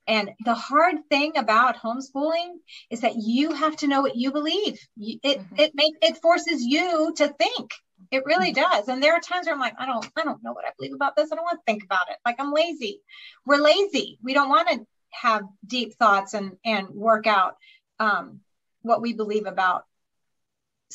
And 0.08 0.32
the 0.44 0.54
hard 0.54 0.96
thing 1.10 1.38
about 1.38 1.78
homeschooling 1.78 2.56
is 2.90 3.02
that 3.02 3.16
you 3.16 3.54
have 3.54 3.78
to 3.78 3.88
know 3.88 4.02
what 4.02 4.18
you 4.18 4.32
believe. 4.32 4.80
It 4.98 5.40
mm-hmm. 5.40 5.56
it 5.58 5.72
make 5.76 5.94
it 6.02 6.18
forces 6.18 6.62
you 6.62 7.14
to 7.18 7.30
think. 7.30 7.72
It 8.12 8.26
really 8.26 8.54
mm-hmm. 8.54 8.70
does. 8.70 8.90
And 8.90 9.02
there 9.02 9.14
are 9.14 9.22
times 9.22 9.46
where 9.46 9.56
i'm 9.56 9.62
like 9.62 9.76
i 9.80 9.86
don't 9.86 10.06
i 10.18 10.24
don't 10.24 10.44
know 10.44 10.52
what 10.52 10.66
i 10.66 10.72
believe 10.78 10.94
about 10.94 11.16
this. 11.16 11.32
I 11.32 11.36
don't 11.36 11.46
want 11.46 11.60
to 11.60 11.72
think 11.72 11.84
about 11.84 12.10
it. 12.10 12.18
Like 12.26 12.36
i'm 12.40 12.54
lazy. 12.54 13.02
We're 13.46 13.62
lazy. 13.62 14.20
We 14.22 14.34
don't 14.34 14.50
want 14.50 14.68
to 14.70 14.86
have 15.12 15.44
deep 15.66 15.94
thoughts 15.94 16.34
and 16.34 16.58
and 16.66 16.90
work 16.90 17.26
out 17.26 17.56
um, 18.00 18.42
what 18.82 19.02
we 19.02 19.14
believe 19.14 19.46
about 19.46 19.86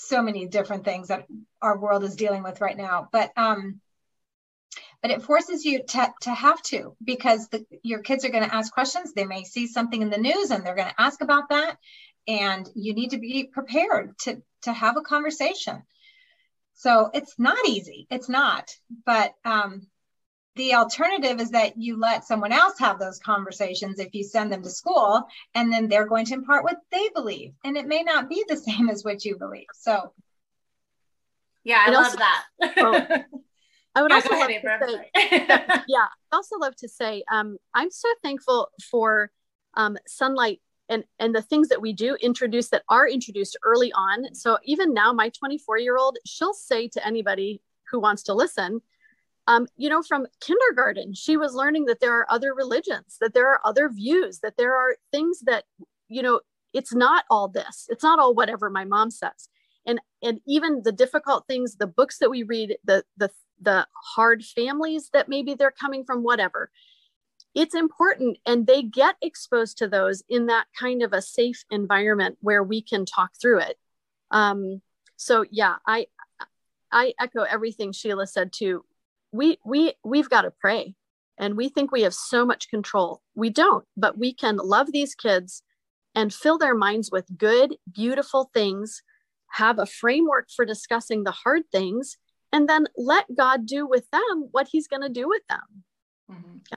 so 0.01 0.23
many 0.23 0.47
different 0.47 0.85
things 0.85 1.09
that 1.09 1.27
our 1.61 1.79
world 1.79 2.05
is 2.05 2.17
dealing 2.17 2.43
with 2.43 2.61
right 2.61 2.77
now. 2.77 3.09
But 3.13 3.33
um 3.37 3.81
but 5.03 5.11
it 5.13 5.23
forces 5.23 5.65
you 5.65 5.85
to, 5.85 6.13
to 6.23 6.35
have 6.35 6.61
to 6.63 6.97
because 7.03 7.49
the, 7.49 7.65
your 7.85 8.01
kids 8.01 8.25
are 8.25 8.31
going 8.31 8.49
to 8.49 8.55
ask 8.55 8.73
questions. 8.73 9.13
They 9.13 9.25
may 9.25 9.45
see 9.45 9.69
something 9.69 10.03
in 10.03 10.11
the 10.11 10.19
news 10.19 10.51
and 10.51 10.67
they're 10.67 10.75
going 10.75 10.89
to 10.89 11.01
ask 11.01 11.21
about 11.23 11.51
that. 11.51 11.79
And 12.27 12.69
you 12.75 12.95
need 12.95 13.11
to 13.11 13.19
be 13.19 13.45
prepared 13.45 14.19
to 14.21 14.43
to 14.63 14.73
have 14.73 14.97
a 14.97 15.03
conversation. 15.03 15.83
So 16.75 17.11
it's 17.15 17.39
not 17.39 17.67
easy. 17.67 18.07
It's 18.11 18.29
not. 18.29 18.75
But 19.07 19.35
um 19.45 19.87
the 20.59 20.75
alternative 20.75 21.41
is 21.41 21.51
that 21.51 21.79
you 21.79 21.97
let 21.97 22.25
someone 22.25 22.53
else 22.53 22.79
have 22.79 22.99
those 22.99 23.19
conversations 23.19 23.99
if 23.99 24.13
you 24.13 24.25
send 24.25 24.53
them 24.53 24.63
to 24.63 24.71
school 24.71 25.23
and 25.55 25.73
then 25.73 25.89
they're 25.89 26.07
going 26.07 26.27
to 26.27 26.35
impart 26.35 26.65
what 26.65 26.77
they 26.91 27.09
believe 27.15 27.53
and 27.65 27.77
it 27.77 27.87
may 27.87 28.03
not 28.03 28.29
be 28.29 28.45
the 28.49 28.57
same 28.57 28.91
as 28.91 29.05
what 29.05 29.25
you 29.25 29.39
believe. 29.39 29.67
So 29.73 30.13
yeah 31.65 31.85
i 31.87 31.91
love 31.91 32.05
also, 32.05 32.19
that. 32.19 32.45
well, 32.77 32.95
i 33.95 34.03
would 34.03 34.11
yeah, 34.11 34.17
also 34.17 34.31
love 34.31 34.49
ahead, 34.49 34.63
to 34.63 34.89
say, 34.89 35.47
that, 35.47 35.85
yeah 35.89 36.07
i 36.33 36.37
also 36.37 36.57
love 36.57 36.75
to 36.77 36.89
say 36.89 37.23
um, 37.31 37.59
i'm 37.75 37.91
so 37.91 38.09
thankful 38.23 38.69
for 38.91 39.31
um, 39.75 39.97
Sonlight 40.09 40.61
and 40.89 41.05
and 41.19 41.35
the 41.35 41.43
things 41.43 41.69
that 41.69 41.83
we 41.83 41.93
do 41.93 42.17
introduce 42.17 42.69
that 42.71 42.83
are 42.89 43.07
introduced 43.07 43.57
early 43.63 43.93
on. 43.93 44.35
So 44.35 44.59
even 44.65 44.95
now 44.95 45.13
my 45.13 45.29
24 45.29 45.79
year 45.79 45.99
old 45.99 46.17
she'll 46.25 46.55
say 46.55 46.89
to 46.89 47.07
anybody 47.07 47.61
who 47.91 48.01
wants 48.01 48.23
to 48.25 48.35
listen 48.35 48.81
um, 49.49 49.67
you 49.79 49.89
know, 49.89 50.03
from 50.03 50.27
kindergarten, 50.41 51.15
she 51.15 51.39
was 51.39 51.55
learning 51.55 51.87
that 51.87 52.01
there 52.01 52.13
are 52.13 52.27
other 52.29 52.53
religions, 52.53 53.17
that 53.23 53.33
there 53.33 53.49
are 53.49 53.61
other 53.65 53.89
views, 53.89 54.41
that 54.41 54.59
there 54.59 54.77
are 54.77 54.95
things 55.11 55.41
that, 55.47 55.65
you 56.09 56.21
know, 56.21 56.41
it's 56.75 56.93
not 56.93 57.25
all 57.31 57.49
this. 57.49 57.87
It's 57.89 58.03
not 58.03 58.19
all 58.19 58.35
whatever 58.35 58.69
my 58.69 58.85
mom 58.85 59.11
says. 59.11 59.49
And 59.87 60.01
and 60.23 60.41
even 60.47 60.83
the 60.85 60.93
difficult 60.93 61.47
things, 61.47 61.77
the 61.77 61.87
books 61.87 62.19
that 62.19 62.29
we 62.29 62.43
read, 62.43 62.77
the 62.85 63.05
the 63.17 63.31
the 63.59 63.87
hard 64.15 64.45
families 64.45 65.09
that 65.15 65.31
maybe 65.31 65.55
they're 65.55 65.71
coming 65.71 66.05
from, 66.05 66.23
whatever. 66.23 66.71
It's 67.55 67.75
important, 67.75 68.37
and 68.45 68.67
they 68.67 68.83
get 68.83 69.17
exposed 69.23 69.79
to 69.79 69.89
those 69.89 70.23
in 70.29 70.47
that 70.47 70.67
kind 70.79 71.03
of 71.03 71.15
a 71.15 71.23
safe 71.23 71.65
environment 71.71 72.37
where 72.43 72.63
we 72.63 72.83
can 72.83 73.07
talk 73.07 73.31
through 73.41 73.61
it. 73.61 73.79
Um, 74.31 74.83
so 75.17 75.47
yeah, 75.51 75.77
I 75.87 76.09
I 76.93 77.15
echo 77.19 77.45
everything 77.45 77.93
Sheila 77.93 78.27
said 78.27 78.53
too 78.53 78.85
we 79.33 79.59
we 79.65 79.95
we've 80.05 80.31
got 80.31 80.43
to 80.43 80.51
pray. 80.51 80.95
And 81.41 81.57
we 81.57 81.69
think 81.69 81.93
we 81.93 82.03
have 82.03 82.15
so 82.15 82.45
much 82.45 82.69
control. 82.69 83.23
We 83.35 83.51
don't 83.51 83.85
but 83.97 84.19
we 84.19 84.33
can 84.33 84.57
love 84.57 84.93
these 84.93 85.15
kids 85.15 85.63
and 86.15 86.35
fill 86.35 86.59
their 86.59 86.75
minds 86.75 87.11
with 87.13 87.39
good 87.39 87.77
beautiful 87.93 88.51
things 88.53 89.03
have 89.53 89.79
a 89.79 89.87
framework 89.87 90.49
for 90.55 90.65
discussing 90.65 91.25
the 91.25 91.31
hard 91.31 91.63
things 91.73 92.19
and 92.53 92.69
then 92.69 92.87
let 92.97 93.25
god 93.35 93.67
do 93.67 93.87
with 93.87 94.11
them 94.11 94.49
what 94.51 94.69
he's 94.71 94.89
going 94.89 95.03
to 95.03 95.09
do 95.09 95.29
with 95.29 95.43
them. 95.49 95.85
Mm-hmm. 96.31 96.75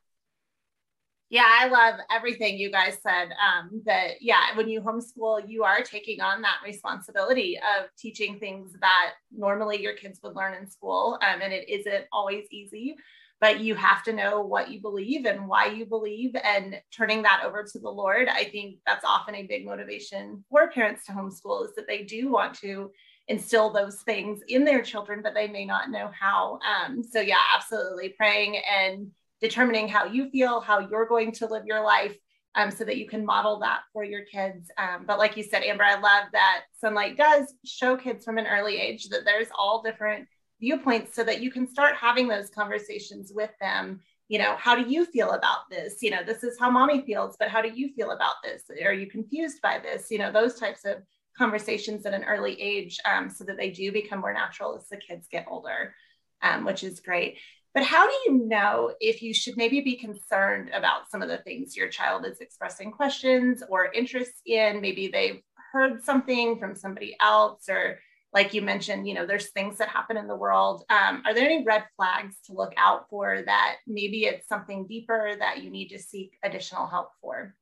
Yeah. 1.32 1.46
I 1.48 1.67
love 1.67 2.00
everything 2.12 2.58
you 2.58 2.70
guys 2.70 2.98
said. 3.02 3.30
Um, 3.32 3.82
that 3.86 4.22
yeah, 4.22 4.56
when 4.56 4.70
you 4.70 4.82
homeschool, 4.82 5.48
you 5.48 5.63
are 5.63 5.82
taking 5.82 6.22
on 6.22 6.41
that 6.41 6.58
responsibility 6.63 7.58
of 7.58 7.88
teaching 7.98 8.38
things 8.38 8.74
that 8.82 9.13
normally 9.36 9.82
your 9.82 9.94
kids 9.94 10.20
would 10.22 10.36
learn 10.36 10.54
in 10.54 10.70
school, 10.70 11.17
um, 11.22 11.41
and 11.41 11.54
it 11.54 11.67
isn't 11.70 12.06
always 12.12 12.46
easy. 12.52 12.96
But 13.39 13.62
you 13.62 13.74
have 13.74 14.04
to 14.04 14.13
know 14.13 14.41
what 14.41 14.70
you 14.70 14.82
believe 14.82 15.26
and 15.26 15.48
why 15.48 15.67
you 15.67 15.86
believe, 15.86 16.36
and 16.36 16.80
turning 16.96 17.24
that 17.24 17.41
over 17.44 17.63
to 17.63 17.80
the 17.80 17.89
Lord. 17.89 18.28
I 18.28 18.44
think 18.44 18.80
that's 18.86 19.06
often 19.06 19.34
a 19.34 19.48
big 19.48 19.65
motivation 19.65 20.44
for 20.50 20.70
parents 20.70 21.06
to 21.06 21.13
homeschool 21.13 21.65
is 21.65 21.74
that 21.76 21.88
they 21.88 22.04
do 22.04 22.30
want 22.30 22.54
to 22.60 22.91
instill 23.30 23.72
those 23.72 24.02
things 24.02 24.41
in 24.50 24.65
their 24.65 24.82
children, 24.82 25.22
but 25.24 25.34
they 25.34 25.48
may 25.48 25.65
not 25.65 25.89
know 25.89 26.12
how. 26.17 26.60
Um, 26.60 27.02
so 27.02 27.22
yeah, 27.22 27.38
absolutely 27.56 28.10
praying 28.10 28.62
and 28.69 29.08
determining 29.42 29.87
how 29.87 30.06
you 30.06 30.29
feel, 30.29 30.62
how 30.62 30.79
you're 30.79 31.08
going 31.08 31.31
to 31.33 31.48
live 31.48 31.65
your 31.65 31.83
life, 31.83 32.15
um, 32.56 32.69
so 32.69 32.83
that 32.83 32.98
you 32.98 33.08
can 33.08 33.25
model 33.25 33.60
that 33.60 33.81
for 33.94 34.04
your 34.04 34.25
kids. 34.25 34.69
Um, 34.77 35.06
but 35.08 35.17
like 35.17 35.37
you 35.37 35.44
said, 35.44 35.63
Amber, 35.63 35.83
I 35.83 35.96
love 35.96 36.25
that 36.33 36.63
Sonlight 36.83 37.17
does 37.17 37.54
show 37.65 37.96
kids 37.96 38.25
from 38.25 38.37
an 38.37 38.48
early 38.48 38.77
age 38.77 39.10
that 39.10 39.25
there's 39.25 39.48
all 39.58 39.81
different 39.81 40.27
viewpoints 40.60 41.15
so 41.15 41.23
that 41.23 41.42
you 41.42 41.50
can 41.50 41.67
start 41.67 41.96
having 41.96 42.27
those 42.27 42.50
conversations 42.50 43.31
with 43.33 43.52
them. 43.60 44.02
You 44.27 44.39
know, 44.39 44.56
how 44.58 44.75
do 44.75 44.89
you 44.89 45.06
feel 45.06 45.31
about 45.31 45.69
this? 45.69 45.98
You 46.02 46.12
know, 46.12 46.23
this 46.23 46.44
is 46.44 46.58
how 46.60 46.69
mommy 46.69 47.02
feels, 47.02 47.35
but 47.37 47.50
how 47.50 47.62
do 47.62 47.69
you 47.73 47.94
feel 47.94 48.12
about 48.12 48.35
this? 48.44 48.63
Are 48.83 48.94
you 48.94 49.08
confused 49.08 49.62
by 49.62 49.79
this? 49.79 50.12
You 50.12 50.19
know, 50.19 50.31
those 50.31 50.56
types 50.56 50.85
of 50.85 50.98
conversations 51.37 52.06
at 52.06 52.13
an 52.13 52.23
early 52.25 52.62
age 52.62 53.00
um, 53.10 53.29
so 53.29 53.44
that 53.46 53.58
they 53.58 53.71
do 53.71 53.92
become 53.92 54.19
more 54.19 54.33
natural 54.33 54.75
as 54.77 54.87
the 54.87 54.98
kids 54.98 55.27
get 55.31 55.48
older, 55.50 55.96
um, 56.42 56.65
which 56.65 56.83
is 56.83 57.00
great. 57.00 57.37
But 57.74 57.84
how 57.84 58.06
do 58.06 58.13
you 58.26 58.48
know 58.48 58.94
if 59.00 59.22
you 59.22 59.34
should 59.34 59.56
maybe 59.56 59.80
be 59.80 59.96
concerned 59.96 60.72
about 60.74 61.10
some 61.10 61.22
of 61.22 61.30
the 61.30 61.38
things 61.38 61.78
your 61.78 61.88
child 61.88 62.26
is 62.26 62.40
expressing 62.40 62.92
questions 62.92 63.63
or 63.69 63.92
interests 63.94 64.42
in? 64.46 64.82
Maybe 64.82 65.08
they've 65.08 65.42
heard 65.72 66.04
something 66.04 66.60
from 66.60 66.76
somebody 66.76 67.15
else, 67.22 67.69
or 67.69 68.00
like 68.34 68.54
you 68.54 68.62
mentioned, 68.62 69.08
you 69.08 69.13
know, 69.13 69.26
there's 69.26 69.52
things 69.52 69.78
that 69.78 69.88
happen 69.88 70.17
in 70.17 70.28
the 70.28 70.36
world. 70.36 70.84
Um, 70.90 71.24
are 71.26 71.34
there 71.34 71.46
any 71.46 71.63
red 71.63 71.86
flags 71.96 72.36
to 72.48 72.54
look 72.54 72.74
out 72.78 73.08
for 73.10 73.42
that 73.46 73.78
maybe 73.88 74.26
it's 74.26 74.48
something 74.50 74.86
deeper 74.86 75.34
that 75.40 75.63
you 75.63 75.69
need 75.69 75.90
to 75.90 76.00
seek 76.00 76.38
additional 76.44 76.88
help 76.88 77.12
for? 77.22 77.56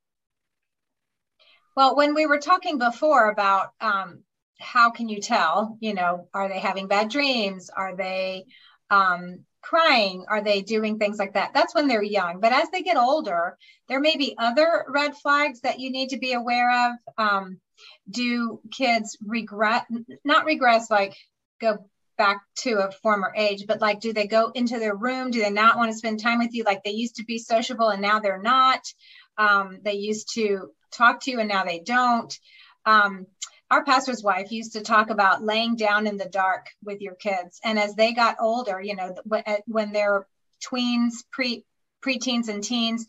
Well, 1.75 1.95
when 1.95 2.15
we 2.15 2.25
were 2.25 2.39
talking 2.39 2.77
before 2.77 3.29
about 3.29 3.69
um, 3.79 4.23
how 4.59 4.89
can 4.89 5.07
you 5.07 5.21
tell? 5.21 5.77
You 5.79 5.93
know, 5.93 6.27
are 6.33 6.49
they 6.49 6.59
having 6.59 6.87
bad 6.87 7.09
dreams? 7.09 7.69
Are 7.69 7.95
they 7.95 8.45
um, 8.89 9.45
crying? 9.61 10.25
Are 10.27 10.41
they 10.41 10.61
doing 10.61 10.97
things 10.97 11.17
like 11.17 11.33
that? 11.33 11.51
That's 11.53 11.75
when 11.75 11.87
they're 11.87 12.03
young. 12.03 12.39
But 12.39 12.53
as 12.53 12.69
they 12.69 12.81
get 12.81 12.97
older, 12.97 13.57
there 13.87 13.99
may 13.99 14.15
be 14.17 14.35
other 14.37 14.85
red 14.87 15.15
flags 15.15 15.61
that 15.61 15.79
you 15.79 15.91
need 15.91 16.09
to 16.09 16.17
be 16.17 16.33
aware 16.33 16.89
of. 16.89 16.95
Um, 17.17 17.59
do 18.09 18.59
kids 18.71 19.17
regret, 19.25 19.85
not 20.23 20.45
regress, 20.45 20.89
like 20.89 21.15
go 21.59 21.89
back 22.17 22.41
to 22.57 22.79
a 22.79 22.91
former 22.91 23.33
age, 23.35 23.65
but 23.67 23.81
like, 23.81 24.01
do 24.01 24.11
they 24.13 24.27
go 24.27 24.51
into 24.53 24.77
their 24.77 24.95
room? 24.95 25.31
Do 25.31 25.41
they 25.41 25.49
not 25.49 25.77
want 25.77 25.91
to 25.91 25.97
spend 25.97 26.19
time 26.19 26.39
with 26.39 26.53
you? 26.53 26.63
Like 26.63 26.83
they 26.83 26.91
used 26.91 27.15
to 27.15 27.23
be 27.23 27.39
sociable 27.39 27.89
and 27.89 28.01
now 28.01 28.19
they're 28.19 28.41
not. 28.41 28.81
Um, 29.37 29.79
they 29.83 29.93
used 29.93 30.33
to 30.35 30.71
talk 30.91 31.21
to 31.21 31.31
you 31.31 31.39
and 31.39 31.49
now 31.49 31.63
they 31.63 31.79
don't. 31.79 32.37
Um, 32.85 33.25
our 33.71 33.83
pastor's 33.83 34.23
wife 34.23 34.51
used 34.51 34.73
to 34.73 34.81
talk 34.81 35.09
about 35.09 35.43
laying 35.43 35.75
down 35.75 36.07
in 36.07 36.17
the 36.17 36.25
dark 36.25 36.67
with 36.83 37.01
your 37.01 37.15
kids. 37.15 37.59
And 37.63 37.77
as 37.77 37.95
they 37.95 38.13
got 38.13 38.37
older, 38.39 38.81
you 38.81 38.95
know, 38.95 39.15
when 39.67 39.91
they're 39.91 40.27
tweens, 40.63 41.23
pre 41.31 41.65
preteens 42.01 42.47
and 42.47 42.63
teens, 42.63 43.05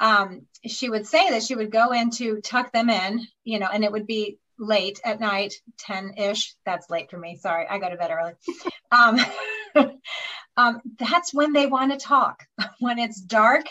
um, 0.00 0.46
she 0.66 0.88
would 0.88 1.06
say 1.06 1.30
that 1.30 1.42
she 1.42 1.54
would 1.54 1.70
go 1.70 1.92
in 1.92 2.10
to 2.10 2.40
tuck 2.40 2.72
them 2.72 2.88
in, 2.88 3.26
you 3.44 3.58
know, 3.58 3.68
and 3.72 3.84
it 3.84 3.92
would 3.92 4.06
be 4.06 4.38
late 4.58 5.00
at 5.04 5.20
night, 5.20 5.54
10 5.78 6.14
ish. 6.16 6.54
That's 6.64 6.90
late 6.90 7.10
for 7.10 7.18
me. 7.18 7.36
Sorry, 7.36 7.66
I 7.68 7.78
go 7.78 7.88
to 7.88 7.96
bed 7.96 8.10
early. 8.10 8.32
Um, 8.90 9.20
um, 10.56 10.80
that's 10.98 11.34
when 11.34 11.52
they 11.52 11.66
want 11.66 11.92
to 11.92 11.98
talk, 11.98 12.44
when 12.80 12.98
it's 12.98 13.20
dark. 13.20 13.66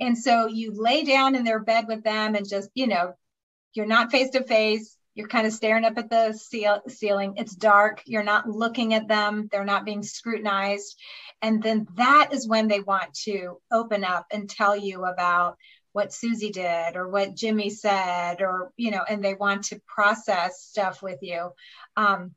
And 0.00 0.16
so 0.16 0.46
you 0.46 0.72
lay 0.74 1.04
down 1.04 1.34
in 1.34 1.44
their 1.44 1.60
bed 1.60 1.86
with 1.88 2.02
them 2.04 2.34
and 2.34 2.48
just, 2.48 2.70
you 2.74 2.86
know, 2.86 3.14
you're 3.72 3.86
not 3.86 4.10
face 4.10 4.30
to 4.30 4.42
face. 4.42 4.96
You're 5.16 5.28
kind 5.28 5.46
of 5.46 5.52
staring 5.52 5.84
up 5.84 5.98
at 5.98 6.10
the 6.10 6.38
ceil- 6.38 6.88
ceiling. 6.88 7.34
It's 7.38 7.56
dark. 7.56 8.02
You're 8.04 8.22
not 8.22 8.48
looking 8.48 8.94
at 8.94 9.08
them. 9.08 9.48
They're 9.50 9.64
not 9.64 9.84
being 9.84 10.02
scrutinized. 10.02 10.96
And 11.42 11.62
then 11.62 11.88
that 11.96 12.28
is 12.32 12.46
when 12.46 12.68
they 12.68 12.80
want 12.80 13.14
to 13.24 13.58
open 13.72 14.04
up 14.04 14.26
and 14.30 14.48
tell 14.48 14.76
you 14.76 15.04
about 15.04 15.56
what 15.92 16.12
Susie 16.12 16.50
did 16.50 16.94
or 16.94 17.08
what 17.08 17.34
Jimmy 17.34 17.70
said, 17.70 18.42
or, 18.42 18.70
you 18.76 18.90
know, 18.90 19.02
and 19.08 19.24
they 19.24 19.32
want 19.32 19.64
to 19.64 19.80
process 19.86 20.60
stuff 20.62 21.02
with 21.02 21.18
you. 21.22 21.50
Um, 21.96 22.34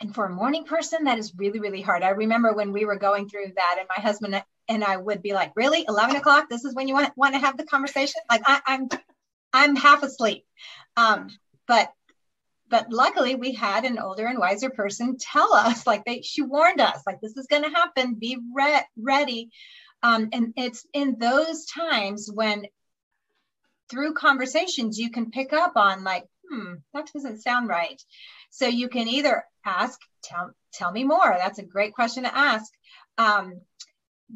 and 0.00 0.14
for 0.14 0.26
a 0.26 0.30
morning 0.30 0.64
person, 0.64 1.04
that 1.04 1.18
is 1.18 1.34
really, 1.36 1.58
really 1.58 1.82
hard. 1.82 2.04
I 2.04 2.10
remember 2.10 2.52
when 2.52 2.72
we 2.72 2.84
were 2.84 2.96
going 2.98 3.28
through 3.28 3.52
that, 3.56 3.76
and 3.78 3.88
my 3.88 4.00
husband 4.00 4.40
and 4.68 4.84
I 4.84 4.96
would 4.96 5.22
be 5.22 5.32
like, 5.32 5.52
"Really, 5.56 5.84
eleven 5.88 6.14
o'clock? 6.14 6.48
This 6.48 6.64
is 6.64 6.74
when 6.74 6.86
you 6.86 6.94
want 6.94 7.16
want 7.16 7.34
to 7.34 7.40
have 7.40 7.56
the 7.56 7.64
conversation?" 7.64 8.20
Like 8.30 8.42
I, 8.46 8.60
am 8.68 8.88
I'm, 8.92 9.00
I'm 9.52 9.76
half 9.76 10.04
asleep. 10.04 10.44
Um, 10.96 11.30
but 11.68 11.92
but 12.70 12.90
luckily 12.90 13.34
we 13.34 13.52
had 13.52 13.84
an 13.84 13.98
older 13.98 14.26
and 14.26 14.38
wiser 14.38 14.70
person 14.70 15.16
tell 15.18 15.52
us 15.54 15.86
like 15.86 16.04
they 16.04 16.22
she 16.22 16.42
warned 16.42 16.80
us 16.80 17.02
like 17.06 17.20
this 17.20 17.36
is 17.36 17.46
going 17.46 17.62
to 17.62 17.70
happen. 17.70 18.14
Be 18.14 18.38
re- 18.54 18.86
ready. 18.96 19.50
Um, 20.02 20.28
and 20.32 20.52
it's 20.56 20.86
in 20.92 21.18
those 21.18 21.66
times 21.66 22.30
when 22.32 22.66
through 23.90 24.14
conversations 24.14 24.98
you 24.98 25.10
can 25.10 25.30
pick 25.30 25.52
up 25.52 25.72
on 25.76 26.04
like 26.04 26.24
hmm 26.50 26.74
that 26.94 27.10
doesn't 27.12 27.42
sound 27.42 27.68
right. 27.68 28.00
So 28.50 28.66
you 28.66 28.88
can 28.88 29.08
either 29.08 29.44
ask 29.64 29.98
tell, 30.22 30.50
tell 30.72 30.90
me 30.90 31.04
more. 31.04 31.36
That's 31.38 31.58
a 31.58 31.64
great 31.64 31.94
question 31.94 32.24
to 32.24 32.36
ask. 32.36 32.72
Um, 33.18 33.60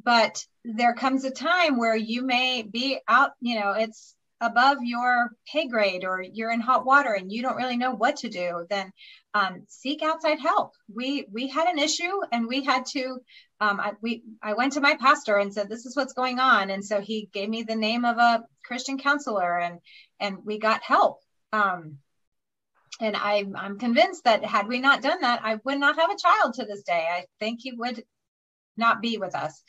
but 0.04 0.44
there 0.64 0.94
comes 0.94 1.24
a 1.24 1.30
time 1.30 1.78
where 1.78 1.96
you 1.96 2.22
may 2.22 2.62
be 2.62 2.98
out 3.08 3.32
you 3.40 3.58
know 3.60 3.72
it's 3.72 4.14
above 4.42 4.78
your 4.82 5.30
pay 5.50 5.68
grade 5.68 6.04
or 6.04 6.20
you're 6.20 6.50
in 6.50 6.60
hot 6.60 6.84
water 6.84 7.12
and 7.14 7.32
you 7.32 7.40
don't 7.40 7.56
really 7.56 7.76
know 7.76 7.92
what 7.92 8.16
to 8.16 8.28
do, 8.28 8.66
then 8.68 8.92
um, 9.34 9.62
seek 9.68 10.02
outside 10.02 10.40
help. 10.40 10.74
We 10.92 11.26
we 11.32 11.48
had 11.48 11.68
an 11.68 11.78
issue 11.78 12.20
and 12.32 12.46
we 12.46 12.64
had 12.64 12.84
to. 12.86 13.18
Um, 13.60 13.80
I, 13.80 13.92
we 14.02 14.24
I 14.42 14.54
went 14.54 14.72
to 14.74 14.80
my 14.80 14.96
pastor 14.96 15.36
and 15.36 15.54
said 15.54 15.68
this 15.68 15.86
is 15.86 15.96
what's 15.96 16.12
going 16.12 16.40
on, 16.40 16.70
and 16.70 16.84
so 16.84 17.00
he 17.00 17.30
gave 17.32 17.48
me 17.48 17.62
the 17.62 17.76
name 17.76 18.04
of 18.04 18.18
a 18.18 18.44
Christian 18.64 18.98
counselor 18.98 19.58
and 19.58 19.78
and 20.20 20.38
we 20.44 20.58
got 20.58 20.82
help. 20.82 21.20
Um, 21.52 21.98
and 23.00 23.16
I, 23.16 23.44
I'm 23.56 23.78
convinced 23.78 24.24
that 24.24 24.44
had 24.44 24.68
we 24.68 24.78
not 24.78 25.02
done 25.02 25.22
that, 25.22 25.40
I 25.42 25.58
would 25.64 25.78
not 25.78 25.96
have 25.96 26.10
a 26.10 26.18
child 26.18 26.54
to 26.54 26.64
this 26.64 26.82
day. 26.82 27.06
I 27.10 27.24
think 27.40 27.60
he 27.62 27.72
would 27.72 28.04
not 28.76 29.00
be 29.00 29.18
with 29.18 29.34
us. 29.34 29.62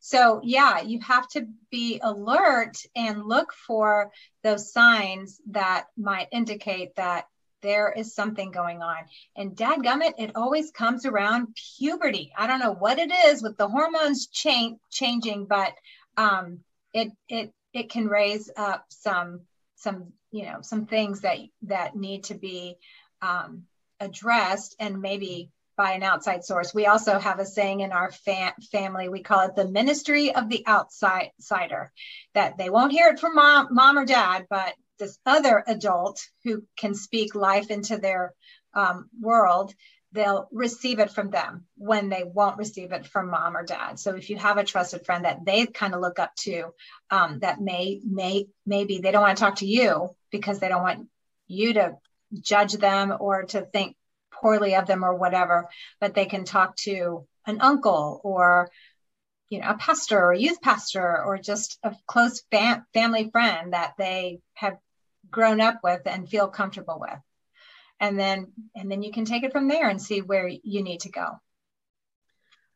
So, 0.00 0.40
yeah, 0.42 0.80
you 0.80 1.00
have 1.00 1.28
to 1.28 1.46
be 1.70 2.00
alert 2.02 2.78
and 2.96 3.24
look 3.24 3.52
for 3.52 4.10
those 4.42 4.72
signs 4.72 5.40
that 5.50 5.86
might 5.96 6.28
indicate 6.32 6.96
that 6.96 7.26
there 7.62 7.92
is 7.92 8.14
something 8.14 8.50
going 8.50 8.82
on. 8.82 8.96
And 9.36 9.54
dadgummit, 9.54 10.14
it 10.18 10.32
always 10.34 10.70
comes 10.70 11.04
around 11.04 11.56
puberty. 11.78 12.32
I 12.36 12.46
don't 12.46 12.60
know 12.60 12.72
what 12.72 12.98
it 12.98 13.12
is 13.26 13.42
with 13.42 13.56
the 13.56 13.68
hormones 13.68 14.26
change 14.28 14.78
changing, 14.90 15.44
but 15.44 15.74
um, 16.16 16.60
it 16.92 17.12
it 17.28 17.52
it 17.72 17.90
can 17.90 18.08
raise 18.08 18.50
up 18.56 18.86
some 18.88 19.42
some 19.76 20.12
you 20.30 20.44
know 20.44 20.62
some 20.62 20.86
things 20.86 21.20
that 21.20 21.38
that 21.62 21.94
need 21.94 22.24
to 22.24 22.34
be 22.34 22.76
um, 23.22 23.64
addressed 24.00 24.76
and 24.78 25.00
maybe 25.00 25.50
by 25.80 25.92
an 25.92 26.02
outside 26.02 26.44
source. 26.44 26.74
We 26.74 26.84
also 26.84 27.18
have 27.18 27.38
a 27.38 27.46
saying 27.46 27.80
in 27.80 27.90
our 27.90 28.10
fam- 28.12 28.52
family, 28.70 29.08
we 29.08 29.22
call 29.22 29.48
it 29.48 29.56
the 29.56 29.66
ministry 29.66 30.34
of 30.34 30.50
the 30.50 30.62
outsider, 30.68 31.90
that 32.34 32.58
they 32.58 32.68
won't 32.68 32.92
hear 32.92 33.08
it 33.08 33.18
from 33.18 33.34
mom, 33.34 33.68
mom 33.70 33.96
or 33.96 34.04
dad, 34.04 34.44
but 34.50 34.74
this 34.98 35.18
other 35.24 35.64
adult 35.66 36.20
who 36.44 36.64
can 36.76 36.94
speak 36.94 37.34
life 37.34 37.70
into 37.70 37.96
their 37.96 38.34
um, 38.74 39.08
world, 39.18 39.72
they'll 40.12 40.48
receive 40.52 40.98
it 40.98 41.12
from 41.12 41.30
them 41.30 41.64
when 41.78 42.10
they 42.10 42.24
won't 42.24 42.58
receive 42.58 42.92
it 42.92 43.06
from 43.06 43.30
mom 43.30 43.56
or 43.56 43.64
dad. 43.64 43.98
So 43.98 44.16
if 44.16 44.28
you 44.28 44.36
have 44.36 44.58
a 44.58 44.64
trusted 44.64 45.06
friend 45.06 45.24
that 45.24 45.46
they 45.46 45.64
kind 45.64 45.94
of 45.94 46.02
look 46.02 46.18
up 46.18 46.34
to, 46.40 46.74
um, 47.10 47.38
that 47.38 47.58
may 47.58 48.02
may 48.06 48.48
maybe 48.66 48.98
they 48.98 49.12
don't 49.12 49.22
want 49.22 49.38
to 49.38 49.42
talk 49.42 49.56
to 49.56 49.66
you 49.66 50.10
because 50.30 50.58
they 50.58 50.68
don't 50.68 50.82
want 50.82 51.08
you 51.46 51.72
to 51.72 51.96
judge 52.38 52.74
them 52.74 53.16
or 53.18 53.44
to 53.44 53.62
think 53.62 53.96
poorly 54.40 54.74
of 54.74 54.86
them 54.86 55.04
or 55.04 55.14
whatever, 55.14 55.68
but 56.00 56.14
they 56.14 56.26
can 56.26 56.44
talk 56.44 56.76
to 56.76 57.26
an 57.46 57.60
uncle 57.60 58.20
or 58.24 58.70
you 59.48 59.60
know 59.60 59.68
a 59.68 59.74
pastor 59.74 60.18
or 60.18 60.32
a 60.32 60.38
youth 60.38 60.60
pastor 60.60 61.22
or 61.22 61.38
just 61.38 61.78
a 61.82 61.94
close 62.06 62.42
fam- 62.50 62.86
family 62.94 63.30
friend 63.30 63.72
that 63.72 63.94
they 63.98 64.40
have 64.54 64.76
grown 65.30 65.60
up 65.60 65.80
with 65.82 66.02
and 66.06 66.28
feel 66.28 66.48
comfortable 66.48 66.98
with. 67.00 67.18
And 67.98 68.18
then 68.18 68.52
and 68.74 68.90
then 68.90 69.02
you 69.02 69.12
can 69.12 69.24
take 69.24 69.42
it 69.42 69.52
from 69.52 69.68
there 69.68 69.88
and 69.88 70.00
see 70.00 70.22
where 70.22 70.48
you 70.48 70.82
need 70.82 71.00
to 71.00 71.10
go. 71.10 71.26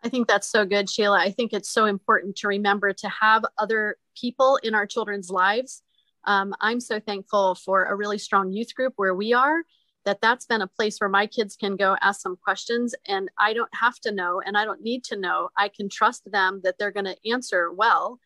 I 0.02 0.10
think 0.10 0.28
that's 0.28 0.48
so 0.48 0.66
good 0.66 0.90
sheila. 0.90 1.18
I 1.18 1.30
think 1.30 1.54
it's 1.54 1.70
so 1.70 1.86
important 1.86 2.36
to 2.36 2.48
remember 2.48 2.92
to 2.92 3.08
have 3.08 3.44
other 3.56 3.96
people 4.20 4.58
in 4.62 4.74
our 4.74 4.86
children's 4.86 5.30
lives. 5.30 5.82
Um, 6.26 6.54
i'm 6.58 6.80
so 6.80 7.00
thankful 7.00 7.54
for 7.54 7.84
a 7.84 7.94
really 7.94 8.16
strong 8.16 8.50
youth 8.50 8.74
group 8.74 8.94
where 8.96 9.14
we 9.14 9.34
are 9.34 9.62
that 10.04 10.20
that's 10.20 10.46
been 10.46 10.62
a 10.62 10.66
place 10.66 10.98
where 10.98 11.08
my 11.08 11.26
kids 11.26 11.56
can 11.56 11.76
go 11.76 11.96
ask 12.00 12.20
some 12.20 12.36
questions 12.36 12.94
and 13.06 13.30
I 13.38 13.54
don't 13.54 13.74
have 13.74 13.98
to 14.00 14.12
know 14.12 14.42
and 14.44 14.56
I 14.56 14.64
don't 14.64 14.82
need 14.82 15.04
to 15.04 15.16
know. 15.16 15.48
I 15.56 15.68
can 15.68 15.88
trust 15.88 16.30
them 16.30 16.60
that 16.64 16.76
they're 16.78 16.90
going 16.90 17.06
to 17.06 17.16
answer 17.30 17.72
well. 17.72 18.20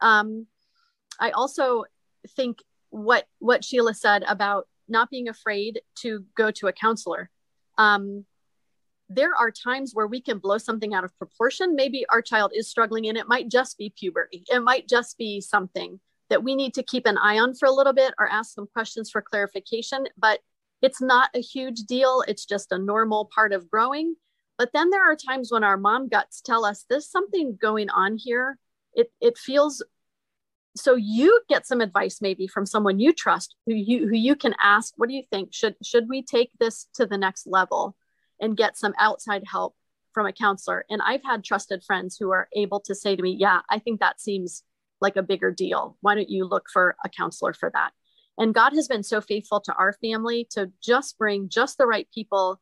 Um, 0.00 0.46
I 1.18 1.30
also 1.30 1.84
think 2.36 2.62
what 2.90 3.26
what 3.38 3.64
Sheila 3.64 3.94
said 3.94 4.24
about 4.28 4.68
not 4.88 5.10
being 5.10 5.28
afraid 5.28 5.80
to 5.96 6.24
go 6.36 6.50
to 6.52 6.68
a 6.68 6.72
counselor. 6.72 7.30
Um, 7.78 8.24
there 9.08 9.34
are 9.34 9.50
times 9.50 9.92
where 9.94 10.06
we 10.06 10.20
can 10.20 10.38
blow 10.38 10.58
something 10.58 10.92
out 10.92 11.04
of 11.04 11.16
proportion. 11.18 11.76
Maybe 11.76 12.04
our 12.08 12.22
child 12.22 12.52
is 12.54 12.68
struggling 12.68 13.08
and 13.08 13.16
it 13.16 13.28
might 13.28 13.48
just 13.48 13.78
be 13.78 13.92
puberty. 13.96 14.44
It 14.48 14.60
might 14.60 14.88
just 14.88 15.16
be 15.16 15.40
something 15.40 16.00
that 16.28 16.42
we 16.42 16.56
need 16.56 16.74
to 16.74 16.82
keep 16.82 17.06
an 17.06 17.18
eye 17.18 17.38
on 17.38 17.54
for 17.54 17.66
a 17.66 17.72
little 17.72 17.92
bit 17.92 18.14
or 18.18 18.28
ask 18.28 18.54
some 18.54 18.66
questions 18.66 19.10
for 19.10 19.22
clarification. 19.22 20.06
But 20.18 20.40
it's 20.82 21.00
not 21.00 21.30
a 21.34 21.40
huge 21.40 21.80
deal. 21.80 22.22
It's 22.28 22.44
just 22.44 22.72
a 22.72 22.78
normal 22.78 23.28
part 23.34 23.52
of 23.52 23.70
growing. 23.70 24.16
But 24.58 24.70
then 24.72 24.90
there 24.90 25.10
are 25.10 25.16
times 25.16 25.50
when 25.50 25.64
our 25.64 25.76
mom 25.76 26.08
guts 26.08 26.40
tell 26.40 26.64
us 26.64 26.84
there's 26.88 27.10
something 27.10 27.58
going 27.60 27.90
on 27.90 28.16
here. 28.16 28.58
It, 28.94 29.10
it 29.20 29.36
feels 29.36 29.82
so 30.76 30.94
you 30.94 31.40
get 31.48 31.66
some 31.66 31.80
advice 31.80 32.18
maybe 32.20 32.46
from 32.46 32.66
someone 32.66 33.00
you 33.00 33.12
trust 33.12 33.56
who 33.66 33.74
you 33.74 34.06
who 34.08 34.14
you 34.14 34.36
can 34.36 34.54
ask 34.62 34.92
what 34.96 35.08
do 35.08 35.14
you 35.14 35.22
think 35.30 35.52
should 35.52 35.74
should 35.82 36.08
we 36.08 36.22
take 36.22 36.50
this 36.60 36.86
to 36.94 37.06
the 37.06 37.16
next 37.16 37.46
level 37.46 37.96
and 38.40 38.56
get 38.56 38.76
some 38.76 38.92
outside 38.98 39.42
help 39.50 39.74
from 40.12 40.26
a 40.26 40.32
counselor 40.32 40.84
and 40.90 41.00
i've 41.02 41.24
had 41.24 41.42
trusted 41.42 41.82
friends 41.82 42.16
who 42.18 42.30
are 42.30 42.48
able 42.54 42.80
to 42.80 42.94
say 42.94 43.16
to 43.16 43.22
me 43.22 43.34
yeah 43.38 43.60
i 43.70 43.78
think 43.78 44.00
that 44.00 44.20
seems 44.20 44.62
like 45.00 45.16
a 45.16 45.22
bigger 45.22 45.50
deal 45.50 45.96
why 46.02 46.14
don't 46.14 46.30
you 46.30 46.44
look 46.44 46.66
for 46.70 46.94
a 47.04 47.08
counselor 47.08 47.54
for 47.54 47.70
that 47.72 47.92
and 48.38 48.54
God 48.54 48.72
has 48.74 48.88
been 48.88 49.02
so 49.02 49.20
faithful 49.20 49.60
to 49.62 49.74
our 49.74 49.94
family 49.94 50.46
to 50.50 50.70
just 50.82 51.18
bring 51.18 51.48
just 51.48 51.78
the 51.78 51.86
right 51.86 52.08
people 52.12 52.60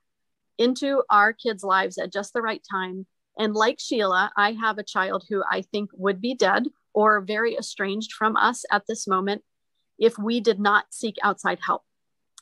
into 0.58 1.02
our 1.10 1.32
kids' 1.32 1.64
lives 1.64 1.98
at 1.98 2.12
just 2.12 2.32
the 2.32 2.42
right 2.42 2.62
time. 2.70 3.06
And 3.38 3.54
like 3.54 3.80
Sheila, 3.80 4.30
I 4.36 4.52
have 4.52 4.78
a 4.78 4.84
child 4.84 5.24
who 5.28 5.42
I 5.50 5.62
think 5.62 5.90
would 5.94 6.20
be 6.20 6.34
dead 6.34 6.68
or 6.92 7.20
very 7.20 7.56
estranged 7.56 8.12
from 8.12 8.36
us 8.36 8.64
at 8.70 8.84
this 8.88 9.08
moment 9.08 9.42
if 9.98 10.16
we 10.16 10.40
did 10.40 10.60
not 10.60 10.86
seek 10.90 11.16
outside 11.22 11.58
help. 11.64 11.82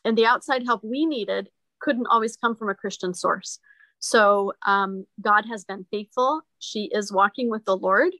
And 0.04 0.16
the 0.18 0.26
outside 0.26 0.64
help 0.64 0.82
we 0.84 1.06
needed 1.06 1.48
couldn't 1.80 2.06
always 2.08 2.36
come 2.36 2.54
from 2.54 2.68
a 2.68 2.74
Christian 2.74 3.14
source. 3.14 3.58
So 3.98 4.52
um, 4.66 5.06
God 5.20 5.44
has 5.48 5.64
been 5.64 5.86
faithful. 5.90 6.42
She 6.58 6.90
is 6.92 7.12
walking 7.12 7.48
with 7.48 7.64
the 7.64 7.76
Lord. 7.76 8.12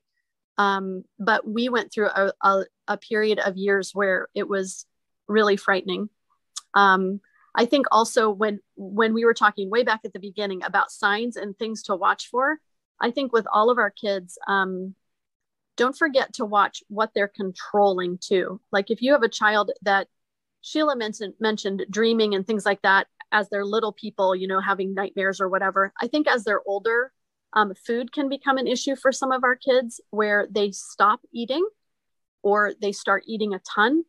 Um, 0.58 1.04
but 1.18 1.46
we 1.46 1.68
went 1.68 1.92
through 1.92 2.08
a, 2.08 2.32
a, 2.42 2.64
a, 2.86 2.96
period 2.98 3.38
of 3.38 3.56
years 3.56 3.92
where 3.94 4.28
it 4.34 4.46
was 4.46 4.84
really 5.32 5.56
frightening. 5.56 6.08
Um, 6.74 7.20
I 7.54 7.66
think 7.66 7.86
also 7.90 8.30
when 8.30 8.60
when 8.76 9.12
we 9.12 9.24
were 9.24 9.34
talking 9.34 9.70
way 9.70 9.82
back 9.82 10.00
at 10.04 10.12
the 10.12 10.18
beginning 10.18 10.62
about 10.62 10.90
signs 10.90 11.36
and 11.36 11.56
things 11.56 11.82
to 11.84 11.96
watch 11.96 12.28
for, 12.28 12.58
I 13.00 13.10
think 13.10 13.32
with 13.32 13.46
all 13.52 13.70
of 13.70 13.78
our 13.78 13.90
kids, 13.90 14.38
um, 14.46 14.94
don't 15.76 15.96
forget 15.96 16.34
to 16.34 16.44
watch 16.44 16.82
what 16.88 17.10
they're 17.14 17.28
controlling 17.28 18.18
too. 18.18 18.60
Like 18.70 18.90
if 18.90 19.02
you 19.02 19.12
have 19.12 19.22
a 19.22 19.28
child 19.28 19.70
that 19.82 20.08
Sheila 20.62 20.96
mentioned 20.96 21.34
mentioned 21.40 21.84
dreaming 21.90 22.34
and 22.34 22.46
things 22.46 22.64
like 22.64 22.80
that 22.82 23.06
as 23.32 23.48
they're 23.48 23.64
little 23.64 23.92
people, 23.92 24.36
you 24.36 24.46
know, 24.46 24.60
having 24.60 24.94
nightmares 24.94 25.40
or 25.40 25.48
whatever. 25.48 25.92
I 26.00 26.06
think 26.06 26.28
as 26.28 26.44
they're 26.44 26.62
older, 26.66 27.12
um, 27.54 27.74
food 27.74 28.12
can 28.12 28.28
become 28.28 28.58
an 28.58 28.66
issue 28.66 28.94
for 28.94 29.12
some 29.12 29.32
of 29.32 29.44
our 29.44 29.56
kids 29.56 30.00
where 30.10 30.46
they 30.50 30.70
stop 30.70 31.20
eating 31.32 31.66
or 32.42 32.72
they 32.80 32.92
start 32.92 33.24
eating 33.26 33.54
a 33.54 33.60
ton. 33.60 34.04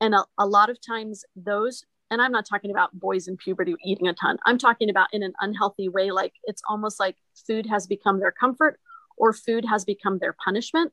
And 0.00 0.14
a, 0.14 0.24
a 0.38 0.46
lot 0.46 0.70
of 0.70 0.78
times 0.80 1.24
those 1.34 1.84
and 2.10 2.22
I'm 2.22 2.32
not 2.32 2.46
talking 2.46 2.70
about 2.70 2.98
boys 2.98 3.28
in 3.28 3.36
puberty 3.36 3.74
eating 3.84 4.06
a 4.08 4.12
ton. 4.12 4.38
I'm 4.46 4.58
talking 4.58 4.90
about 4.90 5.08
in 5.12 5.22
an 5.22 5.32
unhealthy 5.40 5.88
way, 5.88 6.10
like 6.10 6.34
it's 6.44 6.62
almost 6.68 7.00
like 7.00 7.16
food 7.46 7.66
has 7.66 7.86
become 7.86 8.20
their 8.20 8.32
comfort 8.32 8.78
or 9.16 9.32
food 9.32 9.64
has 9.64 9.84
become 9.84 10.18
their 10.18 10.32
punishment. 10.32 10.92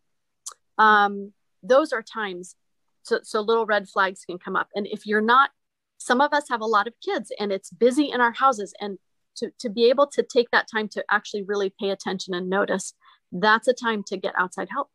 Um, 0.77 1.33
those 1.61 1.93
are 1.93 2.01
times, 2.01 2.55
so, 3.03 3.19
so 3.23 3.41
little 3.41 3.65
red 3.65 3.87
flags 3.87 4.25
can 4.25 4.39
come 4.39 4.55
up. 4.55 4.69
And 4.75 4.87
if 4.87 5.05
you're 5.05 5.21
not, 5.21 5.51
some 5.97 6.19
of 6.19 6.33
us 6.33 6.49
have 6.49 6.61
a 6.61 6.65
lot 6.65 6.87
of 6.87 6.93
kids 7.03 7.31
and 7.39 7.51
it's 7.51 7.69
busy 7.69 8.11
in 8.11 8.19
our 8.19 8.33
houses. 8.33 8.73
And 8.81 8.97
to, 9.37 9.51
to 9.59 9.69
be 9.69 9.89
able 9.89 10.07
to 10.07 10.23
take 10.23 10.49
that 10.51 10.67
time 10.71 10.87
to 10.89 11.05
actually 11.11 11.43
really 11.43 11.73
pay 11.79 11.91
attention 11.91 12.33
and 12.33 12.49
notice, 12.49 12.93
that's 13.31 13.67
a 13.67 13.73
time 13.73 14.03
to 14.07 14.17
get 14.17 14.33
outside 14.37 14.69
help. 14.71 14.89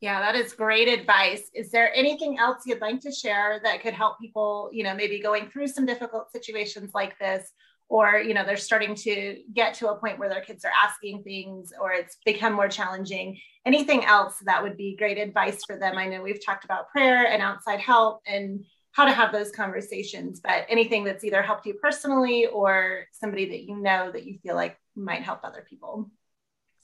Yeah, 0.00 0.20
that 0.20 0.36
is 0.36 0.52
great 0.52 0.88
advice. 0.88 1.50
Is 1.54 1.72
there 1.72 1.92
anything 1.92 2.38
else 2.38 2.62
you'd 2.66 2.80
like 2.80 3.00
to 3.00 3.10
share 3.10 3.60
that 3.64 3.82
could 3.82 3.94
help 3.94 4.20
people, 4.20 4.70
you 4.72 4.84
know, 4.84 4.94
maybe 4.94 5.18
going 5.18 5.50
through 5.50 5.66
some 5.66 5.86
difficult 5.86 6.30
situations 6.30 6.92
like 6.94 7.18
this, 7.18 7.50
or, 7.88 8.18
you 8.18 8.32
know, 8.32 8.44
they're 8.44 8.56
starting 8.56 8.94
to 8.94 9.38
get 9.52 9.74
to 9.74 9.88
a 9.88 9.96
point 9.96 10.18
where 10.18 10.28
their 10.28 10.42
kids 10.42 10.64
are 10.64 10.72
asking 10.84 11.24
things 11.24 11.72
or 11.80 11.92
it's 11.92 12.18
become 12.24 12.52
more 12.52 12.68
challenging? 12.68 13.40
Anything 13.66 14.04
else 14.04 14.36
that 14.44 14.62
would 14.62 14.76
be 14.76 14.94
great 14.96 15.18
advice 15.18 15.64
for 15.66 15.76
them? 15.76 15.98
I 15.98 16.06
know 16.06 16.22
we've 16.22 16.44
talked 16.44 16.64
about 16.64 16.90
prayer 16.90 17.26
and 17.26 17.42
outside 17.42 17.80
help 17.80 18.20
and 18.24 18.64
how 18.92 19.04
to 19.04 19.12
have 19.12 19.32
those 19.32 19.50
conversations, 19.50 20.40
but 20.40 20.64
anything 20.68 21.02
that's 21.02 21.24
either 21.24 21.42
helped 21.42 21.66
you 21.66 21.74
personally 21.74 22.46
or 22.46 23.06
somebody 23.12 23.48
that 23.50 23.62
you 23.64 23.76
know 23.76 24.12
that 24.12 24.24
you 24.24 24.38
feel 24.42 24.54
like 24.54 24.78
might 24.94 25.22
help 25.22 25.40
other 25.42 25.66
people. 25.68 26.10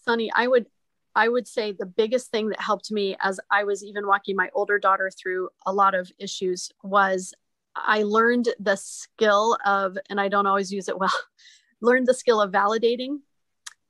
Sunny, 0.05 0.31
I 0.35 0.47
would 0.47 0.67
I 1.15 1.29
would 1.29 1.47
say 1.47 1.73
the 1.73 1.87
biggest 1.87 2.31
thing 2.31 2.49
that 2.49 2.61
helped 2.61 2.91
me 2.91 3.17
as 3.21 3.39
I 3.51 3.65
was 3.65 3.85
even 3.85 4.07
walking 4.07 4.37
my 4.37 4.51
older 4.55 4.79
daughter 4.79 5.11
through 5.11 5.49
a 5.65 5.73
lot 5.73 5.95
of 5.95 6.11
issues 6.19 6.71
was 6.83 7.33
I 7.77 8.03
learned 8.03 8.49
the 8.59 8.77
skill 8.77 9.57
of, 9.65 9.97
and 10.11 10.21
I 10.21 10.29
don't 10.29 10.47
always 10.47 10.73
use 10.73 10.89
it 10.89 10.99
well, 10.99 11.13
learned 11.81 12.07
the 12.07 12.15
skill 12.15 12.41
of 12.41 12.51
validating. 12.51 13.19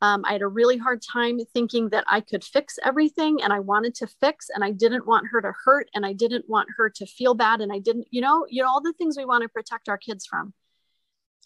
Um, 0.03 0.23
I 0.27 0.33
had 0.33 0.43
a 0.43 0.47
really 0.47 0.77
hard 0.77 1.01
time 1.01 1.39
thinking 1.55 1.89
that 1.91 2.05
I 2.07 2.21
could 2.21 2.45
fix 2.45 2.79
everything 2.85 3.41
and 3.43 3.53
I 3.53 3.61
wanted 3.61 3.95
to 3.97 4.07
fix 4.07 4.51
and 4.55 4.63
I 4.63 4.71
didn't 4.71 5.07
want 5.07 5.29
her 5.31 5.41
to 5.41 5.53
hurt 5.65 5.89
and 5.95 6.05
I 6.05 6.13
didn't 6.13 6.49
want 6.49 6.69
her 6.77 6.91
to 6.91 7.07
feel 7.07 7.35
bad 7.35 7.63
and 7.63 7.73
I 7.73 7.79
didn't, 7.79 8.09
you 8.11 8.21
know, 8.21 8.45
you 8.51 8.63
know, 8.63 8.69
all 8.69 8.83
the 8.83 8.93
things 8.93 9.17
we 9.17 9.25
want 9.25 9.43
to 9.43 9.49
protect 9.49 9.89
our 9.89 9.97
kids 9.97 10.27
from. 10.27 10.53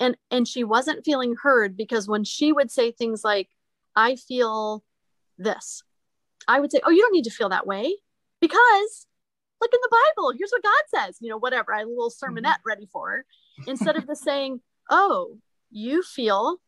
And 0.00 0.16
and 0.30 0.46
she 0.48 0.64
wasn't 0.64 1.04
feeling 1.04 1.36
heard 1.40 1.76
because 1.76 2.08
when 2.08 2.24
she 2.24 2.52
would 2.52 2.70
say 2.70 2.90
things 2.90 3.22
like, 3.22 3.48
I 3.94 4.16
feel 4.16 4.82
this. 5.38 5.82
I 6.46 6.60
would 6.60 6.70
say, 6.70 6.80
Oh, 6.84 6.90
you 6.90 7.00
don't 7.00 7.12
need 7.12 7.24
to 7.24 7.30
feel 7.30 7.48
that 7.48 7.66
way 7.66 7.96
because 8.40 9.06
look 9.60 9.72
in 9.72 9.80
the 9.82 9.98
Bible. 10.16 10.32
Here's 10.36 10.50
what 10.50 10.62
God 10.62 11.04
says, 11.04 11.18
you 11.20 11.28
know, 11.28 11.38
whatever. 11.38 11.74
I 11.74 11.78
had 11.78 11.86
a 11.86 11.90
little 11.90 12.10
sermonette 12.10 12.42
mm-hmm. 12.42 12.68
ready 12.68 12.86
for 12.86 13.10
her 13.10 13.26
instead 13.66 13.96
of 13.96 14.06
the 14.06 14.16
saying, 14.16 14.60
Oh, 14.90 15.38
you 15.70 16.02
feel 16.02 16.58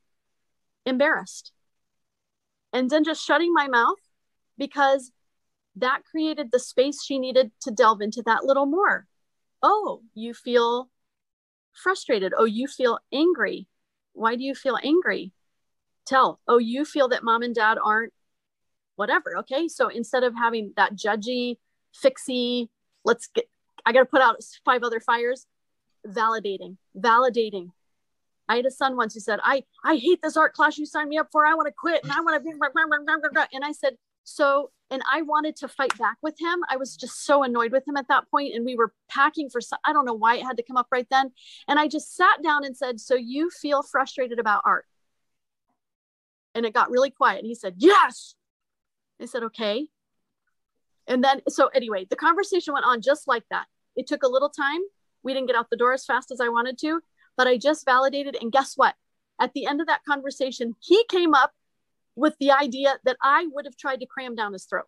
embarrassed. 0.85 1.53
And 2.73 2.89
then 2.91 3.05
just 3.05 3.25
shutting 3.25 3.53
my 3.53 3.67
mouth 3.67 3.99
because 4.59 5.11
that 5.77 6.03
created 6.05 6.51
the 6.51 6.59
space 6.59 7.03
she 7.03 7.19
needed 7.19 7.51
to 7.63 7.71
delve 7.71 8.01
into 8.01 8.23
that 8.27 8.45
little 8.45 8.67
more. 8.67 9.07
Oh, 9.63 10.03
you 10.15 10.35
feel 10.35 10.91
frustrated. 11.73 12.33
Oh, 12.37 12.45
you 12.45 12.67
feel 12.67 12.99
angry. 13.13 13.67
Why 14.13 14.37
do 14.37 14.45
you 14.45 14.55
feel 14.55 14.79
angry? 14.83 15.33
Tell. 16.07 16.41
Oh, 16.47 16.59
you 16.59 16.85
feel 16.85 17.09
that 17.09 17.25
mom 17.25 17.43
and 17.43 17.55
dad 17.55 17.79
aren't 17.83 18.13
whatever. 19.01 19.39
Okay. 19.39 19.67
So 19.67 19.89
instead 19.89 20.25
of 20.25 20.35
having 20.35 20.75
that 20.77 20.95
judgy, 20.95 21.57
fixy, 22.05 22.69
let's 23.03 23.29
get, 23.35 23.47
I 23.87 23.93
got 23.93 24.01
to 24.01 24.05
put 24.05 24.21
out 24.21 24.37
five 24.63 24.83
other 24.83 25.01
fires, 25.01 25.47
validating, 26.07 26.77
validating. 26.95 27.71
I 28.47 28.57
had 28.57 28.67
a 28.67 28.71
son 28.71 28.97
once 28.97 29.15
who 29.15 29.21
said, 29.21 29.41
I, 29.43 29.65
I 29.83 29.97
hate 29.97 30.21
this 30.23 30.37
art 30.37 30.53
class 30.53 30.77
you 30.77 30.85
signed 30.85 31.09
me 31.09 31.17
up 31.17 31.29
for. 31.33 31.47
I 31.47 31.55
want 31.55 31.69
to 31.69 31.73
quit 31.73 32.05
and 32.05 32.13
I 32.13 32.21
want 32.21 32.45
to, 32.45 33.49
and 33.55 33.65
I 33.65 33.73
said, 33.73 33.95
so, 34.25 34.71
and 34.91 35.01
I 35.11 35.23
wanted 35.23 35.57
to 35.57 35.69
fight 35.69 35.97
back 35.99 36.19
with 36.21 36.39
him. 36.39 36.59
I 36.69 36.77
was 36.77 36.95
just 36.95 37.25
so 37.25 37.43
annoyed 37.43 37.73
with 37.73 37.89
him 37.89 37.97
at 37.97 38.09
that 38.09 38.31
point, 38.31 38.55
And 38.55 38.67
we 38.67 38.77
were 38.77 38.93
packing 39.09 39.49
for, 39.49 39.61
I 39.83 39.95
don't 39.95 40.05
know 40.05 40.13
why 40.13 40.37
it 40.37 40.45
had 40.45 40.59
to 40.59 40.63
come 40.63 40.77
up 40.77 40.89
right 40.93 41.07
then. 41.11 41.33
And 41.69 41.79
I 41.79 41.89
just 41.89 42.15
sat 42.15 42.43
down 42.43 42.65
and 42.67 42.77
said, 42.77 43.01
so 43.01 43.15
you 43.15 43.49
feel 43.49 43.83
frustrated 43.83 44.39
about 44.39 44.63
art? 44.67 44.85
And 46.55 46.67
it 46.67 46.75
got 46.75 46.91
really 46.91 47.11
quiet. 47.11 47.39
And 47.39 47.47
he 47.47 47.55
said, 47.55 47.77
yes. 47.79 48.35
I 49.21 49.27
said, 49.27 49.43
okay. 49.45 49.87
And 51.07 51.23
then, 51.25 51.43
so 51.49 51.69
anyway, 51.69 52.07
the 52.09 52.17
conversation 52.17 52.73
went 52.73 52.87
on 52.87 53.03
just 53.03 53.27
like 53.27 53.45
that. 53.51 53.67
It 53.97 54.07
took 54.07 54.23
a 54.23 54.29
little 54.29 54.49
time. 54.49 54.81
We 55.23 55.35
didn't 55.35 55.49
get 55.49 55.57
out 55.57 55.69
the 55.71 55.77
door 55.77 55.93
as 55.93 56.07
fast 56.07 56.31
as 56.31 56.41
I 56.41 56.49
wanted 56.49 56.79
to, 56.79 57.01
but 57.37 57.47
I 57.47 57.59
just 57.59 57.85
validated. 57.85 58.37
And 58.41 58.53
guess 58.53 58.75
what? 58.77 58.95
At 59.41 59.53
the 59.53 59.67
end 59.67 59.81
of 59.81 59.87
that 59.89 60.05
conversation, 60.05 60.77
he 60.81 61.05
came 61.09 61.35
up 61.35 61.53
with 62.15 62.37
the 62.39 62.53
idea 62.53 62.99
that 63.05 63.17
I 63.23 63.47
would 63.53 63.65
have 63.65 63.77
tried 63.77 64.01
to 64.01 64.07
cram 64.07 64.35
down 64.35 64.53
his 64.53 64.65
throat. 64.65 64.87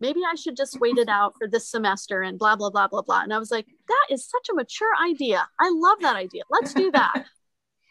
Maybe 0.00 0.20
I 0.28 0.34
should 0.34 0.56
just 0.56 0.80
wait 0.80 0.98
it 0.98 1.08
out 1.08 1.34
for 1.38 1.48
this 1.48 1.68
semester 1.68 2.22
and 2.22 2.38
blah, 2.38 2.56
blah, 2.56 2.70
blah, 2.70 2.88
blah, 2.88 3.02
blah. 3.02 3.22
And 3.22 3.32
I 3.32 3.38
was 3.38 3.50
like, 3.50 3.66
that 3.88 4.06
is 4.10 4.28
such 4.28 4.48
a 4.50 4.54
mature 4.54 4.90
idea. 5.04 5.46
I 5.60 5.70
love 5.72 5.98
that 6.00 6.16
idea. 6.16 6.42
Let's 6.50 6.74
do 6.74 6.90
that. 6.92 7.24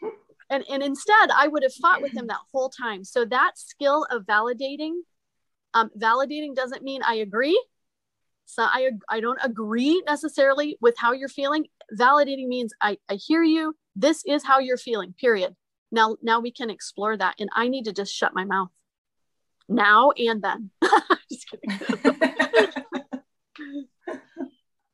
and, 0.50 0.64
and 0.70 0.82
instead, 0.82 1.30
I 1.36 1.48
would 1.48 1.62
have 1.62 1.74
fought 1.74 2.02
with 2.02 2.12
him 2.12 2.26
that 2.28 2.40
whole 2.52 2.68
time. 2.68 3.04
So 3.04 3.24
that 3.24 3.58
skill 3.58 4.06
of 4.10 4.24
validating 4.24 5.00
um, 5.74 5.90
validating 5.98 6.54
doesn't 6.54 6.82
mean 6.82 7.02
I 7.02 7.16
agree. 7.16 7.62
So 8.46 8.62
I, 8.62 8.90
I 9.08 9.20
don't 9.20 9.38
agree 9.42 10.02
necessarily 10.06 10.78
with 10.80 10.94
how 10.96 11.12
you're 11.12 11.28
feeling. 11.28 11.66
Validating 11.98 12.46
means 12.46 12.72
I, 12.80 12.98
I 13.08 13.14
hear 13.14 13.42
you. 13.42 13.74
This 13.96 14.22
is 14.26 14.44
how 14.44 14.58
you're 14.58 14.76
feeling, 14.76 15.14
period. 15.18 15.54
Now, 15.90 16.16
now 16.22 16.40
we 16.40 16.50
can 16.50 16.70
explore 16.70 17.16
that. 17.16 17.36
And 17.38 17.48
I 17.54 17.68
need 17.68 17.84
to 17.84 17.92
just 17.92 18.14
shut 18.14 18.34
my 18.34 18.44
mouth 18.44 18.70
now 19.68 20.10
and 20.12 20.42
then. 20.42 20.70
just 21.30 21.50
kidding. 21.50 21.70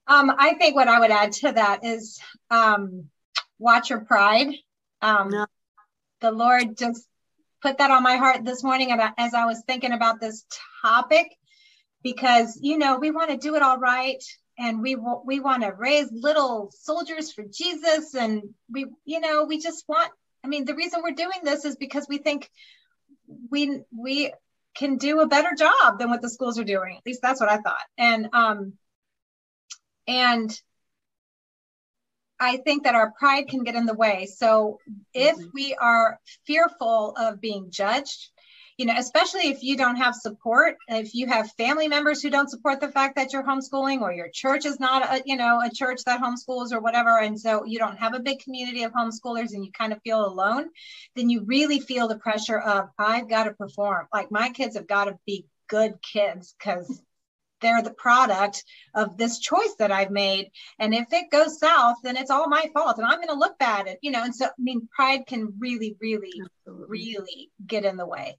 um, 0.06 0.32
I 0.38 0.54
think 0.54 0.76
what 0.76 0.88
I 0.88 1.00
would 1.00 1.10
add 1.10 1.32
to 1.32 1.52
that 1.52 1.84
is 1.84 2.20
um, 2.50 3.06
watch 3.58 3.90
your 3.90 4.00
pride. 4.00 4.54
Um, 5.02 5.30
no. 5.30 5.46
The 6.20 6.30
Lord 6.30 6.76
just 6.76 7.06
put 7.62 7.78
that 7.78 7.90
on 7.90 8.02
my 8.02 8.16
heart 8.16 8.44
this 8.44 8.62
morning 8.62 8.92
about 8.92 9.12
as 9.18 9.34
I 9.34 9.46
was 9.46 9.62
thinking 9.66 9.92
about 9.92 10.20
this 10.20 10.44
topic 10.82 11.36
because 12.02 12.58
you 12.60 12.78
know 12.78 12.98
we 12.98 13.10
want 13.10 13.30
to 13.30 13.36
do 13.36 13.56
it 13.56 13.62
all 13.62 13.78
right 13.78 14.22
and 14.58 14.82
we 14.82 14.96
we 15.24 15.40
want 15.40 15.62
to 15.62 15.72
raise 15.76 16.08
little 16.12 16.70
soldiers 16.74 17.32
for 17.32 17.44
Jesus 17.50 18.14
and 18.14 18.42
we 18.70 18.86
you 19.04 19.20
know 19.20 19.44
we 19.44 19.60
just 19.60 19.84
want 19.88 20.10
I 20.44 20.48
mean 20.48 20.64
the 20.64 20.74
reason 20.74 21.02
we're 21.02 21.12
doing 21.12 21.40
this 21.42 21.64
is 21.64 21.76
because 21.76 22.06
we 22.08 22.18
think 22.18 22.50
we 23.50 23.82
we 23.96 24.32
can 24.74 24.96
do 24.96 25.20
a 25.20 25.26
better 25.26 25.54
job 25.56 25.98
than 25.98 26.10
what 26.10 26.22
the 26.22 26.30
schools 26.30 26.58
are 26.58 26.64
doing. 26.64 26.96
At 26.96 27.06
least 27.06 27.20
that's 27.22 27.40
what 27.40 27.50
I 27.50 27.58
thought. 27.58 27.80
And 27.98 28.28
um 28.32 28.74
and 30.06 30.50
I 32.40 32.56
think 32.56 32.84
that 32.84 32.94
our 32.94 33.12
pride 33.18 33.48
can 33.48 33.64
get 33.64 33.76
in 33.76 33.84
the 33.86 33.94
way. 33.94 34.26
So 34.26 34.78
if 35.12 35.36
mm-hmm. 35.36 35.48
we 35.52 35.74
are 35.74 36.18
fearful 36.46 37.14
of 37.16 37.40
being 37.40 37.70
judged, 37.70 38.30
you 38.78 38.86
know, 38.86 38.94
especially 38.96 39.48
if 39.48 39.62
you 39.62 39.76
don't 39.76 39.96
have 39.96 40.14
support, 40.14 40.78
if 40.88 41.14
you 41.14 41.26
have 41.26 41.52
family 41.52 41.86
members 41.86 42.22
who 42.22 42.30
don't 42.30 42.48
support 42.48 42.80
the 42.80 42.88
fact 42.88 43.16
that 43.16 43.30
you're 43.30 43.42
homeschooling 43.42 44.00
or 44.00 44.10
your 44.10 44.30
church 44.32 44.64
is 44.64 44.80
not 44.80 45.02
a, 45.02 45.22
you 45.26 45.36
know, 45.36 45.60
a 45.60 45.68
church 45.68 46.00
that 46.06 46.22
homeschools 46.22 46.72
or 46.72 46.80
whatever. 46.80 47.18
And 47.18 47.38
so 47.38 47.66
you 47.66 47.78
don't 47.78 47.98
have 47.98 48.14
a 48.14 48.20
big 48.20 48.38
community 48.38 48.84
of 48.84 48.92
homeschoolers 48.92 49.52
and 49.52 49.66
you 49.66 49.70
kind 49.70 49.92
of 49.92 50.00
feel 50.00 50.24
alone, 50.24 50.70
then 51.14 51.28
you 51.28 51.44
really 51.44 51.78
feel 51.78 52.08
the 52.08 52.18
pressure 52.18 52.58
of, 52.58 52.88
I've 52.98 53.28
got 53.28 53.44
to 53.44 53.52
perform. 53.52 54.06
Like 54.14 54.30
my 54.30 54.48
kids 54.48 54.76
have 54.76 54.88
got 54.88 55.04
to 55.04 55.18
be 55.26 55.44
good 55.68 55.96
kids 56.00 56.54
because 56.58 57.02
they're 57.60 57.82
the 57.82 57.92
product 57.92 58.64
of 58.94 59.16
this 59.16 59.38
choice 59.38 59.74
that 59.78 59.92
I've 59.92 60.10
made. 60.10 60.50
And 60.78 60.94
if 60.94 61.12
it 61.12 61.30
goes 61.30 61.58
south, 61.58 61.96
then 62.02 62.16
it's 62.16 62.30
all 62.30 62.48
my 62.48 62.70
fault 62.72 62.98
and 62.98 63.06
I'm 63.06 63.18
going 63.18 63.28
to 63.28 63.34
look 63.34 63.58
bad 63.58 63.88
at, 63.88 63.98
you 64.02 64.10
know, 64.10 64.22
and 64.22 64.34
so, 64.34 64.46
I 64.46 64.50
mean, 64.58 64.88
pride 64.94 65.26
can 65.26 65.54
really, 65.58 65.96
really, 66.00 66.32
Absolutely. 66.66 66.86
really 66.88 67.50
get 67.66 67.84
in 67.84 67.96
the 67.96 68.06
way. 68.06 68.38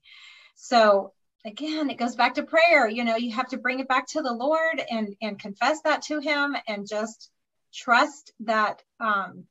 So 0.54 1.12
again, 1.44 1.90
it 1.90 1.98
goes 1.98 2.16
back 2.16 2.34
to 2.34 2.42
prayer. 2.42 2.88
You 2.88 3.04
know, 3.04 3.16
you 3.16 3.32
have 3.32 3.48
to 3.48 3.58
bring 3.58 3.80
it 3.80 3.88
back 3.88 4.06
to 4.08 4.22
the 4.22 4.32
Lord 4.32 4.82
and, 4.90 5.14
and 5.20 5.38
confess 5.38 5.80
that 5.82 6.02
to 6.02 6.20
him 6.20 6.56
and 6.68 6.88
just 6.88 7.30
trust 7.74 8.32
that, 8.40 8.82
um, 9.00 9.44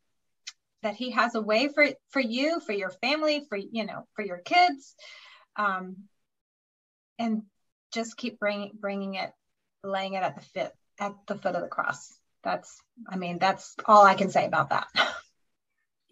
that 0.84 0.96
he 0.96 1.12
has 1.12 1.36
a 1.36 1.42
way 1.42 1.68
for, 1.68 1.88
for 2.10 2.20
you, 2.20 2.60
for 2.60 2.72
your 2.74 2.90
family, 2.90 3.46
for, 3.48 3.58
you 3.58 3.86
know, 3.86 4.08
for 4.16 4.24
your 4.24 4.40
kids. 4.40 4.96
Um, 5.56 5.98
and 7.20 7.44
just 7.94 8.18
keep 8.18 8.40
bringing, 8.40 8.72
bringing 8.80 9.16
it 9.16 9.32
laying 9.84 10.14
it 10.14 10.24
at 10.24 10.36
the 10.36 10.42
foot 10.42 10.72
at 11.00 11.14
the 11.28 11.36
foot 11.36 11.56
of 11.56 11.62
the 11.62 11.68
cross. 11.68 12.14
That's, 12.44 12.82
I 13.08 13.18
mean, 13.18 13.40
that's 13.40 13.76
all 13.86 14.04
I 14.06 14.16
can 14.16 14.30
say 14.30 14.46
about 14.46 14.70
that. 14.70 14.88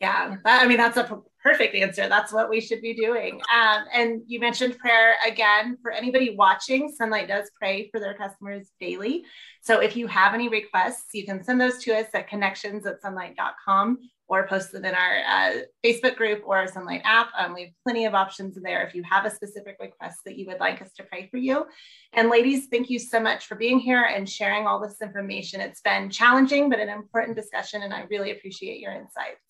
Yeah, 0.01 0.37
that, 0.45 0.63
I 0.63 0.65
mean, 0.65 0.77
that's 0.77 0.95
a 0.95 1.21
perfect 1.43 1.75
answer. 1.75 2.07
That's 2.07 2.31
what 2.31 2.49
we 2.49 2.61
should 2.61 2.81
be 2.81 2.93
doing. 2.93 3.41
Um, 3.53 3.83
and 3.93 4.21
you 4.27 4.39
mentioned 4.39 4.77
prayer 4.77 5.15
again 5.27 5.77
for 5.81 5.91
anybody 5.91 6.35
watching. 6.37 6.89
Sonlight 6.89 7.27
does 7.27 7.51
pray 7.59 7.89
for 7.91 7.99
their 7.99 8.13
customers 8.13 8.71
daily. 8.79 9.25
So 9.61 9.81
if 9.81 9.97
you 9.97 10.07
have 10.07 10.33
any 10.33 10.47
requests, 10.47 11.09
you 11.13 11.25
can 11.25 11.43
send 11.43 11.59
those 11.59 11.83
to 11.83 11.97
us 11.97 12.07
at 12.13 12.29
connections 12.29 12.85
at 12.85 13.01
sonlight.com 13.03 13.97
or 14.29 14.47
post 14.47 14.71
them 14.71 14.85
in 14.85 14.93
our 14.93 15.17
uh, 15.27 15.53
Facebook 15.83 16.15
group 16.15 16.43
or 16.45 16.65
Sonlight 16.67 17.01
app. 17.03 17.29
Um, 17.37 17.55
we 17.55 17.63
have 17.63 17.71
plenty 17.83 18.05
of 18.05 18.13
options 18.13 18.57
there 18.61 18.85
if 18.85 18.93
you 18.93 19.03
have 19.03 19.25
a 19.25 19.31
specific 19.31 19.77
request 19.81 20.19
that 20.25 20.37
you 20.37 20.45
would 20.47 20.59
like 20.59 20.81
us 20.81 20.93
to 20.93 21.03
pray 21.03 21.27
for 21.29 21.37
you. 21.37 21.65
And 22.13 22.29
ladies, 22.29 22.67
thank 22.71 22.89
you 22.89 22.99
so 22.99 23.19
much 23.19 23.47
for 23.47 23.55
being 23.55 23.79
here 23.79 24.03
and 24.03 24.29
sharing 24.29 24.67
all 24.67 24.79
this 24.79 25.01
information. 25.01 25.61
It's 25.61 25.81
been 25.81 26.09
challenging, 26.09 26.69
but 26.69 26.79
an 26.79 26.89
important 26.89 27.35
discussion, 27.35 27.81
and 27.81 27.93
I 27.93 28.05
really 28.09 28.31
appreciate 28.31 28.79
your 28.79 28.93
insights. 28.93 29.48